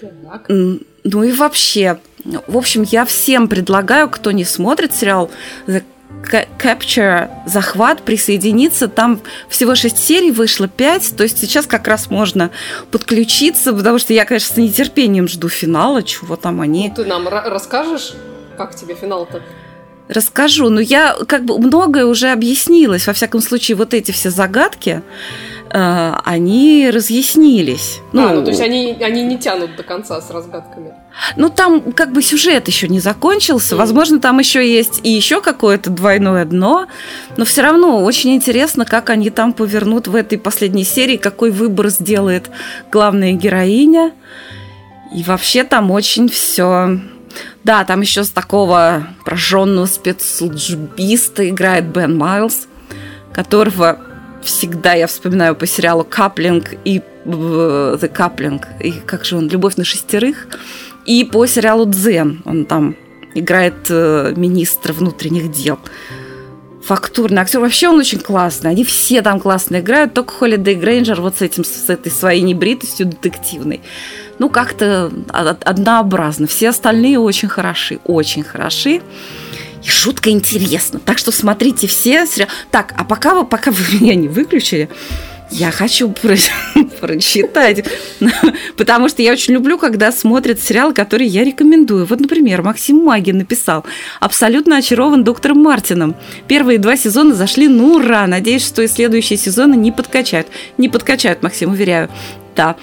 Так. 0.00 0.48
Ну 0.48 1.22
и 1.22 1.32
вообще, 1.32 1.98
в 2.46 2.56
общем, 2.56 2.82
я 2.82 3.04
всем 3.04 3.48
предлагаю, 3.48 4.08
кто 4.08 4.30
не 4.32 4.44
смотрит 4.44 4.94
сериал 4.94 5.30
The 5.66 5.82
Capture 6.58 7.28
захват 7.46 8.02
присоединиться. 8.02 8.88
Там 8.88 9.20
всего 9.48 9.74
6 9.74 9.98
серий 9.98 10.30
вышло 10.30 10.68
5, 10.68 11.16
то 11.16 11.22
есть 11.22 11.38
сейчас 11.38 11.66
как 11.66 11.86
раз 11.86 12.10
можно 12.10 12.50
подключиться, 12.90 13.72
потому 13.72 13.98
что 13.98 14.12
я, 14.12 14.24
конечно, 14.24 14.54
с 14.54 14.56
нетерпением 14.56 15.28
жду 15.28 15.48
финала, 15.48 16.02
чего 16.02 16.36
там 16.36 16.60
они. 16.60 16.88
Ну, 16.88 16.94
ты 16.94 17.04
нам 17.04 17.28
расскажешь, 17.28 18.14
как 18.56 18.74
тебе 18.74 18.94
финал-то? 18.94 19.42
Расскажу. 20.08 20.68
Но 20.68 20.80
я 20.80 21.16
как 21.26 21.44
бы 21.44 21.58
многое 21.58 22.04
уже 22.06 22.30
объяснилось. 22.30 23.06
Во 23.06 23.12
всяком 23.12 23.40
случае, 23.40 23.76
вот 23.76 23.94
эти 23.94 24.10
все 24.10 24.30
загадки, 24.30 25.00
э, 25.00 25.53
они 25.76 26.88
разъяснились. 26.92 27.98
Ну, 28.12 28.28
а, 28.28 28.32
ну, 28.32 28.44
то 28.44 28.50
есть 28.50 28.60
они, 28.60 28.96
они 29.00 29.24
не 29.24 29.38
тянут 29.38 29.74
до 29.74 29.82
конца 29.82 30.20
с 30.20 30.30
разгадками. 30.30 30.92
Ну, 31.34 31.48
там 31.48 31.92
как 31.92 32.12
бы 32.12 32.22
сюжет 32.22 32.68
еще 32.68 32.86
не 32.86 33.00
закончился. 33.00 33.74
Mm. 33.74 33.78
Возможно, 33.78 34.20
там 34.20 34.38
еще 34.38 34.64
есть 34.64 35.00
и 35.02 35.10
еще 35.10 35.40
какое-то 35.40 35.90
двойное 35.90 36.44
дно. 36.44 36.86
Но 37.36 37.44
все 37.44 37.62
равно 37.62 38.04
очень 38.04 38.36
интересно, 38.36 38.84
как 38.84 39.10
они 39.10 39.30
там 39.30 39.52
повернут 39.52 40.06
в 40.06 40.14
этой 40.14 40.38
последней 40.38 40.84
серии, 40.84 41.16
какой 41.16 41.50
выбор 41.50 41.88
сделает 41.88 42.50
главная 42.92 43.32
героиня. 43.32 44.12
И 45.12 45.24
вообще 45.24 45.64
там 45.64 45.90
очень 45.90 46.28
все 46.28 47.00
да, 47.64 47.82
там 47.84 48.00
еще 48.02 48.22
с 48.22 48.30
такого 48.30 49.08
прожженного 49.24 49.86
спецслужбиста 49.86 51.48
играет 51.48 51.86
Бен 51.86 52.16
Майлз, 52.16 52.68
которого 53.32 54.13
всегда 54.44 54.94
я 54.94 55.06
вспоминаю 55.06 55.56
по 55.56 55.66
сериалу 55.66 56.04
«Каплинг» 56.04 56.74
и 56.84 57.00
The 57.24 58.12
Coupling, 58.12 58.62
и 58.80 58.92
как 58.92 59.24
же 59.24 59.36
он, 59.36 59.48
«Любовь 59.48 59.76
на 59.76 59.84
шестерых», 59.84 60.46
и 61.06 61.24
по 61.24 61.46
сериалу 61.46 61.86
«Дзен». 61.86 62.42
Он 62.44 62.64
там 62.64 62.96
играет 63.34 63.86
э, 63.88 64.32
министра 64.36 64.92
внутренних 64.92 65.50
дел. 65.50 65.78
Фактурный 66.84 67.42
актер. 67.42 67.60
Вообще 67.60 67.88
он 67.88 67.98
очень 67.98 68.20
классный. 68.20 68.70
Они 68.70 68.84
все 68.84 69.22
там 69.22 69.40
классно 69.40 69.80
играют, 69.80 70.12
только 70.12 70.34
Холидей 70.34 70.74
Грейнджер 70.74 71.20
вот 71.20 71.38
с, 71.38 71.42
этим, 71.42 71.64
с 71.64 71.88
этой 71.88 72.12
своей 72.12 72.42
небритостью 72.42 73.06
детективной 73.06 73.80
ну, 74.38 74.48
как-то 74.48 75.10
однообразно. 75.32 76.46
Все 76.46 76.70
остальные 76.70 77.18
очень 77.18 77.48
хороши, 77.48 77.98
очень 78.04 78.42
хороши. 78.42 79.00
И 79.84 79.88
шутка 79.88 80.30
интересна. 80.30 80.98
Так 80.98 81.18
что 81.18 81.30
смотрите 81.30 81.86
все. 81.86 82.26
Так, 82.70 82.94
а 82.96 83.04
пока 83.04 83.34
вы, 83.34 83.44
пока 83.44 83.70
вы 83.70 83.84
меня 84.00 84.14
не 84.14 84.28
выключили, 84.28 84.88
я 85.50 85.70
хочу 85.70 86.10
про 86.10 86.36
прочитать. 87.00 87.84
Потому 88.76 89.08
что 89.08 89.22
я 89.22 89.32
очень 89.32 89.54
люблю, 89.54 89.78
когда 89.78 90.10
смотрят 90.10 90.60
сериалы, 90.60 90.94
которые 90.94 91.28
я 91.28 91.44
рекомендую. 91.44 92.06
Вот, 92.06 92.18
например, 92.18 92.62
Максим 92.62 93.04
Магин 93.04 93.38
написал 93.38 93.84
«Абсолютно 94.20 94.78
очарован 94.78 95.22
доктором 95.22 95.62
Мартином». 95.62 96.16
Первые 96.48 96.78
два 96.78 96.96
сезона 96.96 97.34
зашли 97.34 97.68
ну 97.68 97.96
ура. 97.96 98.26
Надеюсь, 98.26 98.66
что 98.66 98.82
и 98.82 98.88
следующие 98.88 99.36
сезоны 99.36 99.74
не 99.74 99.92
подкачают. 99.92 100.48
Не 100.78 100.88
подкачают, 100.88 101.42
Максим, 101.42 101.70
уверяю 101.70 102.08
да. 102.54 102.76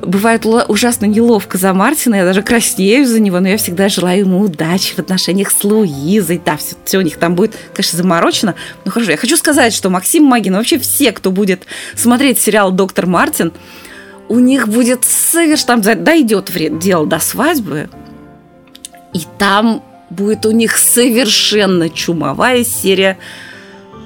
Бывает 0.00 0.44
ужасно 0.46 1.06
неловко 1.06 1.58
за 1.58 1.72
Мартина, 1.72 2.16
я 2.16 2.24
даже 2.24 2.42
краснею 2.42 3.06
за 3.06 3.20
него, 3.20 3.40
но 3.40 3.48
я 3.48 3.56
всегда 3.56 3.88
желаю 3.88 4.20
ему 4.20 4.40
удачи 4.40 4.94
в 4.94 4.98
отношениях 4.98 5.50
с 5.50 5.64
Луизой. 5.64 6.40
Да, 6.44 6.56
все, 6.56 6.76
все 6.84 6.98
у 6.98 7.02
них 7.02 7.16
там 7.18 7.34
будет, 7.34 7.56
конечно, 7.74 7.96
заморочено. 7.96 8.54
Но 8.84 8.90
хорошо, 8.90 9.12
я 9.12 9.16
хочу 9.16 9.36
сказать, 9.36 9.74
что 9.74 9.90
Максим 9.90 10.24
Магин, 10.24 10.54
вообще 10.54 10.78
все, 10.78 11.12
кто 11.12 11.30
будет 11.30 11.62
смотреть 11.94 12.40
сериал 12.40 12.72
«Доктор 12.72 13.06
Мартин», 13.06 13.52
у 14.28 14.38
них 14.38 14.68
будет 14.68 15.04
совершенно... 15.04 15.82
Там 15.82 16.04
дойдет 16.04 16.50
дело 16.78 17.06
до 17.06 17.18
свадьбы, 17.18 17.88
и 19.14 19.20
там 19.38 19.82
будет 20.10 20.46
у 20.46 20.50
них 20.50 20.76
совершенно 20.76 21.90
чумовая 21.90 22.64
серия 22.64 23.18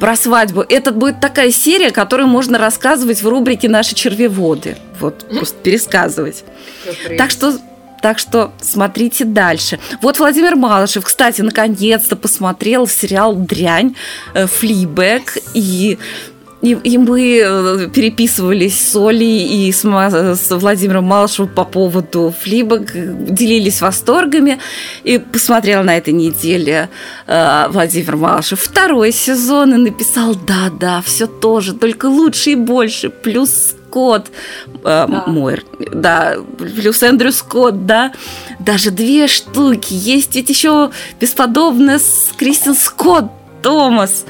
про 0.02 0.16
свадьбу. 0.16 0.64
Это 0.68 0.90
будет 0.90 1.20
такая 1.20 1.52
серия, 1.52 1.92
которую 1.92 2.26
можно 2.26 2.58
рассказывать 2.58 3.22
в 3.22 3.28
рубрике 3.28 3.68
«Наши 3.68 3.94
червеводы». 3.94 4.76
Вот, 4.98 5.24
просто 5.28 5.56
пересказывать. 5.62 6.42
Так 7.16 7.30
что 7.30 7.56
так 8.00 8.18
что 8.18 8.50
смотрите 8.60 9.24
дальше. 9.24 9.78
Вот 10.00 10.18
Владимир 10.18 10.56
Малышев, 10.56 11.04
кстати, 11.04 11.40
наконец-то 11.40 12.16
посмотрел 12.16 12.88
сериал 12.88 13.36
«Дрянь», 13.36 13.94
э, 14.34 14.48
«Флибэк», 14.48 15.38
и 15.54 16.00
и, 16.62 16.78
и 16.84 16.96
мы 16.96 17.40
э, 17.44 17.88
переписывались 17.92 18.78
с 18.78 18.94
Олей 18.94 19.68
и 19.68 19.72
с, 19.72 19.82
с 19.82 20.50
Владимиром 20.56 21.04
Малышевым 21.04 21.52
по 21.52 21.64
поводу 21.64 22.32
флибок, 22.40 22.92
делились 22.94 23.80
восторгами. 23.80 24.58
И 25.02 25.18
посмотрел 25.18 25.82
на 25.82 25.96
этой 25.96 26.14
неделе 26.14 26.88
э, 27.26 27.66
Владимир 27.68 28.16
Малышев 28.16 28.60
второй 28.60 29.10
сезон 29.10 29.74
и 29.74 29.90
написал, 29.90 30.36
да-да, 30.36 31.02
все 31.02 31.26
тоже, 31.26 31.74
только 31.74 32.06
лучше 32.06 32.50
и 32.50 32.54
больше, 32.54 33.10
плюс 33.10 33.50
Скотт, 33.50 34.28
э, 34.28 34.82
да. 34.84 35.24
Мойер, 35.26 35.64
да, 35.92 36.36
плюс 36.58 37.02
Эндрю 37.02 37.32
Скотт, 37.32 37.86
да, 37.86 38.12
даже 38.60 38.92
две 38.92 39.26
штуки. 39.26 39.94
Есть 39.94 40.36
ведь 40.36 40.48
еще 40.48 40.92
бесподобная 41.20 41.98
с 41.98 42.30
Кристин 42.36 42.76
Скотт, 42.76 43.26
Томас. 43.62 44.24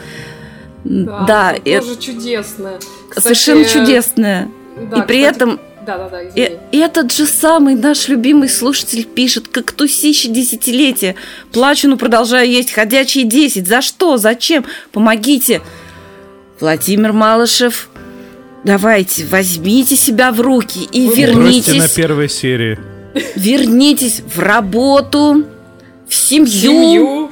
Да, 0.84 1.24
да 1.26 1.54
это 1.64 1.86
тоже 1.86 2.00
чудесное. 2.00 2.78
Кстати, 3.08 3.24
совершенно 3.24 3.64
чудесное. 3.64 4.48
Да, 4.90 4.98
и 4.98 5.06
при 5.06 5.22
кстати, 5.22 5.36
этом 5.36 5.60
да, 5.84 5.98
да, 5.98 6.08
да, 6.08 6.22
и, 6.22 6.58
этот 6.72 7.12
же 7.12 7.26
самый 7.26 7.74
наш 7.74 8.08
любимый 8.08 8.48
слушатель 8.48 9.04
пишет, 9.04 9.48
как 9.48 9.72
тусище 9.72 10.28
десятилетия. 10.28 11.16
Плачу, 11.52 11.88
но 11.88 11.96
продолжаю 11.96 12.48
есть 12.48 12.72
ходячие 12.72 13.24
десять. 13.24 13.66
За 13.66 13.82
что? 13.82 14.16
Зачем? 14.16 14.64
Помогите. 14.92 15.60
Владимир 16.60 17.12
Малышев, 17.12 17.88
давайте, 18.62 19.26
возьмите 19.26 19.96
себя 19.96 20.30
в 20.30 20.40
руки 20.40 20.88
и 20.92 21.08
Вы 21.08 21.14
вернитесь. 21.16 21.74
на 21.74 21.88
первой 21.88 22.28
серии. 22.28 22.78
Вернитесь 23.34 24.20
в 24.20 24.38
работу, 24.38 25.44
в 26.08 26.14
семью. 26.14 26.48
семью. 26.48 27.30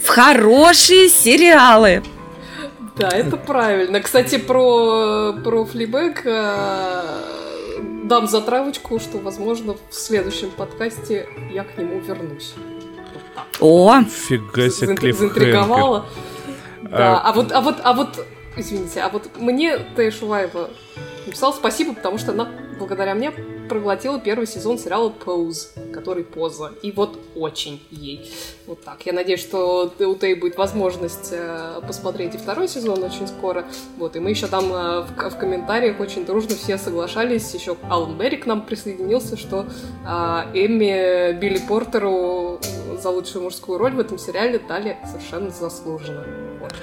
В 0.00 0.08
хорошие 0.08 1.08
сериалы. 1.08 2.02
Да, 2.96 3.08
это 3.08 3.36
правильно. 3.36 4.00
Кстати, 4.00 4.36
про, 4.38 5.32
про 5.42 5.64
флибэк 5.64 6.22
э, 6.24 7.02
дам 8.04 8.26
затравочку, 8.26 9.00
что, 9.00 9.18
возможно, 9.18 9.74
в 9.90 9.94
следующем 9.94 10.50
подкасте 10.50 11.26
я 11.50 11.64
к 11.64 11.78
нему 11.78 12.00
вернусь. 12.00 12.54
О! 13.60 14.02
Фига 14.02 14.70
себе, 14.70 15.12
Заинтриговала. 15.12 16.06
Да, 16.82 17.20
а, 17.20 17.30
а 17.30 17.32
вот, 17.32 17.52
а 17.52 17.60
вот, 17.62 17.76
а 17.82 17.92
вот, 17.94 18.26
извините, 18.56 19.00
а 19.00 19.08
вот 19.08 19.30
мне 19.38 19.78
Тэя 19.96 20.10
Шуваева 20.10 20.68
написал 21.24 21.54
спасибо, 21.54 21.94
потому 21.94 22.18
что 22.18 22.32
она 22.32 22.48
благодаря 22.82 23.14
мне 23.14 23.30
проглотила 23.68 24.18
первый 24.18 24.46
сезон 24.46 24.76
сериала 24.76 25.12
Pose, 25.24 25.92
который 25.92 26.24
поза. 26.24 26.72
И 26.82 26.90
вот 26.90 27.16
очень 27.36 27.80
ей. 27.90 28.30
Вот 28.66 28.82
так. 28.82 29.06
Я 29.06 29.12
надеюсь, 29.12 29.40
что 29.40 29.92
у 29.98 30.14
Тей 30.16 30.34
будет 30.34 30.56
возможность 30.58 31.30
э, 31.30 31.80
посмотреть 31.86 32.34
и 32.34 32.38
второй 32.38 32.66
сезон 32.68 33.02
очень 33.02 33.28
скоро. 33.28 33.64
Вот. 33.98 34.16
И 34.16 34.20
мы 34.20 34.30
еще 34.30 34.48
там 34.48 34.64
э, 34.72 35.02
в, 35.02 35.30
в 35.30 35.38
комментариях 35.38 36.00
очень 36.00 36.26
дружно 36.26 36.56
все 36.56 36.76
соглашались. 36.76 37.54
Еще 37.54 37.76
Алан 37.88 38.18
Берри 38.18 38.36
к 38.36 38.46
нам 38.46 38.66
присоединился, 38.66 39.36
что 39.36 39.64
э, 39.64 40.08
Эмми 40.54 41.32
Билли 41.38 41.60
Портеру 41.66 42.58
за 43.00 43.10
лучшую 43.10 43.44
мужскую 43.44 43.78
роль 43.78 43.92
в 43.92 44.00
этом 44.00 44.18
сериале 44.18 44.58
дали 44.58 44.98
совершенно 45.06 45.50
заслуженно. 45.50 46.24
Вот. 46.60 46.74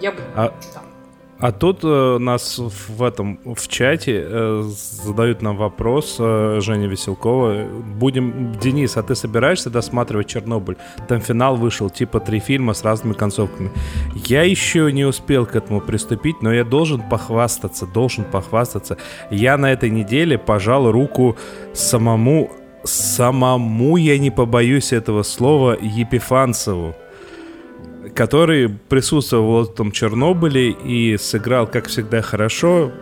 Я 0.00 0.12
бы... 0.12 0.20
А... 0.36 0.54
Да. 0.74 0.97
А 1.40 1.52
тут 1.52 1.84
э, 1.84 2.18
нас 2.18 2.58
в 2.58 3.02
этом 3.02 3.38
в 3.44 3.68
чате 3.68 4.24
э, 4.24 4.62
задают 4.64 5.40
нам 5.40 5.56
вопрос 5.56 6.16
э, 6.18 6.58
Женя 6.60 6.88
Веселкова. 6.88 7.64
Будем, 7.96 8.52
Денис, 8.60 8.96
а 8.96 9.04
ты 9.04 9.14
собираешься 9.14 9.70
досматривать 9.70 10.26
Чернобыль? 10.26 10.76
Там 11.06 11.20
финал 11.20 11.54
вышел, 11.54 11.90
типа 11.90 12.18
три 12.18 12.40
фильма 12.40 12.74
с 12.74 12.82
разными 12.82 13.12
концовками. 13.12 13.70
Я 14.14 14.42
еще 14.42 14.90
не 14.92 15.04
успел 15.04 15.46
к 15.46 15.54
этому 15.54 15.80
приступить, 15.80 16.42
но 16.42 16.52
я 16.52 16.64
должен 16.64 17.08
похвастаться, 17.08 17.86
должен 17.86 18.24
похвастаться. 18.24 18.96
Я 19.30 19.56
на 19.58 19.72
этой 19.72 19.90
неделе 19.90 20.38
пожал 20.38 20.90
руку 20.90 21.36
самому, 21.72 22.50
самому 22.82 23.96
я 23.96 24.18
не 24.18 24.32
побоюсь 24.32 24.92
этого 24.92 25.22
слова, 25.22 25.76
Епифанцеву 25.80 26.96
который 28.14 28.68
присутствовал 28.68 29.64
в 29.64 29.70
этом 29.70 29.92
Чернобыле 29.92 30.70
и 30.70 31.16
сыграл, 31.16 31.66
как 31.66 31.88
всегда, 31.88 32.22
хорошо. 32.22 32.92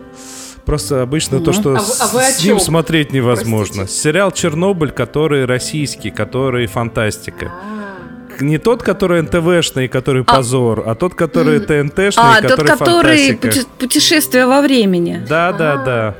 Просто 0.65 1.01
обычно 1.01 1.37
mm-hmm. 1.37 1.43
то, 1.45 1.53
что 1.53 1.75
а 1.75 1.79
с, 1.79 2.01
а 2.01 2.21
с 2.21 2.43
ним 2.43 2.59
смотреть 2.59 3.13
невозможно. 3.13 3.83
Простите. 3.83 4.01
Сериал 4.01 4.31
Чернобыль, 4.31 4.91
который 4.91 5.45
российский, 5.45 6.09
который 6.09 6.67
фантастика. 6.67 7.45
А-а-а. 7.45 8.43
Не 8.43 8.57
тот, 8.57 8.83
который 8.83 9.21
НТВшный, 9.21 9.87
который 9.87 10.23
а... 10.27 10.35
позор, 10.35 10.83
а 10.85 10.95
тот, 10.95 11.15
который 11.15 11.59
ТНТшный, 11.59 12.11
а, 12.17 12.41
который 12.41 12.67
тот, 12.67 12.79
который 12.79 13.31
фантастика. 13.31 13.69
путешествие 13.79 14.45
во 14.45 14.61
времени. 14.61 15.25
Да, 15.27 15.53
да, 15.53 15.73
А-а-а. 15.73 15.85
да. 15.85 16.15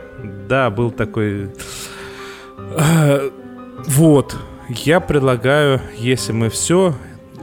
Да, 0.48 0.70
был 0.70 0.92
такой... 0.92 1.50
Вот. 3.86 4.36
Я 4.70 5.00
предлагаю, 5.00 5.82
если 5.98 6.32
мы 6.32 6.50
все, 6.50 6.96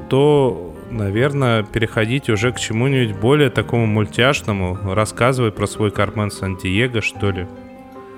то 0.09 0.74
наверное, 0.95 1.63
переходить 1.63 2.31
уже 2.31 2.53
к 2.53 2.59
чему-нибудь 2.59 3.17
более 3.17 3.51
такому 3.51 3.87
мультяшному. 3.87 4.79
Рассказывай 4.95 5.53
про 5.53 5.67
свой 5.67 5.91
Кармен 5.91 6.31
Сан-Диего, 6.31 7.01
что 7.03 7.31
ли. 7.31 7.47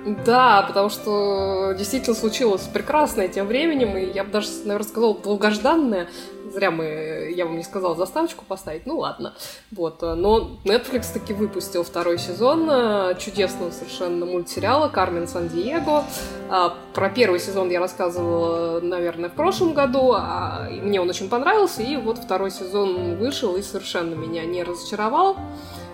Да, 0.05 0.63
потому 0.67 0.89
что 0.89 1.73
действительно 1.77 2.15
случилось 2.15 2.61
прекрасное 2.61 3.27
тем 3.27 3.47
временем, 3.47 3.97
и 3.97 4.05
я 4.05 4.23
бы 4.23 4.31
даже, 4.31 4.47
наверное, 4.63 4.87
сказала, 4.87 5.17
долгожданное. 5.17 6.07
Зря 6.53 6.71
мы, 6.71 7.33
я 7.35 7.45
вам 7.45 7.57
не 7.57 7.63
сказала 7.63 7.93
заставочку 7.95 8.45
поставить, 8.45 8.85
ну 8.85 8.99
ладно. 8.99 9.33
Вот, 9.71 10.01
но 10.01 10.59
Netflix 10.63 11.11
таки 11.13 11.33
выпустил 11.33 11.83
второй 11.83 12.17
сезон 12.17 12.69
э, 12.69 13.15
чудесного 13.19 13.71
совершенно 13.71 14.25
мультсериала 14.25 14.87
«Кармен 14.87 15.27
Сан-Диего». 15.27 16.05
А, 16.49 16.77
про 16.93 17.09
первый 17.09 17.41
сезон 17.41 17.69
я 17.69 17.81
рассказывала, 17.81 18.79
наверное, 18.79 19.29
в 19.29 19.33
прошлом 19.33 19.73
году, 19.73 20.13
а 20.13 20.69
мне 20.69 21.01
он 21.01 21.09
очень 21.09 21.27
понравился, 21.27 21.83
и 21.83 21.97
вот 21.97 22.17
второй 22.17 22.51
сезон 22.51 23.17
вышел 23.17 23.57
и 23.57 23.61
совершенно 23.61 24.15
меня 24.15 24.45
не 24.45 24.63
разочаровал. 24.63 25.35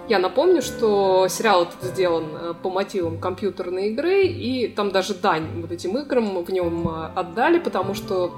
Я 0.10 0.20
напомню, 0.20 0.62
что 0.62 1.28
сериал 1.30 1.64
этот 1.64 1.82
сделан 1.84 2.26
э, 2.34 2.54
по 2.62 2.70
мотивам 2.70 3.20
компьютерной 3.20 3.89
игры, 3.89 4.24
и 4.24 4.68
там 4.68 4.91
даже 4.91 5.14
дань 5.14 5.62
вот 5.62 5.72
этим 5.72 5.97
играм 5.97 6.43
в 6.43 6.49
нем 6.51 6.88
э, 6.89 7.12
отдали, 7.16 7.58
потому 7.58 7.93
что 7.93 8.34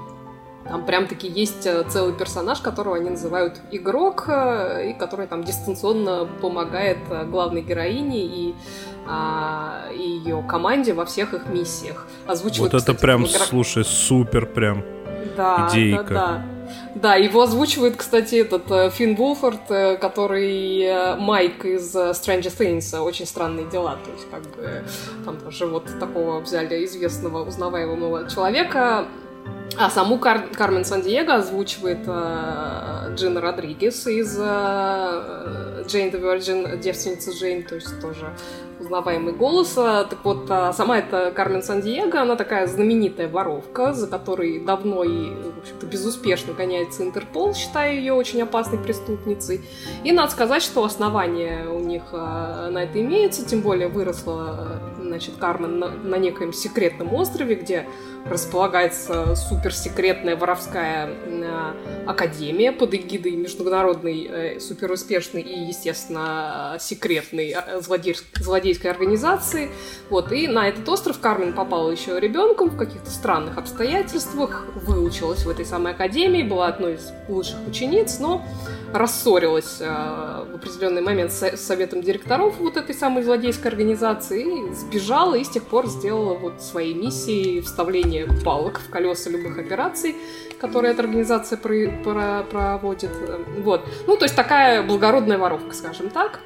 там 0.68 0.86
прям-таки 0.86 1.26
есть 1.26 1.66
э, 1.66 1.82
целый 1.88 2.14
персонаж, 2.14 2.60
которого 2.60 2.96
они 2.96 3.10
называют 3.10 3.60
игрок, 3.72 4.28
и 4.28 4.94
который 4.96 5.26
там 5.26 5.42
дистанционно 5.42 6.28
помогает 6.40 6.98
главной 7.30 7.62
героине 7.62 8.24
и, 8.24 8.54
а, 9.08 9.88
и 9.92 10.02
ее 10.02 10.44
команде 10.48 10.92
во 10.92 11.04
всех 11.04 11.34
их 11.34 11.46
миссиях. 11.46 12.06
Озвучивает, 12.28 12.72
вот 12.72 12.82
это 12.82 12.92
кстати, 12.92 13.00
прям, 13.00 13.26
игрок... 13.26 13.42
слушай, 13.42 13.84
супер 13.84 14.46
прям 14.46 14.84
да, 15.36 15.68
идейка. 15.68 16.04
Да, 16.04 16.14
да. 16.14 16.55
Да, 16.96 17.14
его 17.14 17.42
озвучивает, 17.42 17.96
кстати, 17.96 18.36
этот 18.36 18.70
э, 18.70 18.88
Финн 18.88 19.16
Вулфорд, 19.16 19.70
э, 19.70 19.98
который 19.98 20.80
э, 20.80 21.16
Майк 21.16 21.66
из 21.66 21.94
Stranger 21.94 22.50
Things, 22.56 22.98
очень 22.98 23.26
странные 23.26 23.66
дела. 23.66 23.98
То 24.02 24.10
есть, 24.12 24.30
как 24.30 24.42
бы, 24.56 24.82
там 25.26 25.38
тоже 25.38 25.66
вот 25.66 25.84
такого 26.00 26.40
взяли 26.40 26.86
известного, 26.86 27.44
узнаваемого 27.44 28.30
человека. 28.30 29.08
А 29.78 29.90
саму 29.90 30.18
Кар 30.18 30.46
Кармен 30.54 30.86
Сан-Диего 30.86 31.34
озвучивает 31.34 31.98
э, 32.06 33.14
Джина 33.14 33.42
Родригес 33.42 34.06
из 34.06 34.38
э, 34.40 35.84
Джейн 35.86 36.08
the 36.08 36.18
Virgin, 36.18 36.78
девственница 36.80 37.32
Джейн, 37.32 37.62
то 37.62 37.74
есть 37.74 38.00
тоже 38.00 38.34
узнаваемый 38.80 39.32
голос. 39.32 39.70
Так 39.70 40.18
вот, 40.24 40.46
а, 40.50 40.72
сама 40.72 40.98
эта 40.98 41.32
Кармен 41.32 41.62
Сан-Диего, 41.62 42.20
она 42.20 42.36
такая 42.36 42.66
знаменитая 42.66 43.28
воровка, 43.28 43.92
за 43.92 44.06
которой 44.06 44.60
давно 44.60 45.04
и, 45.04 45.30
в 45.30 45.58
общем-то, 45.60 45.86
безуспешно 45.86 46.52
гоняется 46.52 47.02
Интерпол, 47.02 47.54
считая 47.54 47.94
ее 47.94 48.12
очень 48.12 48.42
опасной 48.42 48.78
преступницей. 48.78 49.62
И 50.04 50.12
надо 50.12 50.30
сказать, 50.30 50.62
что 50.62 50.84
основания 50.84 51.68
у 51.68 51.80
них 51.80 52.02
а, 52.12 52.70
на 52.70 52.84
это 52.84 53.00
имеются, 53.00 53.44
тем 53.44 53.60
более 53.60 53.88
выросла, 53.88 54.80
значит, 55.08 55.34
Кармен 55.36 55.78
на, 55.78 55.90
на 55.90 56.16
некоем 56.16 56.52
секретном 56.52 57.14
острове, 57.14 57.54
где 57.54 57.86
располагается 58.28 59.36
суперсекретная 59.36 60.36
воровская 60.36 61.08
а, 61.08 61.76
академия 62.06 62.72
под 62.72 62.94
эгидой 62.94 63.32
международной 63.32 64.26
э, 64.26 64.60
суперуспешной 64.60 65.42
и, 65.42 65.60
естественно, 65.66 66.76
секретной 66.80 67.54
злодейской 67.80 68.26
злодейской 68.42 68.90
организации. 68.90 69.70
Вот, 70.10 70.32
и 70.32 70.48
на 70.48 70.68
этот 70.68 70.88
остров 70.88 71.20
Кармен 71.20 71.52
попала 71.52 71.90
еще 71.90 72.18
ребенком 72.18 72.70
в 72.70 72.76
каких-то 72.76 73.10
странных 73.10 73.58
обстоятельствах, 73.58 74.66
выучилась 74.74 75.44
в 75.44 75.48
этой 75.48 75.64
самой 75.64 75.92
академии, 75.92 76.42
была 76.42 76.68
одной 76.68 76.94
из 76.94 77.12
лучших 77.28 77.56
учениц, 77.66 78.18
но 78.18 78.44
рассорилась 78.98 79.78
э, 79.80 79.86
в 79.86 80.54
определенный 80.56 81.02
момент 81.02 81.32
с 81.32 81.56
советом 81.56 82.02
директоров 82.02 82.58
вот 82.58 82.76
этой 82.76 82.94
самой 82.94 83.22
злодейской 83.22 83.70
организации 83.70 84.72
сбежала, 84.72 85.34
и 85.34 85.44
с 85.44 85.48
тех 85.48 85.64
пор 85.64 85.86
сделала 85.86 86.34
вот 86.34 86.62
своей 86.62 86.94
миссией 86.94 87.60
вставление 87.60 88.28
палок 88.44 88.80
в 88.80 88.90
колеса 88.90 89.30
любых 89.30 89.58
операций, 89.58 90.16
которые 90.60 90.92
эта 90.92 91.02
организация 91.02 91.58
про 91.58 91.90
про 92.02 92.42
проводит. 92.50 93.10
Вот. 93.58 93.84
Ну, 94.06 94.16
то 94.16 94.24
есть 94.24 94.36
такая 94.36 94.82
благородная 94.82 95.38
воровка, 95.38 95.74
скажем 95.74 96.10
так. 96.10 96.40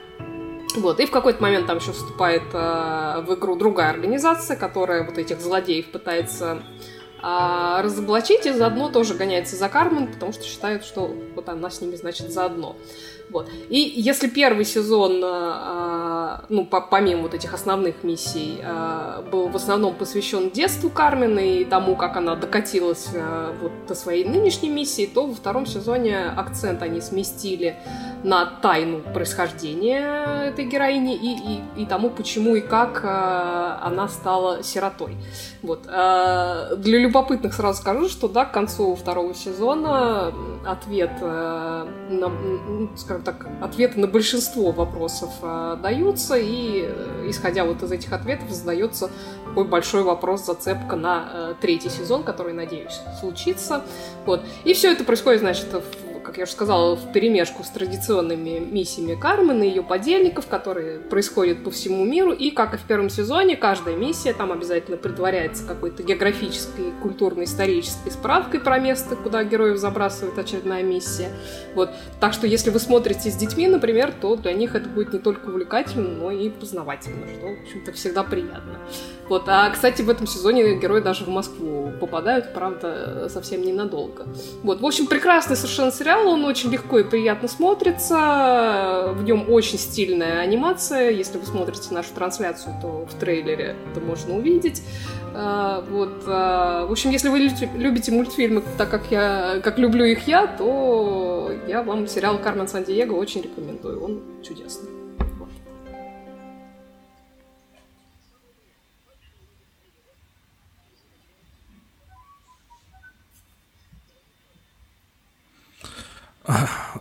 Вот, 0.77 1.01
и 1.01 1.07
в 1.07 1.11
какой-то 1.11 1.43
момент 1.43 1.67
там 1.67 1.79
еще 1.79 1.93
вступает 1.93 2.43
э, 2.53 3.25
в 3.27 3.35
игру 3.35 3.57
другая 3.57 3.91
организация, 3.91 4.57
которая 4.57 5.05
вот 5.05 5.19
этих 5.19 5.41
злодеев 5.41 5.91
пытается 5.91 6.63
э, 7.23 7.81
разоблачить 7.83 8.47
и 8.47 8.53
заодно 8.53 8.91
тоже 8.91 9.15
гоняется 9.15 9.57
за 9.57 9.69
Кармен, 9.69 10.09
потому 10.09 10.33
что 10.33 10.45
считают, 10.45 10.85
что 10.85 11.15
вот 11.35 11.49
она 11.49 11.71
с 11.71 11.81
ними, 11.81 11.97
значит, 11.97 12.31
заодно. 12.31 12.77
Вот. 13.31 13.49
И 13.69 13.79
если 13.79 14.29
первый 14.29 14.65
сезон, 14.65 15.21
а, 15.25 16.45
ну, 16.49 16.65
по 16.65 16.81
помимо 16.81 17.23
вот 17.23 17.35
этих 17.35 17.55
основных 17.55 18.03
миссий, 18.03 18.59
а, 18.63 19.23
был 19.31 19.49
в 19.49 19.57
основном 19.57 19.95
посвящен 19.95 20.51
детству 20.51 20.91
Кармен 20.91 21.39
и 21.39 21.65
тому, 21.65 21.95
как 21.95 22.17
она 22.17 22.35
докатилась 22.35 23.09
вот 23.61 23.73
до 23.87 23.95
своей 23.95 24.25
нынешней 24.25 24.69
миссии, 24.69 25.07
то 25.13 25.27
во 25.27 25.35
втором 25.35 25.67
сезоне 25.67 26.27
акцент 26.37 26.83
они 26.83 27.01
сместили 27.01 27.77
на 28.25 28.47
тайну 28.47 29.01
происхождения 29.01 30.49
этой 30.49 30.67
героини 30.67 31.15
и, 31.15 31.81
и, 31.81 31.83
и 31.83 31.87
тому, 31.87 32.11
почему 32.11 32.57
и 32.57 32.61
как 32.61 33.05
она 33.05 34.09
стала 34.09 34.63
сиротой. 34.63 35.17
Вот. 35.63 35.83
Для 35.85 36.99
любопытных 36.99 37.55
сразу 37.55 37.81
скажу, 37.81 38.09
что 38.09 38.29
да, 38.29 38.45
к 38.45 38.53
концу 38.53 38.95
второго 38.95 39.35
сезона 39.35 40.33
ответ 40.67 41.21
на, 41.21 42.33
скажем 42.97 43.20
скажем 43.21 43.23
так, 43.23 43.47
ответы 43.61 43.99
на 44.01 44.07
большинство 44.07 44.73
вопросов 44.73 45.31
э, 45.43 45.77
даются, 45.83 46.37
и 46.37 46.85
э, 46.87 47.27
исходя 47.29 47.65
вот 47.65 47.83
из 47.83 47.93
этих 47.93 48.13
ответов 48.13 48.51
задается 48.51 49.11
такой 49.47 49.65
большой 49.65 50.03
вопрос, 50.03 50.47
зацепка 50.47 50.97
на 50.97 51.29
э, 51.33 51.55
третий 51.61 51.91
сезон, 51.91 52.23
который, 52.23 52.53
надеюсь, 52.53 53.01
случится. 53.21 53.85
Вот. 54.27 54.43
И 54.65 54.75
все 54.75 54.93
это 54.93 55.05
происходит, 55.05 55.41
значит, 55.41 55.67
в 55.73 56.10
как 56.31 56.39
я 56.39 56.45
уже 56.45 56.53
сказала, 56.53 56.95
в 56.95 57.11
перемешку 57.11 57.65
с 57.65 57.71
традиционными 57.71 58.61
миссиями 58.61 59.17
Кармен 59.21 59.65
и 59.65 59.67
ее 59.67 59.83
подельников, 59.83 60.47
которые 60.47 61.01
происходят 61.01 61.65
по 61.65 61.73
всему 61.73 62.05
миру. 62.05 62.31
И, 62.31 62.53
как 62.53 62.73
и 62.73 62.77
в 62.77 62.83
первом 62.83 63.11
сезоне, 63.11 63.57
каждая 63.57 63.97
миссия 63.97 64.33
там 64.33 64.53
обязательно 64.53 64.97
предваряется 64.97 65.67
какой-то 65.67 66.05
географической, 66.05 66.93
культурно-исторической 67.03 68.11
справкой 68.11 68.61
про 68.61 68.79
место, 68.79 69.17
куда 69.17 69.43
героев 69.43 69.79
забрасывает 69.79 70.39
очередная 70.39 70.85
миссия. 70.85 71.31
Вот. 71.75 71.91
Так 72.21 72.33
что, 72.33 72.47
если 72.47 72.71
вы 72.71 72.79
смотрите 72.79 73.29
с 73.29 73.35
детьми, 73.35 73.67
например, 73.67 74.13
то 74.13 74.37
для 74.37 74.53
них 74.53 74.77
это 74.77 74.89
будет 74.89 75.13
не 75.13 75.19
только 75.19 75.49
увлекательно, 75.49 76.11
но 76.11 76.31
и 76.31 76.49
познавательно, 76.49 77.27
что, 77.27 77.47
в 77.49 77.63
общем-то, 77.63 77.93
всегда 77.93 78.23
приятно. 78.23 78.79
Вот. 79.29 79.49
А, 79.49 79.71
кстати, 79.71 80.03
в 80.03 80.11
этом 80.11 80.27
сезоне 80.27 80.77
герои 80.79 81.01
даже 81.01 81.25
в 81.25 81.29
Москву 81.29 81.93
попадают, 82.01 82.53
правда, 82.53 83.29
совсем 83.33 83.63
ненадолго. 83.63 84.27
Вот. 84.63 84.81
В 84.81 84.87
общем, 84.87 85.07
прекрасный 85.07 85.57
совершенно 85.57 85.93
сериал, 85.93 86.20
сериал, 86.21 86.35
он 86.35 86.45
очень 86.45 86.71
легко 86.71 86.99
и 86.99 87.05
приятно 87.05 87.49
смотрится, 87.49 89.13
в 89.15 89.23
нем 89.23 89.47
очень 89.49 89.79
стильная 89.79 90.41
анимация, 90.41 91.11
если 91.11 91.39
вы 91.39 91.47
смотрите 91.47 91.93
нашу 91.93 92.15
трансляцию, 92.15 92.75
то 92.81 93.07
в 93.07 93.15
трейлере 93.19 93.77
это 93.91 94.01
можно 94.01 94.37
увидеть. 94.37 94.83
А, 95.35 95.85
вот, 95.91 96.23
а, 96.27 96.87
в 96.87 96.93
общем, 96.93 97.11
если 97.11 97.29
вы 97.29 97.51
любите 97.77 98.13
мультфильмы, 98.13 98.63
так 98.79 98.91
как 98.91 99.11
я, 99.11 99.61
как 99.63 99.79
люблю 99.79 100.05
их 100.05 100.27
я, 100.27 100.47
то 100.47 101.53
я 101.69 101.83
вам 101.83 102.07
сериал 102.07 102.39
Кармен 102.39 102.69
Сан-Диего 102.69 103.15
очень 103.15 103.43
рекомендую, 103.43 104.03
он 104.03 104.21
чудесный. 104.43 105.00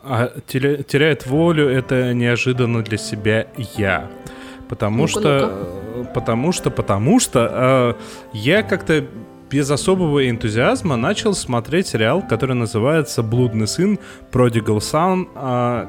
А 0.04 0.32
теряет 0.48 1.26
волю 1.26 1.68
это 1.70 2.14
неожиданно 2.14 2.84
для 2.84 2.98
себя 2.98 3.48
я. 3.78 4.10
Потому 4.68 5.02
ну 5.02 5.08
что, 5.08 5.68
ну 5.96 6.06
потому 6.14 6.52
что, 6.52 6.70
потому 6.70 7.20
что 7.20 7.50
э, 7.52 7.94
я 8.34 8.62
как-то 8.62 9.04
без 9.50 9.72
особого 9.72 10.30
энтузиазма 10.30 10.96
начал 10.96 11.34
смотреть 11.34 11.88
сериал, 11.88 12.22
который 12.22 12.56
называется 12.56 13.24
«Блудный 13.24 13.68
сын. 13.68 13.98
Prodigal 14.32 14.78
Son», 14.78 15.28
э, 15.36 15.88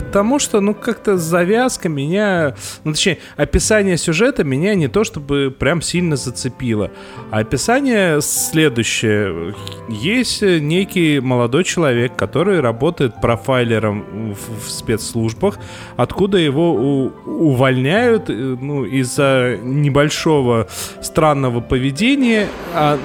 Потому 0.00 0.38
что, 0.38 0.60
ну, 0.60 0.74
как-то 0.74 1.16
завязка 1.16 1.88
меня... 1.88 2.54
Ну, 2.84 2.92
точнее, 2.92 3.18
описание 3.36 3.96
сюжета 3.96 4.44
меня 4.44 4.74
не 4.74 4.88
то 4.88 5.04
чтобы 5.04 5.54
прям 5.56 5.82
сильно 5.82 6.16
зацепило. 6.16 6.90
А 7.30 7.38
описание 7.38 8.20
следующее. 8.20 9.54
Есть 9.88 10.42
некий 10.42 11.20
молодой 11.20 11.64
человек, 11.64 12.16
который 12.16 12.60
работает 12.60 13.20
профайлером 13.20 14.34
в, 14.34 14.66
в 14.66 14.70
спецслужбах, 14.70 15.58
откуда 15.96 16.38
его 16.38 16.74
у, 16.74 17.12
увольняют 17.24 18.30
э, 18.30 18.32
ну, 18.32 18.84
из-за 18.84 19.58
небольшого 19.62 20.68
странного 21.02 21.60
поведения. 21.60 22.48
А... 22.74 22.98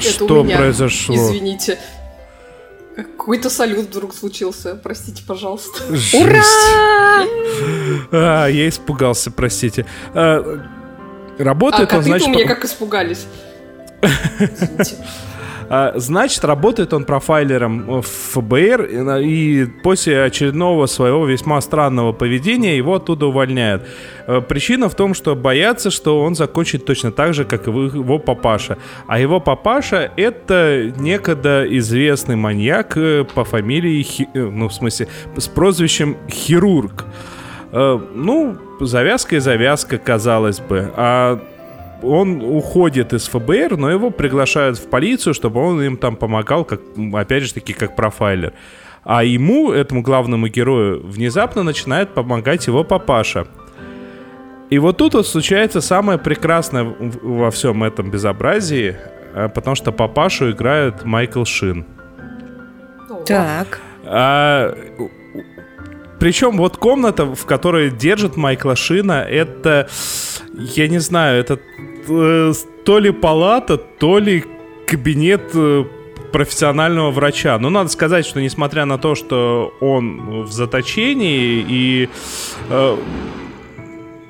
Это 0.00 0.10
что 0.10 0.44
произошло? 0.44 1.14
Извините. 1.14 1.78
Какой-то 2.96 3.48
салют 3.48 3.86
вдруг 3.88 4.14
случился. 4.14 4.74
Простите, 4.74 5.22
пожалуйста. 5.26 5.82
Ура! 6.14 6.42
А, 8.10 8.46
я 8.46 8.68
испугался, 8.68 9.30
простите. 9.30 9.86
А, 10.14 10.60
А 11.38 11.42
работает 11.42 11.92
он, 11.92 11.98
коты 11.98 12.04
значит... 12.04 12.28
у 12.28 12.30
меня 12.30 12.46
как 12.46 12.64
испугались. 12.64 13.26
А, 15.74 15.94
Значит, 15.96 16.44
работает 16.44 16.92
он 16.92 17.04
профайлером 17.04 18.02
в 18.02 18.02
ФБР, 18.02 19.18
и 19.22 19.66
после 19.82 20.22
очередного 20.22 20.84
своего 20.84 21.24
весьма 21.24 21.58
странного 21.62 22.12
поведения 22.12 22.76
его 22.76 22.96
оттуда 22.96 23.24
увольняют. 23.26 23.82
Э, 24.26 24.42
Причина 24.42 24.90
в 24.90 24.94
том, 24.94 25.14
что 25.14 25.34
боятся, 25.34 25.90
что 25.90 26.20
он 26.20 26.34
закончит 26.34 26.84
точно 26.84 27.10
так 27.10 27.32
же, 27.32 27.46
как 27.46 27.68
его 27.68 28.18
папаша. 28.18 28.76
А 29.06 29.18
его 29.18 29.40
папаша— 29.40 30.12
это 30.18 30.92
некогда 30.98 31.64
известный 31.78 32.36
маньяк 32.36 32.98
э, 32.98 33.24
по 33.24 33.44
фамилии, 33.44 34.06
э, 34.34 34.38
ну, 34.38 34.68
в 34.68 34.74
смысле, 34.74 35.08
с 35.38 35.48
прозвищем 35.48 36.18
Хирург. 36.28 37.06
Ну, 37.72 38.58
завязка 38.80 39.36
и 39.36 39.38
завязка, 39.38 39.96
казалось 39.96 40.60
бы. 40.60 40.92
А 40.94 41.40
он 42.02 42.42
уходит 42.42 43.12
из 43.12 43.28
ФБР, 43.28 43.76
но 43.76 43.90
его 43.90 44.10
приглашают 44.10 44.78
в 44.78 44.88
полицию, 44.88 45.34
чтобы 45.34 45.60
он 45.60 45.82
им 45.82 45.96
там 45.96 46.16
помогал, 46.16 46.64
как, 46.64 46.80
опять 47.14 47.44
же 47.44 47.54
таки, 47.54 47.72
как 47.72 47.96
профайлер. 47.96 48.52
А 49.04 49.24
ему, 49.24 49.72
этому 49.72 50.02
главному 50.02 50.48
герою, 50.48 51.04
внезапно 51.04 51.62
начинает 51.62 52.14
помогать 52.14 52.66
его 52.66 52.84
папаша. 52.84 53.46
И 54.70 54.78
вот 54.78 54.96
тут 54.96 55.14
вот 55.14 55.26
случается 55.26 55.80
самое 55.80 56.18
прекрасное 56.18 56.84
во 56.84 57.50
всем 57.50 57.84
этом 57.84 58.10
безобразии, 58.10 58.96
э, 59.34 59.48
потому 59.48 59.76
что 59.76 59.92
папашу 59.92 60.50
играет 60.50 61.04
Майкл 61.04 61.44
Шин. 61.44 61.84
Так. 63.26 63.80
А, 64.04 64.74
причем 66.22 66.56
вот 66.56 66.76
комната, 66.76 67.26
в 67.26 67.46
которой 67.46 67.90
держит 67.90 68.36
Майкла 68.36 68.76
Шина, 68.76 69.24
это, 69.24 69.88
я 70.54 70.86
не 70.86 70.98
знаю, 70.98 71.40
это 71.40 71.58
э, 72.08 72.52
то 72.84 72.98
ли 72.98 73.10
палата, 73.10 73.76
то 73.76 74.18
ли 74.18 74.44
кабинет 74.86 75.50
э, 75.54 75.84
профессионального 76.32 77.10
врача. 77.10 77.58
Но 77.58 77.70
надо 77.70 77.90
сказать, 77.90 78.26
что 78.26 78.40
несмотря 78.40 78.84
на 78.84 78.98
то, 78.98 79.14
что 79.14 79.74
он 79.80 80.42
в 80.44 80.52
заточении 80.52 81.64
и 81.68 82.08
э, 82.70 82.96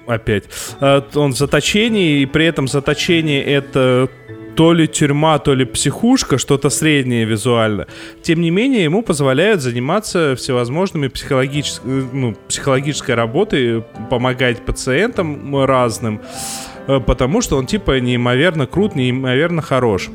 опять 0.06 0.44
э, 0.80 1.02
он 1.14 1.32
в 1.32 1.36
заточении 1.36 2.20
и 2.20 2.26
при 2.26 2.46
этом 2.46 2.68
заточение 2.68 3.42
это 3.42 4.08
то 4.54 4.74
ли 4.74 4.86
тюрьма, 4.86 5.38
то 5.38 5.54
ли 5.54 5.64
психушка, 5.64 6.36
что-то 6.36 6.68
среднее 6.68 7.24
визуально. 7.24 7.86
Тем 8.22 8.40
не 8.42 8.50
менее, 8.50 8.84
ему 8.84 9.02
позволяют 9.02 9.62
заниматься 9.62 10.36
всевозможными 10.36 11.08
психологичес- 11.08 11.80
э, 11.84 12.04
ну, 12.12 12.36
психологической 12.48 13.14
работой, 13.14 13.82
помогать 14.10 14.64
пациентам 14.64 15.64
разным, 15.64 16.20
э, 16.20 16.71
потому 16.86 17.40
что 17.40 17.56
он 17.56 17.66
типа 17.66 18.00
неимоверно 18.00 18.66
крут, 18.66 18.94
неимоверно 18.94 19.62
хорош. 19.62 20.10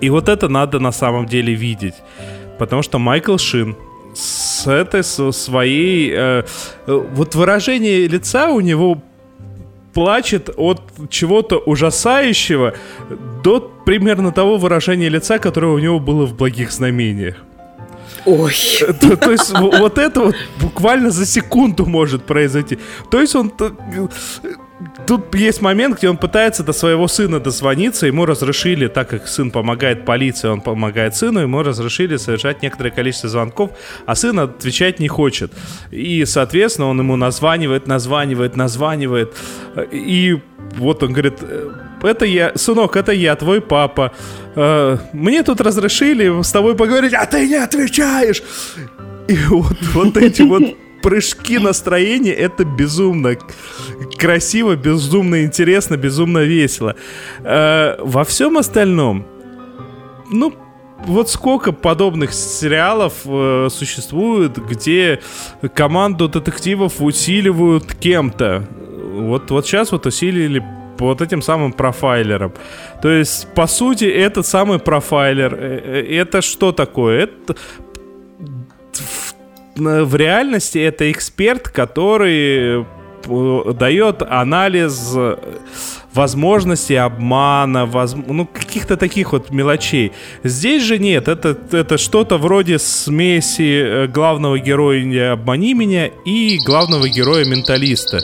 И 0.00 0.10
вот 0.10 0.28
это 0.28 0.48
надо 0.48 0.78
на 0.78 0.92
самом 0.92 1.26
деле 1.26 1.54
видеть. 1.54 1.94
Потому 2.58 2.82
что 2.82 2.98
Майкл 2.98 3.36
Шин 3.36 3.76
с 4.14 4.66
этой 4.66 5.04
со 5.04 5.32
своей... 5.32 6.10
э, 6.10 6.44
э, 6.86 7.06
вот 7.14 7.34
выражение 7.34 8.08
лица 8.08 8.50
у 8.50 8.60
него 8.60 9.02
плачет 9.92 10.50
от 10.56 10.82
чего-то 11.08 11.56
ужасающего 11.58 12.74
до 13.42 13.60
примерно 13.60 14.32
того 14.32 14.58
выражения 14.58 15.08
лица, 15.08 15.38
которое 15.38 15.72
у 15.72 15.78
него 15.78 15.98
было 16.00 16.26
в 16.26 16.34
благих 16.34 16.70
знамениях. 16.72 17.36
Ой. 18.26 18.52
То, 19.00 19.16
то 19.16 19.30
есть 19.30 19.52
вот 19.58 19.98
это 19.98 20.20
вот 20.20 20.34
буквально 20.60 21.10
за 21.10 21.24
секунду 21.24 21.86
может 21.86 22.24
произойти. 22.24 22.78
То 23.10 23.20
есть 23.20 23.34
он... 23.34 23.52
Тут 25.06 25.34
есть 25.34 25.62
момент, 25.62 25.98
где 25.98 26.10
он 26.10 26.18
пытается 26.18 26.62
до 26.62 26.72
своего 26.72 27.08
сына 27.08 27.40
дозвониться, 27.40 28.06
ему 28.06 28.26
разрешили, 28.26 28.88
так 28.88 29.08
как 29.08 29.26
сын 29.26 29.50
помогает 29.50 30.04
полиции, 30.04 30.48
он 30.48 30.60
помогает 30.60 31.16
сыну, 31.16 31.40
ему 31.40 31.62
разрешили 31.62 32.16
совершать 32.16 32.62
некоторое 32.62 32.90
количество 32.90 33.28
звонков, 33.28 33.70
а 34.04 34.14
сын 34.14 34.38
отвечать 34.38 35.00
не 35.00 35.08
хочет. 35.08 35.52
И, 35.90 36.24
соответственно, 36.26 36.88
он 36.88 36.98
ему 36.98 37.16
названивает, 37.16 37.86
названивает, 37.86 38.56
названивает. 38.56 39.34
И 39.92 40.38
вот 40.76 41.02
он 41.02 41.12
говорит, 41.12 41.38
«Э, 41.40 41.70
это 42.02 42.26
я, 42.26 42.52
сынок, 42.54 42.96
это 42.96 43.12
я, 43.12 43.34
твой 43.36 43.60
папа. 43.60 44.12
Э, 44.56 44.98
Мне 45.12 45.42
тут 45.42 45.60
разрешили 45.60 46.42
с 46.42 46.52
тобой 46.52 46.76
поговорить, 46.76 47.14
а 47.14 47.24
ты 47.24 47.48
не 47.48 47.54
отвечаешь. 47.56 48.42
И 49.28 49.36
вот, 49.48 49.76
вот 49.94 50.16
эти 50.16 50.42
вот 50.42 50.62
прыжки 51.06 51.58
настроения, 51.60 52.32
это 52.32 52.64
безумно 52.64 53.36
красиво, 54.18 54.74
безумно 54.74 55.44
интересно, 55.44 55.96
безумно 55.96 56.40
весело. 56.40 56.96
Э, 57.44 57.94
Во 58.00 58.24
всем 58.24 58.58
остальном, 58.58 59.24
ну, 60.32 60.52
вот 61.06 61.30
сколько 61.30 61.70
подобных 61.70 62.32
сериалов 62.32 63.12
э, 63.24 63.68
существует, 63.70 64.58
где 64.68 65.20
команду 65.74 66.28
детективов 66.28 67.00
усиливают 67.00 67.94
кем-то. 67.94 68.64
Вот, 69.14 69.52
вот 69.52 69.64
сейчас 69.64 69.92
вот 69.92 70.06
усилили 70.06 70.60
вот 70.98 71.20
этим 71.20 71.42
самым 71.42 71.72
профайлером. 71.72 72.52
То 73.02 73.10
есть, 73.10 73.48
по 73.54 73.66
сути, 73.66 74.04
этот 74.04 74.46
самый 74.46 74.78
профайлер, 74.78 75.54
э, 75.54 75.80
э, 75.84 76.16
это 76.20 76.42
что 76.42 76.72
такое? 76.72 77.24
Это 77.24 77.56
в, 79.76 80.16
реальности 80.16 80.78
это 80.78 81.10
эксперт, 81.10 81.68
который 81.68 82.84
э, 83.28 83.72
дает 83.74 84.22
анализ 84.22 85.12
э, 85.14 85.36
возможностей 86.14 86.96
обмана, 86.96 87.86
воз- 87.86 88.16
ну, 88.16 88.46
каких-то 88.46 88.96
таких 88.96 89.32
вот 89.32 89.50
мелочей. 89.50 90.12
Здесь 90.42 90.82
же 90.82 90.98
нет, 90.98 91.28
это, 91.28 91.56
это 91.72 91.98
что-то 91.98 92.38
вроде 92.38 92.78
смеси 92.78 93.82
э, 93.84 94.06
главного 94.06 94.58
героя 94.58 95.04
«Не 95.04 95.32
обмани 95.32 95.74
меня» 95.74 96.06
и 96.24 96.58
главного 96.64 97.08
героя-менталиста. 97.08 98.20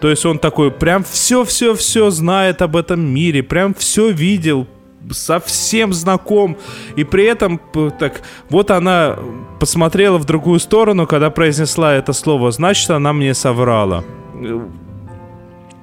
То 0.00 0.10
есть 0.10 0.26
он 0.26 0.38
такой 0.38 0.70
прям 0.70 1.04
все-все-все 1.04 2.10
знает 2.10 2.60
об 2.62 2.76
этом 2.76 3.00
мире, 3.00 3.42
прям 3.42 3.74
все 3.74 4.10
видел, 4.10 4.66
совсем 5.12 5.92
знаком. 5.92 6.56
И 6.96 7.04
при 7.04 7.24
этом 7.24 7.60
так, 7.98 8.22
вот 8.50 8.70
она 8.70 9.16
посмотрела 9.60 10.18
в 10.18 10.24
другую 10.24 10.60
сторону, 10.60 11.06
когда 11.06 11.30
произнесла 11.30 11.94
это 11.94 12.12
слово, 12.12 12.50
значит, 12.50 12.90
она 12.90 13.12
мне 13.12 13.34
соврала. 13.34 14.04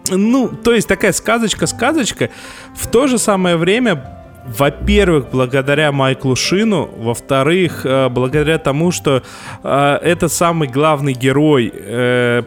Ну, 0.09 0.49
то 0.49 0.73
есть 0.73 0.87
такая 0.87 1.13
сказочка-сказочка. 1.13 2.29
В 2.75 2.87
то 2.87 3.07
же 3.07 3.17
самое 3.17 3.55
время 3.55 4.23
во-первых, 4.45 5.27
благодаря 5.31 5.91
Майклу 5.91 6.35
Шину, 6.35 6.89
во-вторых, 6.97 7.85
э, 7.85 8.09
благодаря 8.09 8.57
тому, 8.57 8.91
что 8.91 9.23
э, 9.63 9.99
этот 10.03 10.33
самый 10.33 10.67
главный 10.67 11.13
герой 11.13 11.71
э, 11.73 12.43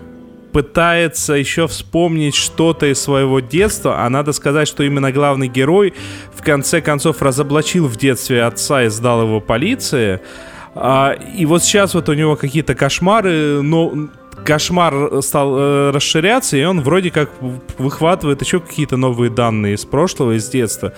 пытается 0.57 1.35
еще 1.35 1.69
вспомнить 1.69 2.35
что-то 2.35 2.87
из 2.87 2.99
своего 2.99 3.41
детства, 3.41 4.07
а 4.07 4.09
надо 4.09 4.33
сказать, 4.33 4.67
что 4.67 4.85
именно 4.85 5.13
главный 5.13 5.49
герой 5.49 5.93
в 6.35 6.43
конце 6.43 6.81
концов 6.81 7.21
разоблачил 7.21 7.87
в 7.89 7.99
детстве 7.99 8.43
отца 8.43 8.85
и 8.85 8.89
сдал 8.89 9.21
его 9.21 9.43
полиции. 9.43 10.23
А, 10.75 11.13
и 11.13 11.45
вот 11.45 11.63
сейчас 11.63 11.93
вот 11.93 12.09
у 12.09 12.15
него 12.15 12.37
какие-то 12.37 12.75
кошмары, 12.75 13.61
но 13.61 14.09
кошмар 14.45 15.23
стал 15.23 15.57
э, 15.57 15.91
расширяться, 15.91 16.57
и 16.57 16.65
он 16.65 16.81
вроде 16.83 17.11
как 17.11 17.31
выхватывает 17.79 18.43
еще 18.43 18.61
какие-то 18.61 18.97
новые 18.97 19.31
данные 19.31 19.75
из 19.75 19.85
прошлого, 19.85 20.37
из 20.37 20.49
детства. 20.49 20.93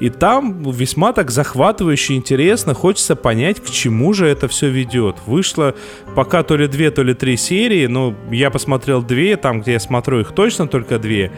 И 0.00 0.10
там 0.10 0.62
весьма 0.70 1.12
так 1.12 1.30
захватывающе 1.30 2.14
интересно, 2.14 2.74
хочется 2.74 3.16
понять, 3.16 3.60
к 3.60 3.70
чему 3.70 4.12
же 4.12 4.26
это 4.26 4.48
все 4.48 4.68
ведет. 4.68 5.16
Вышло 5.26 5.74
пока 6.14 6.42
то 6.42 6.56
ли 6.56 6.68
две, 6.68 6.90
то 6.90 7.02
ли 7.02 7.14
три 7.14 7.36
серии, 7.36 7.86
но 7.86 8.14
я 8.30 8.50
посмотрел 8.50 9.02
две, 9.02 9.36
там, 9.36 9.60
где 9.60 9.72
я 9.72 9.80
смотрю 9.80 10.20
их 10.20 10.32
точно 10.32 10.68
только 10.68 10.98
две. 10.98 11.32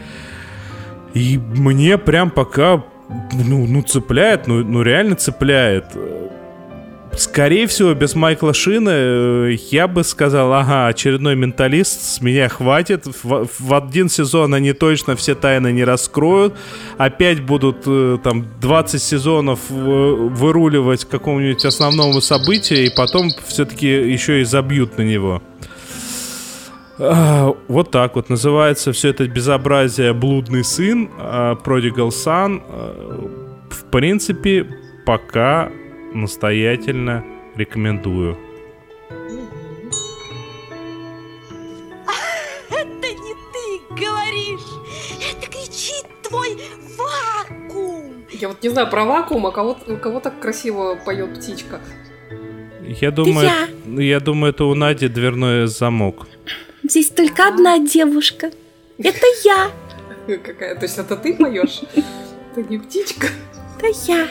И 1.13 1.37
мне 1.37 1.97
прям 1.97 2.29
пока, 2.29 2.83
ну, 3.33 3.65
ну 3.65 3.81
цепляет, 3.81 4.47
ну, 4.47 4.63
ну 4.63 4.81
реально 4.81 5.15
цепляет. 5.15 5.85
Скорее 7.19 7.67
всего, 7.67 7.93
без 7.93 8.15
Майкла 8.15 8.53
Шина 8.53 8.91
э, 8.93 9.55
я 9.71 9.89
бы 9.89 10.05
сказал, 10.05 10.53
ага, 10.53 10.87
очередной 10.87 11.35
менталист, 11.35 12.01
с 12.01 12.21
меня 12.21 12.47
хватит. 12.47 13.07
В, 13.23 13.49
в 13.59 13.73
один 13.73 14.07
сезон 14.07 14.53
они 14.53 14.71
точно 14.71 15.17
все 15.17 15.35
тайны 15.35 15.73
не 15.73 15.83
раскроют. 15.83 16.55
Опять 16.97 17.41
будут 17.41 17.79
э, 17.85 18.19
там 18.23 18.47
20 18.61 19.01
сезонов 19.01 19.59
э, 19.69 19.73
выруливать 19.73 21.03
к 21.03 21.09
какому-нибудь 21.09 21.65
основному 21.65 22.21
событию, 22.21 22.85
и 22.85 22.89
потом 22.95 23.31
все-таки 23.45 23.87
еще 23.87 24.39
и 24.39 24.45
забьют 24.45 24.97
на 24.97 25.01
него. 25.01 25.43
А, 26.99 27.53
Вот 27.67 27.91
так 27.91 28.15
вот 28.15 28.29
называется 28.29 28.93
все 28.93 29.09
это 29.09 29.27
безобразие 29.27 30.13
«Блудный 30.13 30.63
сын», 30.63 31.09
«Prodigal 31.17 32.11
Son». 32.11 32.61
А, 32.69 33.29
В 33.69 33.91
принципе, 33.91 34.65
пока 35.05 35.69
настоятельно 36.13 37.23
рекомендую. 37.55 38.37
Это 42.69 43.07
не 43.07 43.33
ты 43.53 43.81
говоришь, 43.89 44.67
это 45.31 45.47
кричит 45.49 46.05
твой 46.27 46.57
вакуум. 46.97 48.25
Я 48.31 48.47
вот 48.49 48.61
не 48.63 48.69
знаю 48.69 48.89
про 48.89 49.05
вакуум, 49.05 49.47
а 49.47 49.51
кого, 49.51 49.77
у 49.87 49.97
кого 49.97 50.19
так 50.19 50.39
красиво 50.39 50.95
поет 50.95 51.37
птичка. 51.37 51.79
Я 52.81 53.11
думаю, 53.11 53.49
я 53.85 54.19
думаю, 54.19 54.51
это 54.53 54.65
у 54.65 54.73
Нади 54.73 55.07
дверной 55.07 55.67
замок. 55.67 56.27
Здесь 56.83 57.09
только 57.09 57.47
одна 57.47 57.77
девушка. 57.79 58.51
Это 58.97 59.25
я. 59.43 59.71
Какая? 60.43 60.75
То 60.75 60.83
есть 60.83 60.97
это 60.97 61.15
ты 61.15 61.33
поешь? 61.35 61.81
Это 62.51 62.67
не 62.69 62.77
птичка? 62.79 63.27
Это 63.77 63.87
я. 64.07 64.27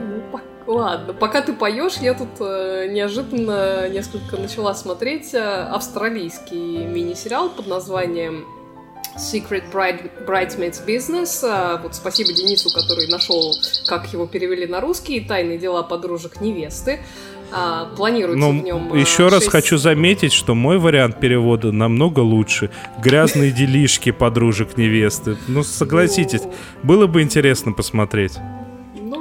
Ну, 0.00 0.20
по- 0.32 0.40
ладно. 0.68 1.12
Пока 1.14 1.42
ты 1.42 1.52
поешь, 1.52 1.94
я 2.00 2.14
тут 2.14 2.28
э, 2.40 2.86
неожиданно 2.90 3.88
несколько 3.88 4.36
начала 4.36 4.74
смотреть 4.74 5.34
э, 5.34 5.38
австралийский 5.40 6.84
мини-сериал 6.84 7.50
под 7.50 7.66
названием 7.66 8.44
Secret 9.16 9.64
Bride, 9.72 10.24
Bridesmaids 10.26 10.84
Business. 10.86 11.40
А, 11.42 11.80
Вот 11.82 11.94
спасибо 11.94 12.32
Денису, 12.32 12.70
который 12.72 13.08
нашел, 13.08 13.52
как 13.88 14.12
его 14.12 14.26
перевели 14.26 14.66
на 14.66 14.80
русский. 14.80 15.20
Тайные 15.20 15.58
дела 15.58 15.82
подружек 15.82 16.40
невесты. 16.40 17.00
А, 17.50 17.86
планируется 17.96 18.38
Но 18.46 18.50
в 18.50 18.62
нем. 18.62 18.88
Ну, 18.90 18.94
еще 18.94 19.24
раз 19.28 19.40
шесть- 19.44 19.50
хочу 19.50 19.78
заметить, 19.78 20.32
что 20.32 20.54
мой 20.54 20.78
вариант 20.78 21.18
перевода 21.18 21.72
намного 21.72 22.20
лучше. 22.20 22.70
Грязные 23.02 23.50
делишки 23.50 24.12
подружек 24.12 24.76
невесты. 24.76 25.36
Ну, 25.48 25.64
согласитесь, 25.64 26.42
было 26.82 27.06
бы 27.06 27.22
интересно 27.22 27.72
посмотреть. 27.72 28.34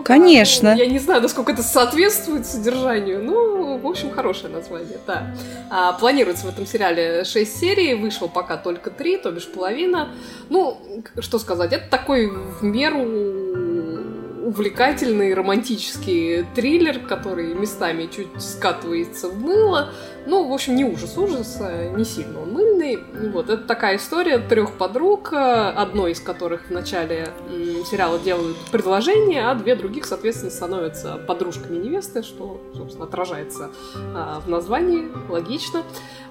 Конечно. 0.07 0.75
я 0.75 0.87
не 0.87 0.99
знаю, 0.99 1.21
насколько 1.21 1.51
это 1.51 1.63
соответствует 1.63 2.45
содержанию. 2.45 3.21
Ну, 3.21 3.77
в 3.77 3.85
общем, 3.85 4.09
хорошее 4.11 4.53
название, 4.53 4.97
да. 5.05 5.35
А, 5.69 5.93
планируется 5.93 6.45
в 6.45 6.49
этом 6.49 6.65
сериале 6.65 7.25
6 7.25 7.59
серий, 7.59 7.93
вышло 7.93 8.27
пока 8.27 8.55
только 8.55 8.89
3, 8.89 9.17
то 9.17 9.31
бишь 9.31 9.47
половина. 9.47 10.09
Ну, 10.49 10.81
что 11.19 11.39
сказать, 11.39 11.73
это 11.73 11.89
такой 11.89 12.27
в 12.29 12.63
меру 12.63 12.99
увлекательный 14.47 15.33
романтический 15.33 16.45
триллер, 16.55 16.99
который 16.99 17.53
местами 17.53 18.09
чуть 18.09 18.41
скатывается 18.41 19.27
в 19.27 19.37
мыло. 19.41 19.89
Ну, 20.27 20.45
в 20.45 20.51
общем, 20.51 20.75
не 20.75 20.83
ужас-ужас, 20.83 21.57
а 21.61 21.89
не 21.95 22.03
сильно 22.03 22.41
он 22.41 22.51
мыльный. 22.51 22.99
Вот, 23.31 23.49
это 23.49 23.63
такая 23.63 23.95
история 23.95 24.39
трех 24.39 24.73
подруг, 24.73 25.31
э, 25.31 25.37
одной 25.37 26.11
из 26.11 26.19
которых 26.19 26.67
в 26.67 26.71
начале 26.71 27.29
сериала 27.89 28.19
делают 28.19 28.57
предложение, 28.69 29.47
а 29.47 29.55
две 29.55 29.77
других, 29.77 30.05
соответственно, 30.05 30.51
становятся 30.51 31.15
подружками 31.15 31.77
невесты, 31.77 32.23
что, 32.23 32.59
собственно, 32.75 33.05
отражается 33.05 33.69
а, 34.13 34.41
в 34.41 34.49
названии, 34.49 35.07
логично. 35.29 35.83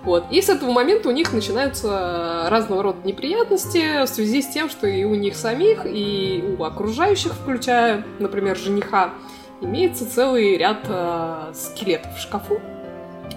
Вот. 0.05 0.25
И 0.31 0.43
с 0.43 0.51
этого 0.51 0.73
момента 0.73 1.09
у 1.09 1.13
них 1.13 1.33
начинаются 1.33 2.49
разного 2.51 2.83
рода 2.83 2.99
неприятности 3.03 4.05
в 4.05 4.09
связи 4.09 4.43
с 4.43 4.49
тем, 4.49 4.69
что 4.69 4.87
и 4.87 5.05
у 5.05 5.15
них 5.15 5.35
самих, 5.35 5.87
и 5.87 6.57
у 6.59 6.63
окружающих, 6.65 7.33
включая, 7.33 8.05
например, 8.19 8.59
жениха, 8.59 9.15
имеется 9.63 10.09
целый 10.09 10.59
ряд 10.59 10.81
э, 10.87 11.53
скелетов 11.55 12.15
в 12.15 12.21
шкафу. 12.21 12.61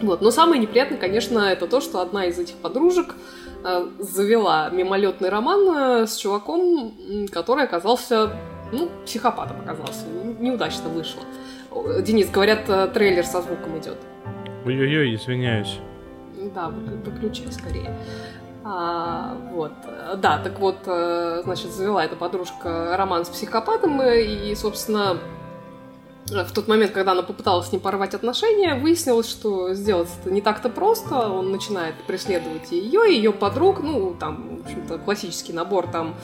Вот. 0.02 0.22
Но 0.22 0.32
самое 0.32 0.62
неприятное, 0.62 0.98
конечно, 0.98 1.40
это 1.40 1.68
то, 1.68 1.82
что 1.82 2.00
одна 2.00 2.26
из 2.26 2.40
этих 2.40 2.56
подружек 2.56 3.16
э, 3.64 3.90
завела 4.00 4.70
мимолетный 4.70 5.30
роман 5.30 6.04
э, 6.04 6.08
с 6.08 6.16
чуваком, 6.16 6.94
который 7.32 7.66
оказался, 7.66 8.32
ну, 8.72 8.90
психопатом 9.06 9.58
оказался, 9.62 10.06
неудачно 10.40 10.90
вышло. 10.90 11.22
Денис, 12.02 12.30
говорят, 12.30 12.70
э, 12.70 12.88
трейлер 12.94 13.26
со 13.26 13.42
звуком 13.42 13.78
идет. 13.78 13.98
Ой-ой-ой, 14.66 15.16
извиняюсь. 15.16 15.80
Да, 16.56 16.70
вы- 16.70 16.98
выключай 17.12 17.52
скорее. 17.52 17.94
А, 18.64 19.36
вот, 19.52 19.72
да, 20.18 20.38
так 20.44 20.60
вот, 20.60 20.78
значит, 20.84 21.72
завела 21.72 22.04
эта 22.04 22.16
подружка 22.16 22.96
роман 22.98 23.26
с 23.26 23.30
психопатом, 23.30 24.02
и, 24.02 24.54
собственно, 24.56 25.18
в 26.32 26.52
тот 26.52 26.68
момент, 26.68 26.92
когда 26.92 27.12
она 27.12 27.24
попыталась 27.24 27.68
с 27.68 27.72
ним 27.72 27.82
порвать 27.82 28.14
отношения, 28.14 28.76
выяснилось, 28.76 29.30
что 29.30 29.74
сделать 29.74 30.10
это 30.22 30.32
не 30.32 30.42
так-то 30.42 30.70
просто. 30.70 31.30
Он 31.30 31.52
начинает 31.52 31.96
преследовать 32.08 32.72
ее, 32.72 33.12
и 33.12 33.16
ее 33.16 33.32
подруг, 33.32 33.82
ну, 33.82 34.16
там, 34.20 34.58
в 34.58 34.66
общем-то, 34.66 34.98
классический 35.00 35.54
набор, 35.54 35.88
там, 35.88 36.16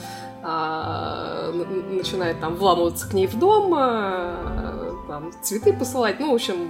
а, 0.42 1.52
начинает 1.90 2.40
там 2.40 2.56
вламываться 2.56 3.08
к 3.08 3.12
ней 3.12 3.26
в 3.26 3.38
дом, 3.38 3.74
а, 3.76 4.94
там, 5.08 5.32
цветы 5.42 5.72
посылать, 5.72 6.20
ну, 6.20 6.30
в 6.30 6.34
общем, 6.34 6.68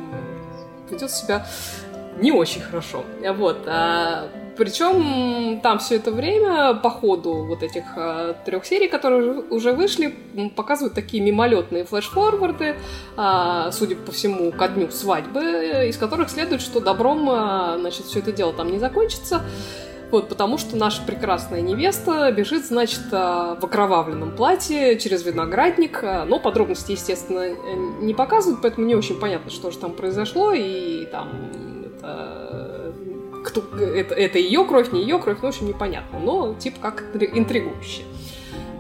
ведет 0.91 1.11
себя 1.11 1.47
не 2.19 2.33
очень 2.33 2.63
хорошо. 2.63 3.05
Вот. 3.35 3.59
А, 3.67 4.29
причем 4.57 5.61
там 5.61 5.79
все 5.79 5.97
это 5.97 6.11
время, 6.11 6.75
по 6.75 6.91
ходу 6.91 7.45
вот 7.45 7.63
этих 7.63 7.85
а, 7.97 8.35
трех 8.45 8.65
серий, 8.65 8.89
которые 8.89 9.41
уже- 9.51 9.73
вышли, 9.73 10.15
показывают 10.55 10.95
такие 10.95 11.23
мимолетные 11.23 11.85
флеш-форварды, 11.85 12.77
а, 13.17 13.71
судя 13.73 13.97
по 13.97 14.13
всему, 14.13 14.53
ко 14.53 14.69
дню 14.69 14.91
свадьбы, 14.91 15.41
э, 15.41 15.89
из 15.89 15.97
которых 15.97 16.31
следует, 16.31 16.61
что 16.61 16.81
добром, 16.81 17.29
а, 17.31 17.77
значит, 17.79 18.07
все 18.07 18.21
это 18.21 18.33
дело 18.33 18.53
там 18.53 18.71
не 18.71 18.79
закончится. 18.79 19.43
Вот, 20.11 20.29
потому 20.29 20.57
что 20.57 20.77
наша 20.77 21.03
прекрасная 21.03 21.61
невеста 21.61 22.31
бежит, 22.31 22.65
значит, 22.65 23.03
а, 23.11 23.57
в 23.61 23.65
окровавленном 23.65 24.37
платье 24.37 24.99
через 24.99 25.25
виноградник, 25.25 26.03
а, 26.03 26.25
но 26.25 26.39
подробности, 26.39 26.93
естественно, 26.93 27.41
э, 27.41 27.55
не 28.01 28.15
показывают, 28.15 28.63
поэтому 28.63 28.87
не 28.87 28.95
очень 28.95 29.19
понятно, 29.19 29.51
что 29.51 29.71
же 29.73 29.79
там 29.79 29.93
произошло, 29.93 30.53
и 30.53 31.07
там 31.07 31.29
это, 31.97 32.66
кто, 33.47 33.63
это, 33.79 34.15
это 34.15 34.39
ее 34.39 34.65
кровь, 34.65 34.93
не 34.93 35.01
ее 35.03 35.19
кровь, 35.19 35.39
ну, 35.41 35.47
в 35.49 35.51
общем, 35.51 35.69
непонятно, 35.69 36.19
но 36.19 36.55
типа 36.55 36.79
как 36.81 37.05
интри- 37.15 37.31
интригующе. 37.33 38.03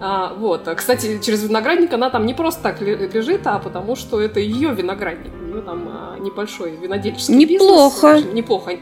А, 0.00 0.34
вот. 0.34 0.68
А, 0.68 0.74
Кстати, 0.74 1.20
через 1.22 1.42
виноградник 1.44 1.92
она 1.94 2.10
там 2.10 2.26
не 2.26 2.34
просто 2.34 2.62
так 2.62 2.82
ле- 2.82 2.96
лежит, 3.10 3.46
а 3.46 3.58
потому 3.58 3.96
что 3.96 4.20
это 4.20 4.40
ее 4.40 4.74
виноградник. 4.74 5.32
У 5.32 5.44
нее 5.46 5.62
там 5.62 5.88
а, 5.88 6.18
небольшой 6.18 6.72
винодельческий 6.76 7.34
Неплохо. 7.34 8.14
бизнес. 8.16 8.34
Неплохо. 8.34 8.72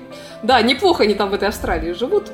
Да, 0.42 0.60
неплохо 0.62 1.04
они 1.04 1.14
там 1.14 1.30
в 1.30 1.34
этой 1.34 1.48
Австралии 1.48 1.92
живут. 1.92 2.32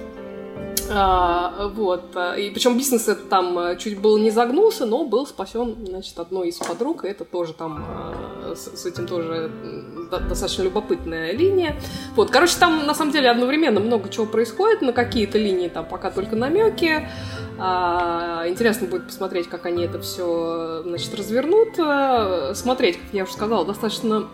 А, 0.93 1.69
вот. 1.75 2.17
а, 2.17 2.35
И 2.35 2.51
причем 2.51 2.77
бизнес 2.77 3.09
этот 3.09 3.29
там 3.29 3.57
а, 3.59 3.77
чуть 3.77 4.01
было 4.01 4.19
не 4.19 4.31
загнулся, 4.31 4.87
но 4.87 5.05
был 5.05 5.27
спасен, 5.27 5.77
значит, 5.87 6.19
одной 6.19 6.49
из 6.49 6.57
подруг. 6.59 7.05
И 7.05 7.09
это 7.09 7.25
тоже 7.25 7.53
там 7.53 7.85
а, 7.87 8.55
с, 8.55 8.81
с 8.81 8.87
этим 8.87 9.07
тоже 9.07 9.51
достаточно 10.11 10.63
любопытная 10.63 11.33
линия. 11.33 11.77
Вот, 12.17 12.31
короче, 12.31 12.55
там 12.59 12.87
на 12.87 12.95
самом 12.95 13.13
деле 13.13 13.31
одновременно 13.31 13.81
много 13.81 14.09
чего 14.09 14.27
происходит. 14.27 14.83
На 14.83 14.93
какие-то 14.93 15.39
линии 15.39 15.69
там 15.69 15.87
пока 15.87 16.11
только 16.11 16.37
намеки. 16.37 17.09
А, 17.59 18.45
Интересно 18.49 18.89
будет 18.89 19.07
посмотреть, 19.07 19.49
как 19.49 19.67
они 19.67 19.85
это 19.85 20.01
все, 20.01 20.83
значит, 20.85 21.15
развернут. 21.15 21.79
А, 21.79 22.53
Смотреть, 22.55 22.97
как 22.97 23.13
я 23.13 23.25
уже 23.25 23.33
сказала, 23.33 23.65
достаточно 23.65 24.29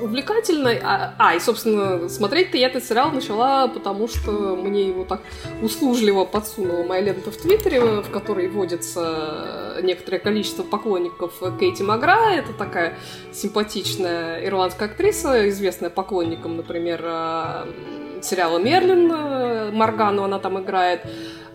увлекательно. 0.00 0.70
А, 0.82 1.14
а, 1.18 1.34
и, 1.34 1.40
собственно, 1.40 2.08
смотреть-то 2.08 2.56
я 2.56 2.68
этот 2.68 2.84
сериал 2.84 3.10
начала, 3.10 3.68
потому 3.68 4.08
что 4.08 4.56
мне 4.56 4.88
его 4.88 5.04
так 5.04 5.20
услужливо 5.62 6.24
подсунула 6.24 6.84
моя 6.84 7.02
лента 7.02 7.30
в 7.30 7.36
Твиттере, 7.36 7.80
в 8.00 8.10
которой 8.10 8.48
водится 8.48 9.78
некоторое 9.82 10.18
количество 10.18 10.62
поклонников 10.62 11.34
Кейти 11.58 11.82
Магра. 11.82 12.34
Это 12.34 12.52
такая 12.52 12.96
симпатичная 13.32 14.44
ирландская 14.44 14.88
актриса, 14.88 15.48
известная 15.48 15.90
поклонникам, 15.90 16.56
например, 16.56 17.02
а, 17.04 17.68
сериала 18.22 18.58
«Мерлин», 18.58 19.10
э, 19.12 19.70
Моргану 19.72 20.24
она 20.24 20.38
там 20.38 20.60
играет. 20.60 21.02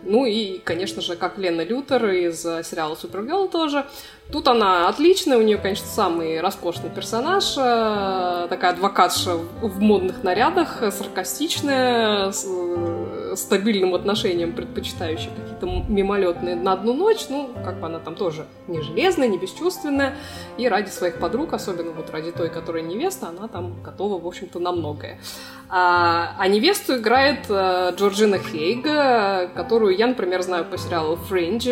Ну 0.04 0.26
и, 0.26 0.60
конечно 0.60 1.02
же, 1.02 1.16
как 1.16 1.38
Лена 1.38 1.62
Лютер 1.62 2.06
из 2.10 2.46
э, 2.46 2.64
сериала 2.64 2.96
Супергерл 2.96 3.48
тоже. 3.48 3.86
Тут 4.32 4.48
она 4.48 4.88
отличная, 4.88 5.38
у 5.38 5.42
нее, 5.42 5.58
конечно, 5.58 5.86
самый 5.86 6.40
роскошный 6.40 6.90
персонаж, 6.90 7.56
э, 7.58 8.48
такая 8.50 8.72
адвокатша 8.72 9.36
в 9.36 9.80
модных 9.80 10.24
нарядах, 10.24 10.82
э, 10.82 10.92
саркастичная, 10.92 12.32
с 12.32 12.46
э, 12.48 13.36
стабильным 13.36 13.94
отношением, 13.94 14.54
предпочитающая 14.54 15.30
какие-то 15.30 15.92
мимолетные 15.92 16.56
на 16.56 16.74
одну 16.74 16.94
ночь. 16.94 17.26
Ну, 17.30 17.50
как 17.64 17.80
бы 17.80 17.88
она 17.88 18.00
там 18.00 18.16
тоже 18.16 18.46
не 18.68 18.82
железная, 18.82 19.28
не 19.28 19.38
бесчувственная. 19.38 20.16
И 20.58 20.68
ради 20.68 20.90
своих 20.90 21.20
подруг, 21.20 21.54
особенно 21.54 21.92
вот 21.92 22.10
ради 22.10 22.32
той, 22.32 22.50
которая 22.50 22.84
невеста, 22.84 23.28
она 23.28 23.48
там 23.48 23.82
готова, 23.84 24.20
в 24.22 24.28
общем-то, 24.28 24.60
на 24.60 24.72
многое. 24.72 25.20
А, 25.70 26.36
а 26.38 26.48
невесту 26.48 26.98
играет 26.98 27.50
Джорджина 27.50 28.40
Хейг, 28.40 28.86
э, 28.86 29.50
которую 29.56 29.96
я, 29.96 30.08
например, 30.08 30.42
знаю 30.42 30.66
по 30.66 30.78
сериалу 30.78 31.16
«Фриндж», 31.16 31.68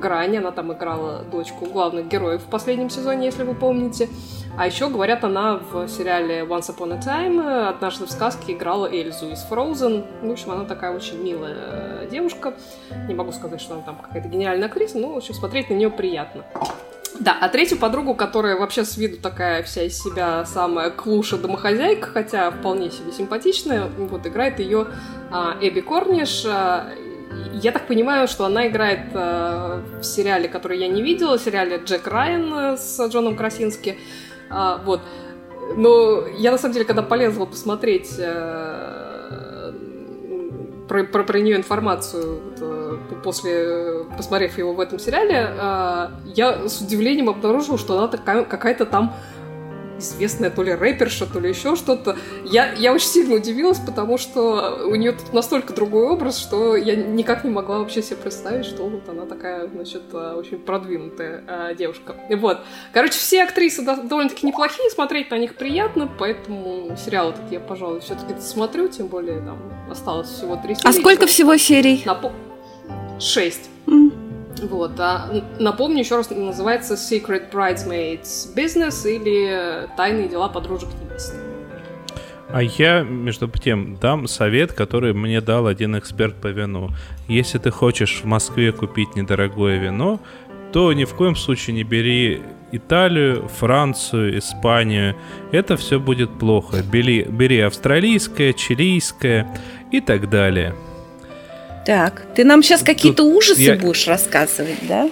«Грань». 0.00 0.36
Она 0.36 0.52
там 0.52 0.72
играла 0.72 1.22
дочку 1.22 1.66
главных 1.88 2.08
героев 2.08 2.42
в 2.42 2.50
последнем 2.50 2.90
сезоне, 2.90 3.26
если 3.26 3.44
вы 3.44 3.54
помните. 3.54 4.08
А 4.58 4.66
еще, 4.66 4.88
говорят, 4.90 5.24
она 5.24 5.56
в 5.56 5.88
сериале 5.88 6.40
«Once 6.40 6.68
Upon 6.68 6.92
a 6.92 6.98
Time» 6.98 7.68
«Однажды 7.68 8.04
в 8.04 8.10
сказке» 8.10 8.52
играла 8.52 8.86
Эльзу 8.86 9.30
из 9.30 9.46
«Frozen». 9.48 10.04
В 10.26 10.30
общем, 10.30 10.50
она 10.50 10.64
такая 10.64 10.94
очень 10.94 11.22
милая 11.22 12.06
девушка. 12.10 12.54
Не 13.06 13.14
могу 13.14 13.32
сказать, 13.32 13.60
что 13.60 13.74
она 13.74 13.82
там 13.82 13.96
какая-то 13.96 14.28
гениальная 14.28 14.68
актриса, 14.68 14.98
но, 14.98 15.14
в 15.14 15.16
общем, 15.16 15.32
смотреть 15.32 15.70
на 15.70 15.74
нее 15.74 15.90
приятно. 15.90 16.44
Да, 17.20 17.36
а 17.40 17.48
третью 17.48 17.78
подругу, 17.78 18.14
которая 18.14 18.56
вообще 18.56 18.84
с 18.84 18.96
виду 18.98 19.16
такая 19.16 19.62
вся 19.62 19.84
из 19.84 19.98
себя 19.98 20.44
самая 20.44 20.90
клуша 20.90 21.38
домохозяйка, 21.38 22.08
хотя 22.08 22.50
вполне 22.50 22.90
себе 22.90 23.12
симпатичная, 23.12 23.86
вот 23.96 24.26
играет 24.26 24.58
ее 24.60 24.88
а, 25.30 25.56
Эбби 25.60 25.80
Корниш. 25.80 26.44
А, 26.46 26.90
я 27.52 27.72
так 27.72 27.86
понимаю, 27.86 28.28
что 28.28 28.44
она 28.44 28.68
играет 28.68 29.10
а, 29.14 29.82
в 30.00 30.04
сериале, 30.04 30.48
который 30.48 30.78
я 30.78 30.88
не 30.88 31.02
видела, 31.02 31.38
сериале 31.38 31.80
Джек 31.84 32.06
Райан 32.06 32.54
э, 32.54 32.76
с 32.76 33.00
Джоном 33.08 33.36
Красински. 33.36 33.98
А, 34.50 34.80
вот. 34.84 35.00
Но 35.76 36.26
я 36.38 36.50
на 36.50 36.58
самом 36.58 36.74
деле, 36.74 36.86
когда 36.86 37.02
полезла 37.02 37.44
посмотреть 37.46 38.14
а, 38.18 39.74
про, 40.88 41.04
про, 41.04 41.24
про 41.24 41.38
нее 41.40 41.56
информацию, 41.56 42.40
вот, 42.58 43.22
после, 43.22 44.04
посмотрев 44.16 44.56
его 44.56 44.72
в 44.72 44.80
этом 44.80 44.98
сериале, 44.98 45.54
а, 45.58 46.12
я 46.24 46.68
с 46.68 46.80
удивлением 46.80 47.28
обнаружила, 47.28 47.78
что 47.78 47.98
она 47.98 48.08
такая, 48.08 48.44
какая-то 48.44 48.86
там 48.86 49.14
известная 49.98 50.50
то 50.50 50.62
ли 50.62 50.72
рэперша, 50.72 51.26
то 51.26 51.40
ли 51.40 51.48
еще 51.48 51.76
что-то. 51.76 52.16
Я, 52.44 52.72
я 52.72 52.92
очень 52.92 53.08
сильно 53.08 53.34
удивилась, 53.34 53.78
потому 53.78 54.18
что 54.18 54.86
у 54.86 54.94
нее 54.94 55.12
тут 55.12 55.32
настолько 55.32 55.72
другой 55.72 56.06
образ, 56.06 56.38
что 56.38 56.76
я 56.76 56.96
никак 56.96 57.44
не 57.44 57.50
могла 57.50 57.78
вообще 57.78 58.02
себе 58.02 58.16
представить, 58.16 58.64
что 58.64 58.88
вот 58.88 59.08
она 59.08 59.26
такая, 59.26 59.68
значит, 59.68 60.02
а, 60.12 60.36
очень 60.36 60.58
продвинутая 60.58 61.44
а, 61.46 61.74
девушка. 61.74 62.14
И 62.28 62.34
вот. 62.34 62.60
Короче, 62.92 63.18
все 63.18 63.44
актрисы 63.44 63.82
довольно-таки 63.82 64.46
неплохие, 64.46 64.90
смотреть 64.90 65.30
на 65.30 65.38
них 65.38 65.56
приятно, 65.56 66.08
поэтому 66.18 66.96
сериал 66.96 67.30
этот 67.30 67.50
я, 67.50 67.60
пожалуй, 67.60 68.00
все-таки 68.00 68.40
смотрю, 68.40 68.88
тем 68.88 69.08
более 69.08 69.40
там 69.40 69.58
осталось 69.90 70.28
всего 70.28 70.56
три 70.56 70.74
серии. 70.74 70.88
А 70.88 70.92
сколько 70.92 71.26
всего 71.26 71.56
серий? 71.56 72.02
На, 72.04 72.18
6. 73.20 73.70
Вот, 74.66 74.98
а 74.98 75.30
напомню 75.58 76.00
еще 76.00 76.16
раз, 76.16 76.30
называется 76.30 76.94
Secret 76.94 77.50
Bridesmaids 77.52 78.54
Business 78.54 79.08
или 79.08 79.88
Тайные 79.96 80.28
дела 80.28 80.48
подружек 80.48 80.88
невесты. 81.02 81.36
А 82.50 82.62
я, 82.62 83.02
между 83.02 83.46
тем, 83.48 83.96
дам 83.96 84.26
совет, 84.26 84.72
который 84.72 85.12
мне 85.12 85.40
дал 85.42 85.66
один 85.66 85.98
эксперт 85.98 86.34
по 86.36 86.46
вину. 86.46 86.90
Если 87.28 87.58
ты 87.58 87.70
хочешь 87.70 88.22
в 88.22 88.24
Москве 88.24 88.72
купить 88.72 89.16
недорогое 89.16 89.78
вино, 89.78 90.18
то 90.72 90.92
ни 90.92 91.04
в 91.04 91.14
коем 91.14 91.36
случае 91.36 91.76
не 91.76 91.82
бери 91.82 92.42
Италию, 92.72 93.48
Францию, 93.48 94.38
Испанию. 94.38 95.14
Это 95.52 95.76
все 95.76 96.00
будет 96.00 96.38
плохо. 96.38 96.82
Бери, 96.82 97.22
бери 97.22 97.60
австралийское, 97.60 98.54
чилийское 98.54 99.46
и 99.92 100.00
так 100.00 100.30
далее. 100.30 100.74
Так, 101.88 102.20
ты 102.34 102.44
нам 102.44 102.62
сейчас 102.62 102.82
какие-то 102.82 103.22
ужасы 103.22 103.62
я... 103.62 103.74
будешь 103.74 104.06
рассказывать, 104.06 104.76
да? 104.86 105.08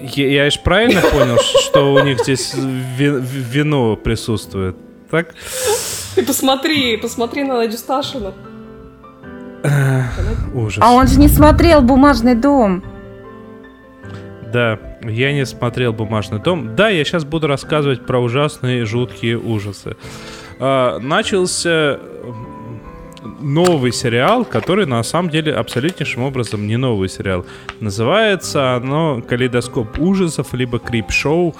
Я, 0.00 0.44
я 0.44 0.50
же 0.50 0.60
правильно 0.60 1.00
понял, 1.00 1.36
что 1.36 1.92
у 1.92 1.98
них 1.98 2.20
здесь 2.20 2.54
вино 2.54 3.96
присутствует, 3.96 4.76
так? 5.10 5.34
Ты 6.14 6.22
посмотри, 6.24 6.96
посмотри 6.96 7.42
на 7.42 7.56
Надю 7.56 7.76
Сташину. 7.76 8.34
Ужас. 10.54 10.78
А 10.80 10.92
он 10.92 11.08
же 11.08 11.18
не 11.18 11.26
смотрел 11.26 11.82
«Бумажный 11.82 12.36
дом». 12.36 12.84
Да, 14.52 14.78
я 15.02 15.32
не 15.32 15.44
смотрел 15.44 15.92
«Бумажный 15.92 16.38
дом». 16.38 16.76
Да, 16.76 16.88
я 16.88 17.02
сейчас 17.04 17.24
буду 17.24 17.48
рассказывать 17.48 18.06
про 18.06 18.20
ужасные, 18.20 18.84
жуткие 18.84 19.40
ужасы. 19.40 19.96
А, 20.60 21.00
начался 21.00 21.98
новый 23.40 23.92
сериал, 23.92 24.44
который 24.44 24.86
на 24.86 25.02
самом 25.02 25.30
деле 25.30 25.54
абсолютнейшим 25.54 26.22
образом 26.22 26.66
не 26.66 26.76
новый 26.76 27.08
сериал. 27.08 27.44
Называется 27.80 28.74
оно 28.74 29.22
«Калейдоскоп 29.22 29.98
ужасов» 29.98 30.54
либо 30.54 30.78
«Крип-шоу». 30.78 31.54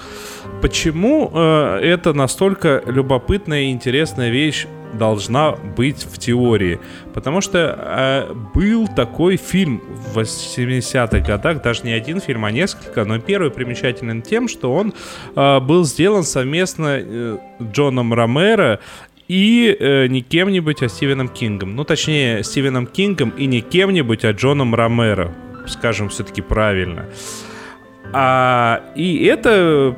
Почему 0.61 1.31
э, 1.33 1.79
это 1.81 2.13
настолько 2.13 2.83
любопытная 2.85 3.63
и 3.63 3.71
интересная 3.71 4.29
вещь 4.29 4.67
должна 4.93 5.51
быть 5.51 6.03
в 6.03 6.17
теории. 6.17 6.79
Потому 7.13 7.41
что 7.41 8.27
э, 8.29 8.33
был 8.53 8.87
такой 8.87 9.37
фильм 9.37 9.81
в 10.13 10.17
80-х 10.17 11.19
годах, 11.19 11.61
даже 11.61 11.83
не 11.83 11.91
один 11.91 12.21
фильм, 12.21 12.45
а 12.45 12.51
несколько, 12.51 13.03
но 13.05 13.19
первый 13.19 13.51
примечателен 13.51 14.21
тем, 14.21 14.47
что 14.47 14.73
он 14.73 14.93
э, 15.35 15.59
был 15.59 15.83
сделан 15.83 16.23
совместно 16.23 16.99
э, 16.99 17.37
Джоном 17.61 18.13
Ромеро 18.13 18.79
и 19.33 19.75
э, 19.79 20.05
не 20.09 20.21
кем-нибудь, 20.21 20.83
а 20.83 20.87
Стивеном 20.89 21.27
Кингом. 21.27 21.75
Ну, 21.75 21.83
точнее, 21.83 22.43
Стивеном 22.43 22.85
Кингом 22.85 23.31
и 23.31 23.47
не 23.47 23.61
кем-нибудь, 23.61 24.25
а 24.25 24.31
Джоном 24.31 24.75
Ромеро. 24.75 25.33
Скажем 25.65 26.09
все-таки 26.09 26.43
правильно. 26.43 27.07
А, 28.11 28.83
и 28.95 29.25
это 29.25 29.97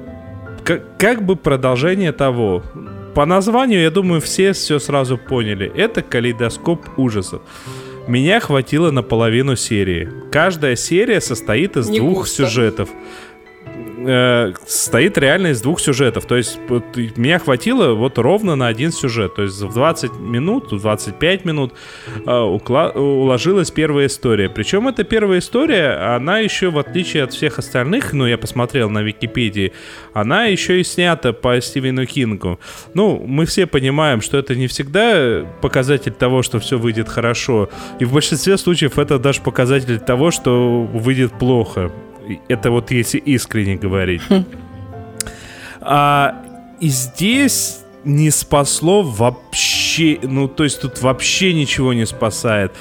как, 0.63 0.97
как 0.97 1.25
бы 1.25 1.36
продолжение 1.36 2.13
того. 2.13 2.63
По 3.13 3.25
названию, 3.25 3.81
я 3.81 3.91
думаю, 3.91 4.21
все 4.21 4.53
все 4.53 4.79
сразу 4.79 5.17
поняли. 5.17 5.69
Это 5.75 6.01
калейдоскоп 6.01 6.97
ужасов. 6.97 7.41
Меня 8.07 8.39
хватило 8.39 8.89
на 8.91 9.03
половину 9.03 9.57
серии. 9.57 10.09
Каждая 10.31 10.77
серия 10.77 11.19
состоит 11.19 11.75
из 11.75 11.89
не 11.89 11.99
двух 11.99 12.19
густо. 12.19 12.45
сюжетов 12.45 12.89
э, 14.06 14.53
стоит 14.66 15.18
реально 15.18 15.47
из 15.47 15.62
двух 15.62 15.80
сюжетов. 15.80 16.26
То 16.26 16.36
есть 16.36 16.60
вот, 16.68 16.84
меня 16.95 17.39
хватило 17.39 17.93
вот 17.93 18.18
ровно 18.18 18.56
на 18.56 18.68
один 18.68 18.91
сюжет. 18.91 19.36
То 19.36 19.43
есть 19.43 19.62
в 19.62 19.74
20 19.74 20.20
минут, 20.20 20.72
в 20.72 20.82
25 20.82 21.45
минут 21.45 21.74
э, 22.26 22.30
укла- 22.30 22.91
уложилась 22.97 23.72
первая 23.72 24.08
история. 24.08 24.49
Причем 24.49 24.88
эта 24.88 25.03
первая 25.03 25.39
история, 25.39 26.16
она 26.16 26.39
еще, 26.39 26.70
в 26.70 26.78
отличие 26.78 27.24
от 27.24 27.34
всех 27.34 27.60
остальных, 27.60 28.14
ну, 28.14 28.26
я 28.26 28.38
посмотрел 28.38 28.89
на 28.89 29.01
Википедии, 29.01 29.74
она 30.14 30.45
еще 30.45 30.80
и 30.80 30.84
снята 30.84 31.34
по 31.34 31.60
Стивену 31.62 32.06
Кингу. 32.06 32.60
Ну, 32.93 33.24
мы 33.26 33.45
все 33.45 33.66
понимаем, 33.66 34.22
что 34.22 34.38
это 34.38 34.56
не 34.56 34.68
всегда 34.68 35.45
показатель 35.62 36.14
того, 36.14 36.43
что 36.43 36.60
все 36.60 36.78
выйдет 36.78 37.10
хорошо. 37.10 37.70
И 37.99 38.06
в 38.06 38.14
большинстве 38.14 38.58
случаев 38.58 38.99
это 38.99 39.20
даже 39.20 39.41
показатель 39.41 39.99
того, 39.99 40.32
что 40.32 40.84
выйдет 40.84 41.34
плохо. 41.34 41.91
Это 42.47 42.71
вот 42.71 42.91
если 42.91 43.17
искренне 43.17 43.76
говорить. 43.76 44.21
Хм. 44.30 44.45
А, 45.82 46.43
и 46.80 46.88
здесь 46.89 47.82
не 48.03 48.30
спасло 48.32 49.01
вообще, 49.01 50.19
ну 50.21 50.47
то 50.47 50.63
есть 50.63 50.82
тут 50.82 51.01
вообще 51.01 51.53
ничего 51.53 51.93
не 51.93 52.05
спасает. 52.05 52.73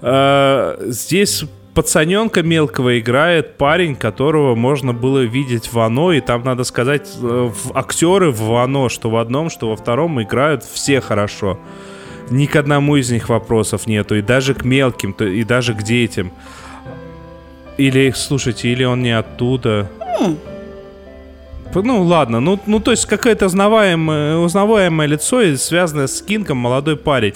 А, 0.00 0.78
здесь 0.86 1.44
пацаненка 1.78 2.42
мелкого 2.42 2.98
играет 2.98 3.56
парень, 3.56 3.94
которого 3.94 4.56
можно 4.56 4.92
было 4.92 5.20
видеть 5.20 5.72
в 5.72 5.78
оно, 5.78 6.12
и 6.12 6.20
там, 6.20 6.42
надо 6.42 6.64
сказать, 6.64 7.08
э, 7.22 7.50
актеры 7.72 8.32
в 8.32 8.60
оно, 8.60 8.88
что 8.88 9.10
в 9.10 9.16
одном, 9.16 9.48
что 9.48 9.70
во 9.70 9.76
втором 9.76 10.20
играют 10.20 10.64
все 10.64 11.00
хорошо. 11.00 11.56
Ни 12.30 12.46
к 12.46 12.56
одному 12.56 12.96
из 12.96 13.12
них 13.12 13.28
вопросов 13.28 13.86
нету, 13.86 14.16
и 14.16 14.22
даже 14.22 14.54
к 14.54 14.64
мелким, 14.64 15.12
и 15.12 15.44
даже 15.44 15.72
к 15.72 15.84
детям. 15.84 16.32
Или, 17.78 18.12
слушайте, 18.14 18.68
или 18.68 18.84
он 18.84 19.02
не 19.02 19.12
оттуда. 19.12 19.88
Ну 21.74 22.02
ладно, 22.02 22.40
ну, 22.40 22.58
ну 22.66 22.80
то 22.80 22.90
есть 22.90 23.06
какое-то 23.06 23.46
узнаваемое, 23.46 24.36
узнаваемое 24.36 25.06
лицо, 25.06 25.56
связанное 25.56 26.06
с 26.06 26.22
Кингом, 26.22 26.58
молодой 26.58 26.96
парень. 26.96 27.34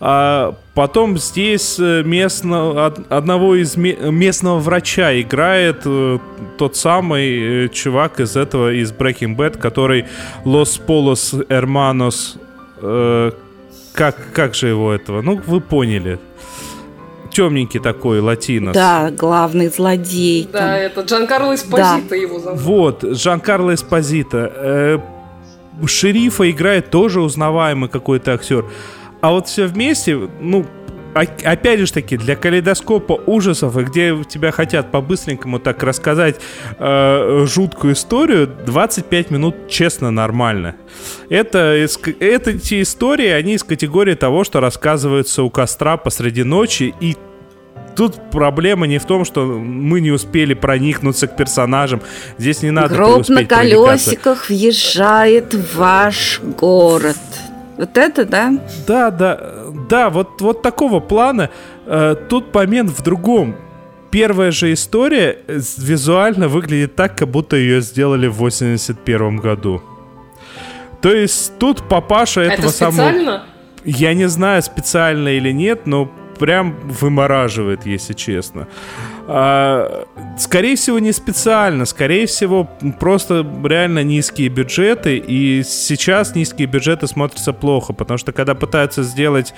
А 0.00 0.54
потом 0.74 1.18
здесь 1.18 1.78
э, 1.78 2.02
местно, 2.04 2.86
одного 2.86 3.54
из 3.56 3.76
местного 3.76 4.58
врача 4.58 5.20
играет 5.20 5.82
э, 5.84 6.18
тот 6.56 6.76
самый 6.76 7.64
э, 7.64 7.68
чувак 7.68 8.20
из 8.20 8.36
этого, 8.36 8.72
из 8.72 8.92
Breaking 8.92 9.36
Bad, 9.36 9.58
который 9.58 10.06
Los 10.44 10.80
Polos 10.86 11.46
Hermanos... 11.48 12.38
как, 13.92 14.16
как 14.32 14.54
же 14.54 14.68
его 14.68 14.92
этого? 14.92 15.20
Ну, 15.20 15.40
вы 15.46 15.60
поняли 15.60 16.18
темненький 17.30 17.80
такой 17.80 18.20
латинос. 18.20 18.74
Да, 18.74 19.10
главный 19.10 19.68
злодей. 19.68 20.48
Да, 20.52 20.58
там. 20.58 20.68
это 20.70 21.00
Джан-Карло 21.02 21.54
Эспозито 21.54 22.10
да. 22.10 22.16
его 22.16 22.38
зовут. 22.38 22.60
Вот, 22.60 23.04
Джан-Карло 23.04 23.74
Эспозито. 23.74 24.52
Э, 24.54 24.98
шерифа 25.86 26.50
играет 26.50 26.90
тоже 26.90 27.20
узнаваемый 27.20 27.88
какой-то 27.88 28.34
актер. 28.34 28.66
А 29.20 29.30
вот 29.30 29.48
все 29.48 29.66
вместе, 29.66 30.16
ну, 30.40 30.64
опять 31.14 31.80
же 31.80 31.92
таки, 31.92 32.16
для 32.16 32.36
калейдоскопа 32.36 33.20
ужасов, 33.26 33.76
и 33.76 33.82
где 33.82 34.16
тебя 34.28 34.50
хотят 34.52 34.90
по-быстренькому 34.90 35.58
так 35.58 35.82
рассказать 35.82 36.40
э, 36.78 37.44
жуткую 37.46 37.94
историю, 37.94 38.46
25 38.66 39.30
минут 39.30 39.68
честно 39.68 40.10
нормально. 40.10 40.76
Это, 41.28 41.58
это 42.20 42.50
эти 42.50 42.82
истории, 42.82 43.28
они 43.28 43.54
из 43.54 43.64
категории 43.64 44.14
того, 44.14 44.44
что 44.44 44.60
рассказываются 44.60 45.42
у 45.42 45.50
костра 45.50 45.96
посреди 45.96 46.44
ночи, 46.44 46.94
и 47.00 47.16
тут 47.96 48.30
проблема 48.30 48.86
не 48.86 48.98
в 48.98 49.04
том, 49.04 49.24
что 49.24 49.44
мы 49.44 50.00
не 50.00 50.10
успели 50.10 50.54
проникнуться 50.54 51.26
к 51.26 51.36
персонажам. 51.36 52.00
Здесь 52.38 52.62
не 52.62 52.70
надо 52.70 52.94
Гроб 52.94 53.28
на 53.28 53.44
колесиках 53.44 54.48
въезжает 54.48 55.54
в 55.54 55.76
ваш 55.76 56.40
город. 56.40 57.18
Вот 57.80 57.96
это, 57.96 58.26
да? 58.26 58.52
Да, 58.86 59.10
да, 59.10 59.40
да, 59.88 60.10
вот, 60.10 60.42
вот 60.42 60.60
такого 60.60 61.00
плана. 61.00 61.48
Э, 61.86 62.14
тут 62.28 62.54
момент 62.54 62.90
в 62.90 63.02
другом. 63.02 63.56
первая 64.10 64.50
же 64.50 64.74
история 64.74 65.38
э, 65.46 65.58
визуально 65.78 66.48
выглядит 66.48 66.94
так, 66.94 67.16
как 67.16 67.28
будто 67.28 67.56
ее 67.56 67.80
сделали 67.80 68.26
в 68.26 68.34
81 68.34 69.38
году. 69.38 69.80
То 71.00 71.10
есть 71.10 71.56
тут 71.58 71.88
папаша 71.88 72.42
этого 72.42 72.66
Это 72.66 72.76
самого... 72.76 73.08
специально? 73.08 73.42
Я 73.86 74.12
не 74.12 74.28
знаю, 74.28 74.62
специально 74.62 75.28
или 75.28 75.50
нет, 75.50 75.86
но 75.86 76.12
прям 76.40 76.74
вымораживает, 77.00 77.84
если 77.84 78.14
честно. 78.14 78.66
А, 79.28 80.06
скорее 80.38 80.74
всего, 80.74 80.98
не 80.98 81.12
специально, 81.12 81.84
скорее 81.84 82.26
всего, 82.26 82.68
просто 82.98 83.46
реально 83.62 84.02
низкие 84.02 84.48
бюджеты, 84.48 85.18
и 85.18 85.62
сейчас 85.62 86.34
низкие 86.34 86.66
бюджеты 86.66 87.06
смотрятся 87.06 87.52
плохо, 87.52 87.92
потому 87.92 88.16
что 88.16 88.32
когда 88.32 88.54
пытаются 88.54 89.02
сделать 89.02 89.52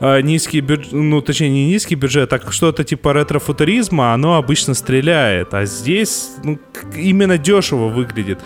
а, 0.00 0.20
низкий 0.20 0.60
бюджет, 0.60 0.92
ну, 0.92 1.22
точнее, 1.22 1.50
не 1.50 1.66
низкий 1.68 1.94
бюджет, 1.94 2.32
а 2.32 2.50
что-то 2.50 2.82
типа 2.82 3.12
ретро-футуризма, 3.12 4.12
оно 4.12 4.34
обычно 4.36 4.74
стреляет, 4.74 5.54
а 5.54 5.64
здесь 5.64 6.30
ну, 6.42 6.58
именно 6.96 7.38
дешево 7.38 7.86
выглядит. 7.86 8.40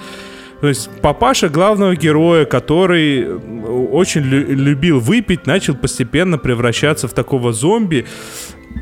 То 0.61 0.68
есть 0.68 0.90
папаша 1.00 1.48
главного 1.48 1.96
героя, 1.96 2.44
который 2.44 3.26
очень 3.90 4.22
лю- 4.22 4.54
любил 4.54 5.00
выпить, 5.00 5.46
начал 5.46 5.74
постепенно 5.74 6.38
превращаться 6.38 7.08
в 7.08 7.12
такого 7.12 7.52
зомби. 7.52 8.06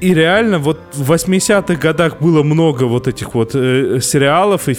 И 0.01 0.13
реально 0.13 0.59
вот 0.59 0.79
в 0.93 1.11
80-х 1.11 1.75
годах 1.77 2.21
было 2.21 2.43
много 2.43 2.85
вот 2.85 3.09
этих 3.09 3.35
вот 3.35 3.53
э, 3.55 4.01
сериалов 4.03 4.69
и 4.69 4.77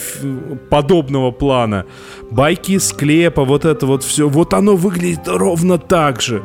подобного 0.69 1.31
плана. 1.31 1.85
Байки 2.29 2.73
из 2.73 2.89
склепа, 2.89 3.43
вот 3.43 3.65
это 3.65 3.85
вот 3.85 4.03
все. 4.03 4.29
Вот 4.29 4.53
оно 4.53 4.75
выглядит 4.75 5.27
ровно 5.27 5.77
так 5.77 6.21
же. 6.21 6.43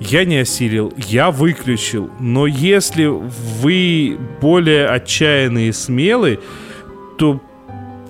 Я 0.00 0.24
не 0.24 0.38
осилил, 0.38 0.92
я 0.96 1.30
выключил. 1.30 2.10
Но 2.18 2.46
если 2.46 3.04
вы 3.06 4.18
более 4.40 4.88
отчаянный 4.88 5.68
и 5.68 5.72
смелый, 5.72 6.40
то 7.18 7.40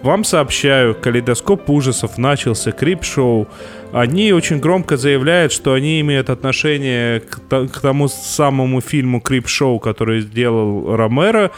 вам 0.03 0.25
сообщаю, 0.25 0.95
калейдоскоп 0.95 1.69
ужасов 1.71 2.19
начался, 2.19 2.73
крип-шоу. 2.73 3.47
Они 3.93 4.33
очень 4.33 4.59
громко 4.59 4.97
заявляют, 4.97 5.53
что 5.53 5.75
они 5.75 6.01
имеют 6.01 6.31
отношение 6.31 7.21
к, 7.21 7.41
к 7.69 7.81
тому 7.81 8.09
самому 8.09 8.81
фильму 8.81 9.21
Крип-шоу, 9.21 9.79
который 9.79 10.23
сделал 10.23 10.97
Ромеро. 10.97 11.51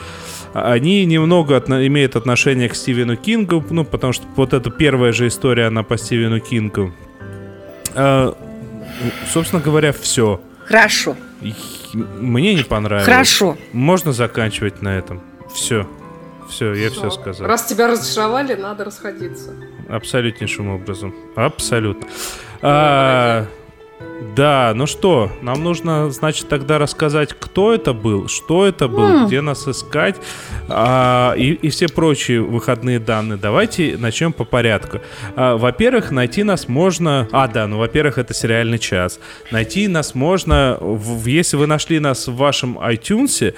Они 0.52 1.04
немного 1.04 1.56
отно- 1.56 1.86
имеют 1.86 2.16
отношение 2.16 2.68
к 2.68 2.74
Стивену 2.74 3.16
Кингу, 3.16 3.64
ну, 3.70 3.84
потому 3.84 4.12
что 4.12 4.24
вот 4.36 4.52
эта 4.52 4.70
первая 4.70 5.12
же 5.12 5.28
история, 5.28 5.66
она 5.66 5.82
по 5.84 5.96
Стивену 5.96 6.40
Кингу. 6.40 6.92
А, 7.94 8.34
собственно 9.32 9.62
говоря, 9.62 9.92
все. 9.92 10.40
Хорошо, 10.66 11.16
Мне 11.92 12.54
не 12.54 12.62
понравилось. 12.64 13.06
хорошо. 13.06 13.56
Можно 13.72 14.12
заканчивать 14.12 14.82
на 14.82 14.96
этом. 14.98 15.20
Все. 15.54 15.86
Все, 16.54 16.72
я 16.74 16.88
все 16.88 17.10
сказал. 17.10 17.48
Раз 17.48 17.64
тебя 17.64 17.88
разочаровали, 17.88 18.54
надо 18.54 18.84
расходиться. 18.84 19.50
Абсолютнейшим 19.88 20.68
образом. 20.68 21.12
Абсолютно. 21.34 22.06
А, 22.62 23.46
да, 24.36 24.72
ну 24.76 24.86
что, 24.86 25.32
нам 25.42 25.64
нужно, 25.64 26.10
значит, 26.12 26.48
тогда 26.48 26.78
рассказать, 26.78 27.34
кто 27.34 27.74
это 27.74 27.92
был, 27.92 28.28
что 28.28 28.66
это 28.66 28.86
был, 28.86 29.26
где 29.26 29.40
нас 29.40 29.66
искать 29.66 30.14
а, 30.68 31.34
и, 31.36 31.54
и 31.54 31.70
все 31.70 31.88
прочие 31.88 32.40
выходные 32.40 33.00
данные. 33.00 33.36
Давайте 33.36 33.96
начнем 33.98 34.32
по 34.32 34.44
порядку. 34.44 35.00
А, 35.34 35.56
во-первых, 35.56 36.12
найти 36.12 36.44
нас 36.44 36.68
можно... 36.68 37.28
А, 37.32 37.48
да, 37.48 37.66
ну, 37.66 37.78
во-первых, 37.78 38.18
это 38.18 38.32
сериальный 38.32 38.78
час. 38.78 39.18
Найти 39.50 39.88
нас 39.88 40.14
можно, 40.14 40.78
в- 40.80 41.26
если 41.26 41.56
вы 41.56 41.66
нашли 41.66 41.98
нас 41.98 42.28
в 42.28 42.36
вашем 42.36 42.78
iTunes, 42.78 43.54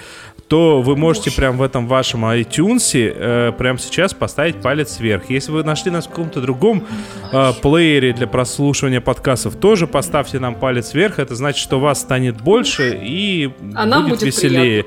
то 0.47 0.81
вы 0.81 0.95
можете 0.95 1.31
прям 1.31 1.57
в 1.57 1.61
этом 1.61 1.87
вашем 1.87 2.25
iTunes 2.25 2.91
э, 2.95 3.51
прямо 3.57 3.77
сейчас 3.79 4.13
поставить 4.13 4.61
палец 4.61 4.99
вверх. 4.99 5.29
Если 5.29 5.51
вы 5.51 5.63
нашли 5.63 5.91
нас 5.91 6.05
в 6.05 6.09
каком-то 6.09 6.41
другом 6.41 6.85
э, 7.31 7.51
плеере 7.61 8.13
для 8.13 8.27
прослушивания 8.27 9.01
подкастов, 9.01 9.55
тоже 9.55 9.87
поставьте 9.87 10.39
нам 10.39 10.55
палец 10.55 10.93
вверх. 10.93 11.19
Это 11.19 11.35
значит, 11.35 11.61
что 11.61 11.79
вас 11.79 11.99
станет 12.01 12.41
больше 12.41 12.97
и 13.01 13.51
А 13.75 13.85
будет, 13.85 14.09
будет 14.09 14.21
веселее. 14.21 14.85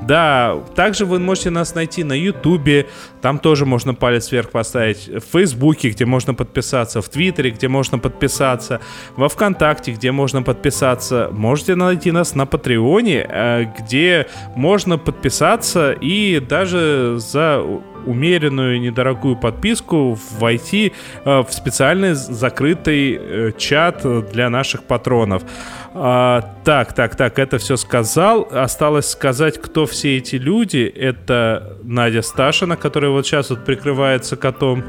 Да, 0.00 0.58
также 0.74 1.04
вы 1.04 1.18
можете 1.20 1.50
нас 1.50 1.74
найти 1.74 2.02
на 2.02 2.14
Ютубе, 2.14 2.88
там 3.20 3.38
тоже 3.38 3.66
можно 3.66 3.94
палец 3.94 4.32
вверх 4.32 4.50
поставить, 4.50 5.08
в 5.08 5.20
Фейсбуке, 5.32 5.90
где 5.90 6.04
можно 6.04 6.34
подписаться, 6.34 7.00
в 7.02 7.08
Твиттере, 7.08 7.50
где 7.50 7.68
можно 7.68 7.98
подписаться, 7.98 8.80
во 9.16 9.28
Вконтакте, 9.28 9.92
где 9.92 10.10
можно 10.10 10.42
подписаться. 10.42 11.28
Можете 11.30 11.76
найти 11.76 12.10
нас 12.10 12.34
на 12.34 12.46
Патреоне, 12.46 13.26
э, 13.28 13.64
где 13.78 14.26
можно 14.56 14.98
подписаться 15.04 15.92
и 15.92 16.40
даже 16.40 17.16
за 17.18 17.62
умеренную 18.06 18.80
недорогую 18.80 19.36
подписку 19.36 20.18
войти 20.38 20.92
э, 21.24 21.40
в 21.40 21.52
специальный 21.52 22.14
закрытый 22.14 23.16
э, 23.16 23.52
чат 23.56 24.04
для 24.32 24.50
наших 24.50 24.84
патронов. 24.84 25.42
А, 25.94 26.56
так, 26.64 26.94
так, 26.94 27.16
так, 27.16 27.38
это 27.38 27.58
все 27.58 27.76
сказал. 27.76 28.48
Осталось 28.50 29.10
сказать, 29.10 29.60
кто 29.60 29.86
все 29.86 30.16
эти 30.16 30.36
люди. 30.36 30.92
Это 30.94 31.76
Надя 31.82 32.22
Сташина, 32.22 32.76
которая 32.76 33.10
вот 33.10 33.26
сейчас 33.26 33.50
вот 33.50 33.64
прикрывается 33.64 34.36
котом. 34.36 34.82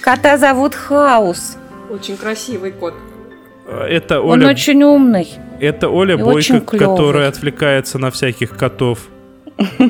Кота 0.00 0.38
зовут 0.38 0.74
Хаус. 0.74 1.56
Очень 1.90 2.16
красивый 2.16 2.72
кот. 2.72 2.94
А, 3.70 3.86
Это 3.86 4.20
Он 4.20 4.40
Оля, 4.42 4.48
очень 4.50 4.82
умный. 4.82 5.28
это 5.60 5.88
Оля 5.90 6.14
и 6.14 6.22
Бойко, 6.22 6.60
которая 6.60 7.28
отвлекается 7.28 7.98
на 7.98 8.10
всяких 8.10 8.56
котов. 8.56 9.00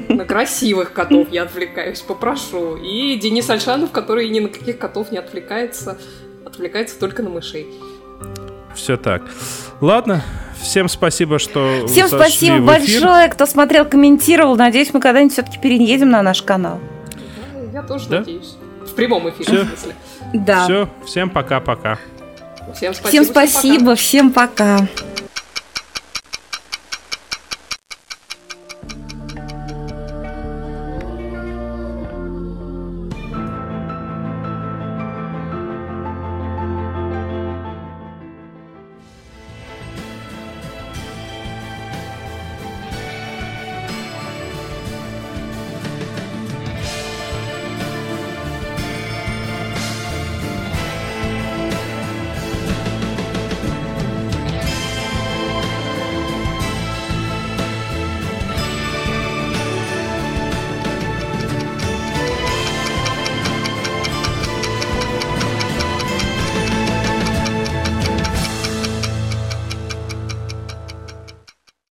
На 0.08 0.24
красивых 0.24 0.92
котов 0.92 1.28
я 1.30 1.42
отвлекаюсь, 1.42 2.00
попрошу. 2.00 2.76
И 2.76 3.16
Денис 3.16 3.48
Альшанов, 3.50 3.90
который 3.90 4.28
ни 4.30 4.40
на 4.40 4.48
каких 4.48 4.78
котов 4.78 5.12
не 5.12 5.18
отвлекается, 5.18 5.98
отвлекается 6.46 6.98
только 6.98 7.22
на 7.22 7.28
мышей. 7.30 7.66
Все 8.74 8.96
так. 8.96 9.22
Ладно, 9.80 10.22
всем 10.60 10.88
спасибо, 10.88 11.38
что 11.38 11.86
Всем 11.86 12.08
спасибо 12.08 12.58
большое, 12.60 13.28
кто 13.28 13.44
смотрел, 13.46 13.84
комментировал. 13.84 14.56
Надеюсь, 14.56 14.92
мы 14.94 15.00
когда-нибудь 15.00 15.32
все-таки 15.34 15.58
переедем 15.60 16.10
на 16.10 16.22
наш 16.22 16.42
канал. 16.42 16.80
Я 17.72 17.82
тоже 17.82 18.08
Да? 18.08 18.18
надеюсь. 18.20 18.56
В 18.86 18.94
прямом 18.94 19.28
эфире, 19.30 19.64
в 19.64 19.68
смысле. 19.68 19.94
Да. 20.32 20.64
Все, 20.64 20.88
всем 21.04 21.28
пока-пока. 21.30 21.98
Всем 22.74 22.94
спасибо. 22.94 23.24
Всем 23.24 23.34
пока. 23.34 23.46
спасибо, 23.50 23.94
всем 23.94 24.32
пока. 24.32 24.88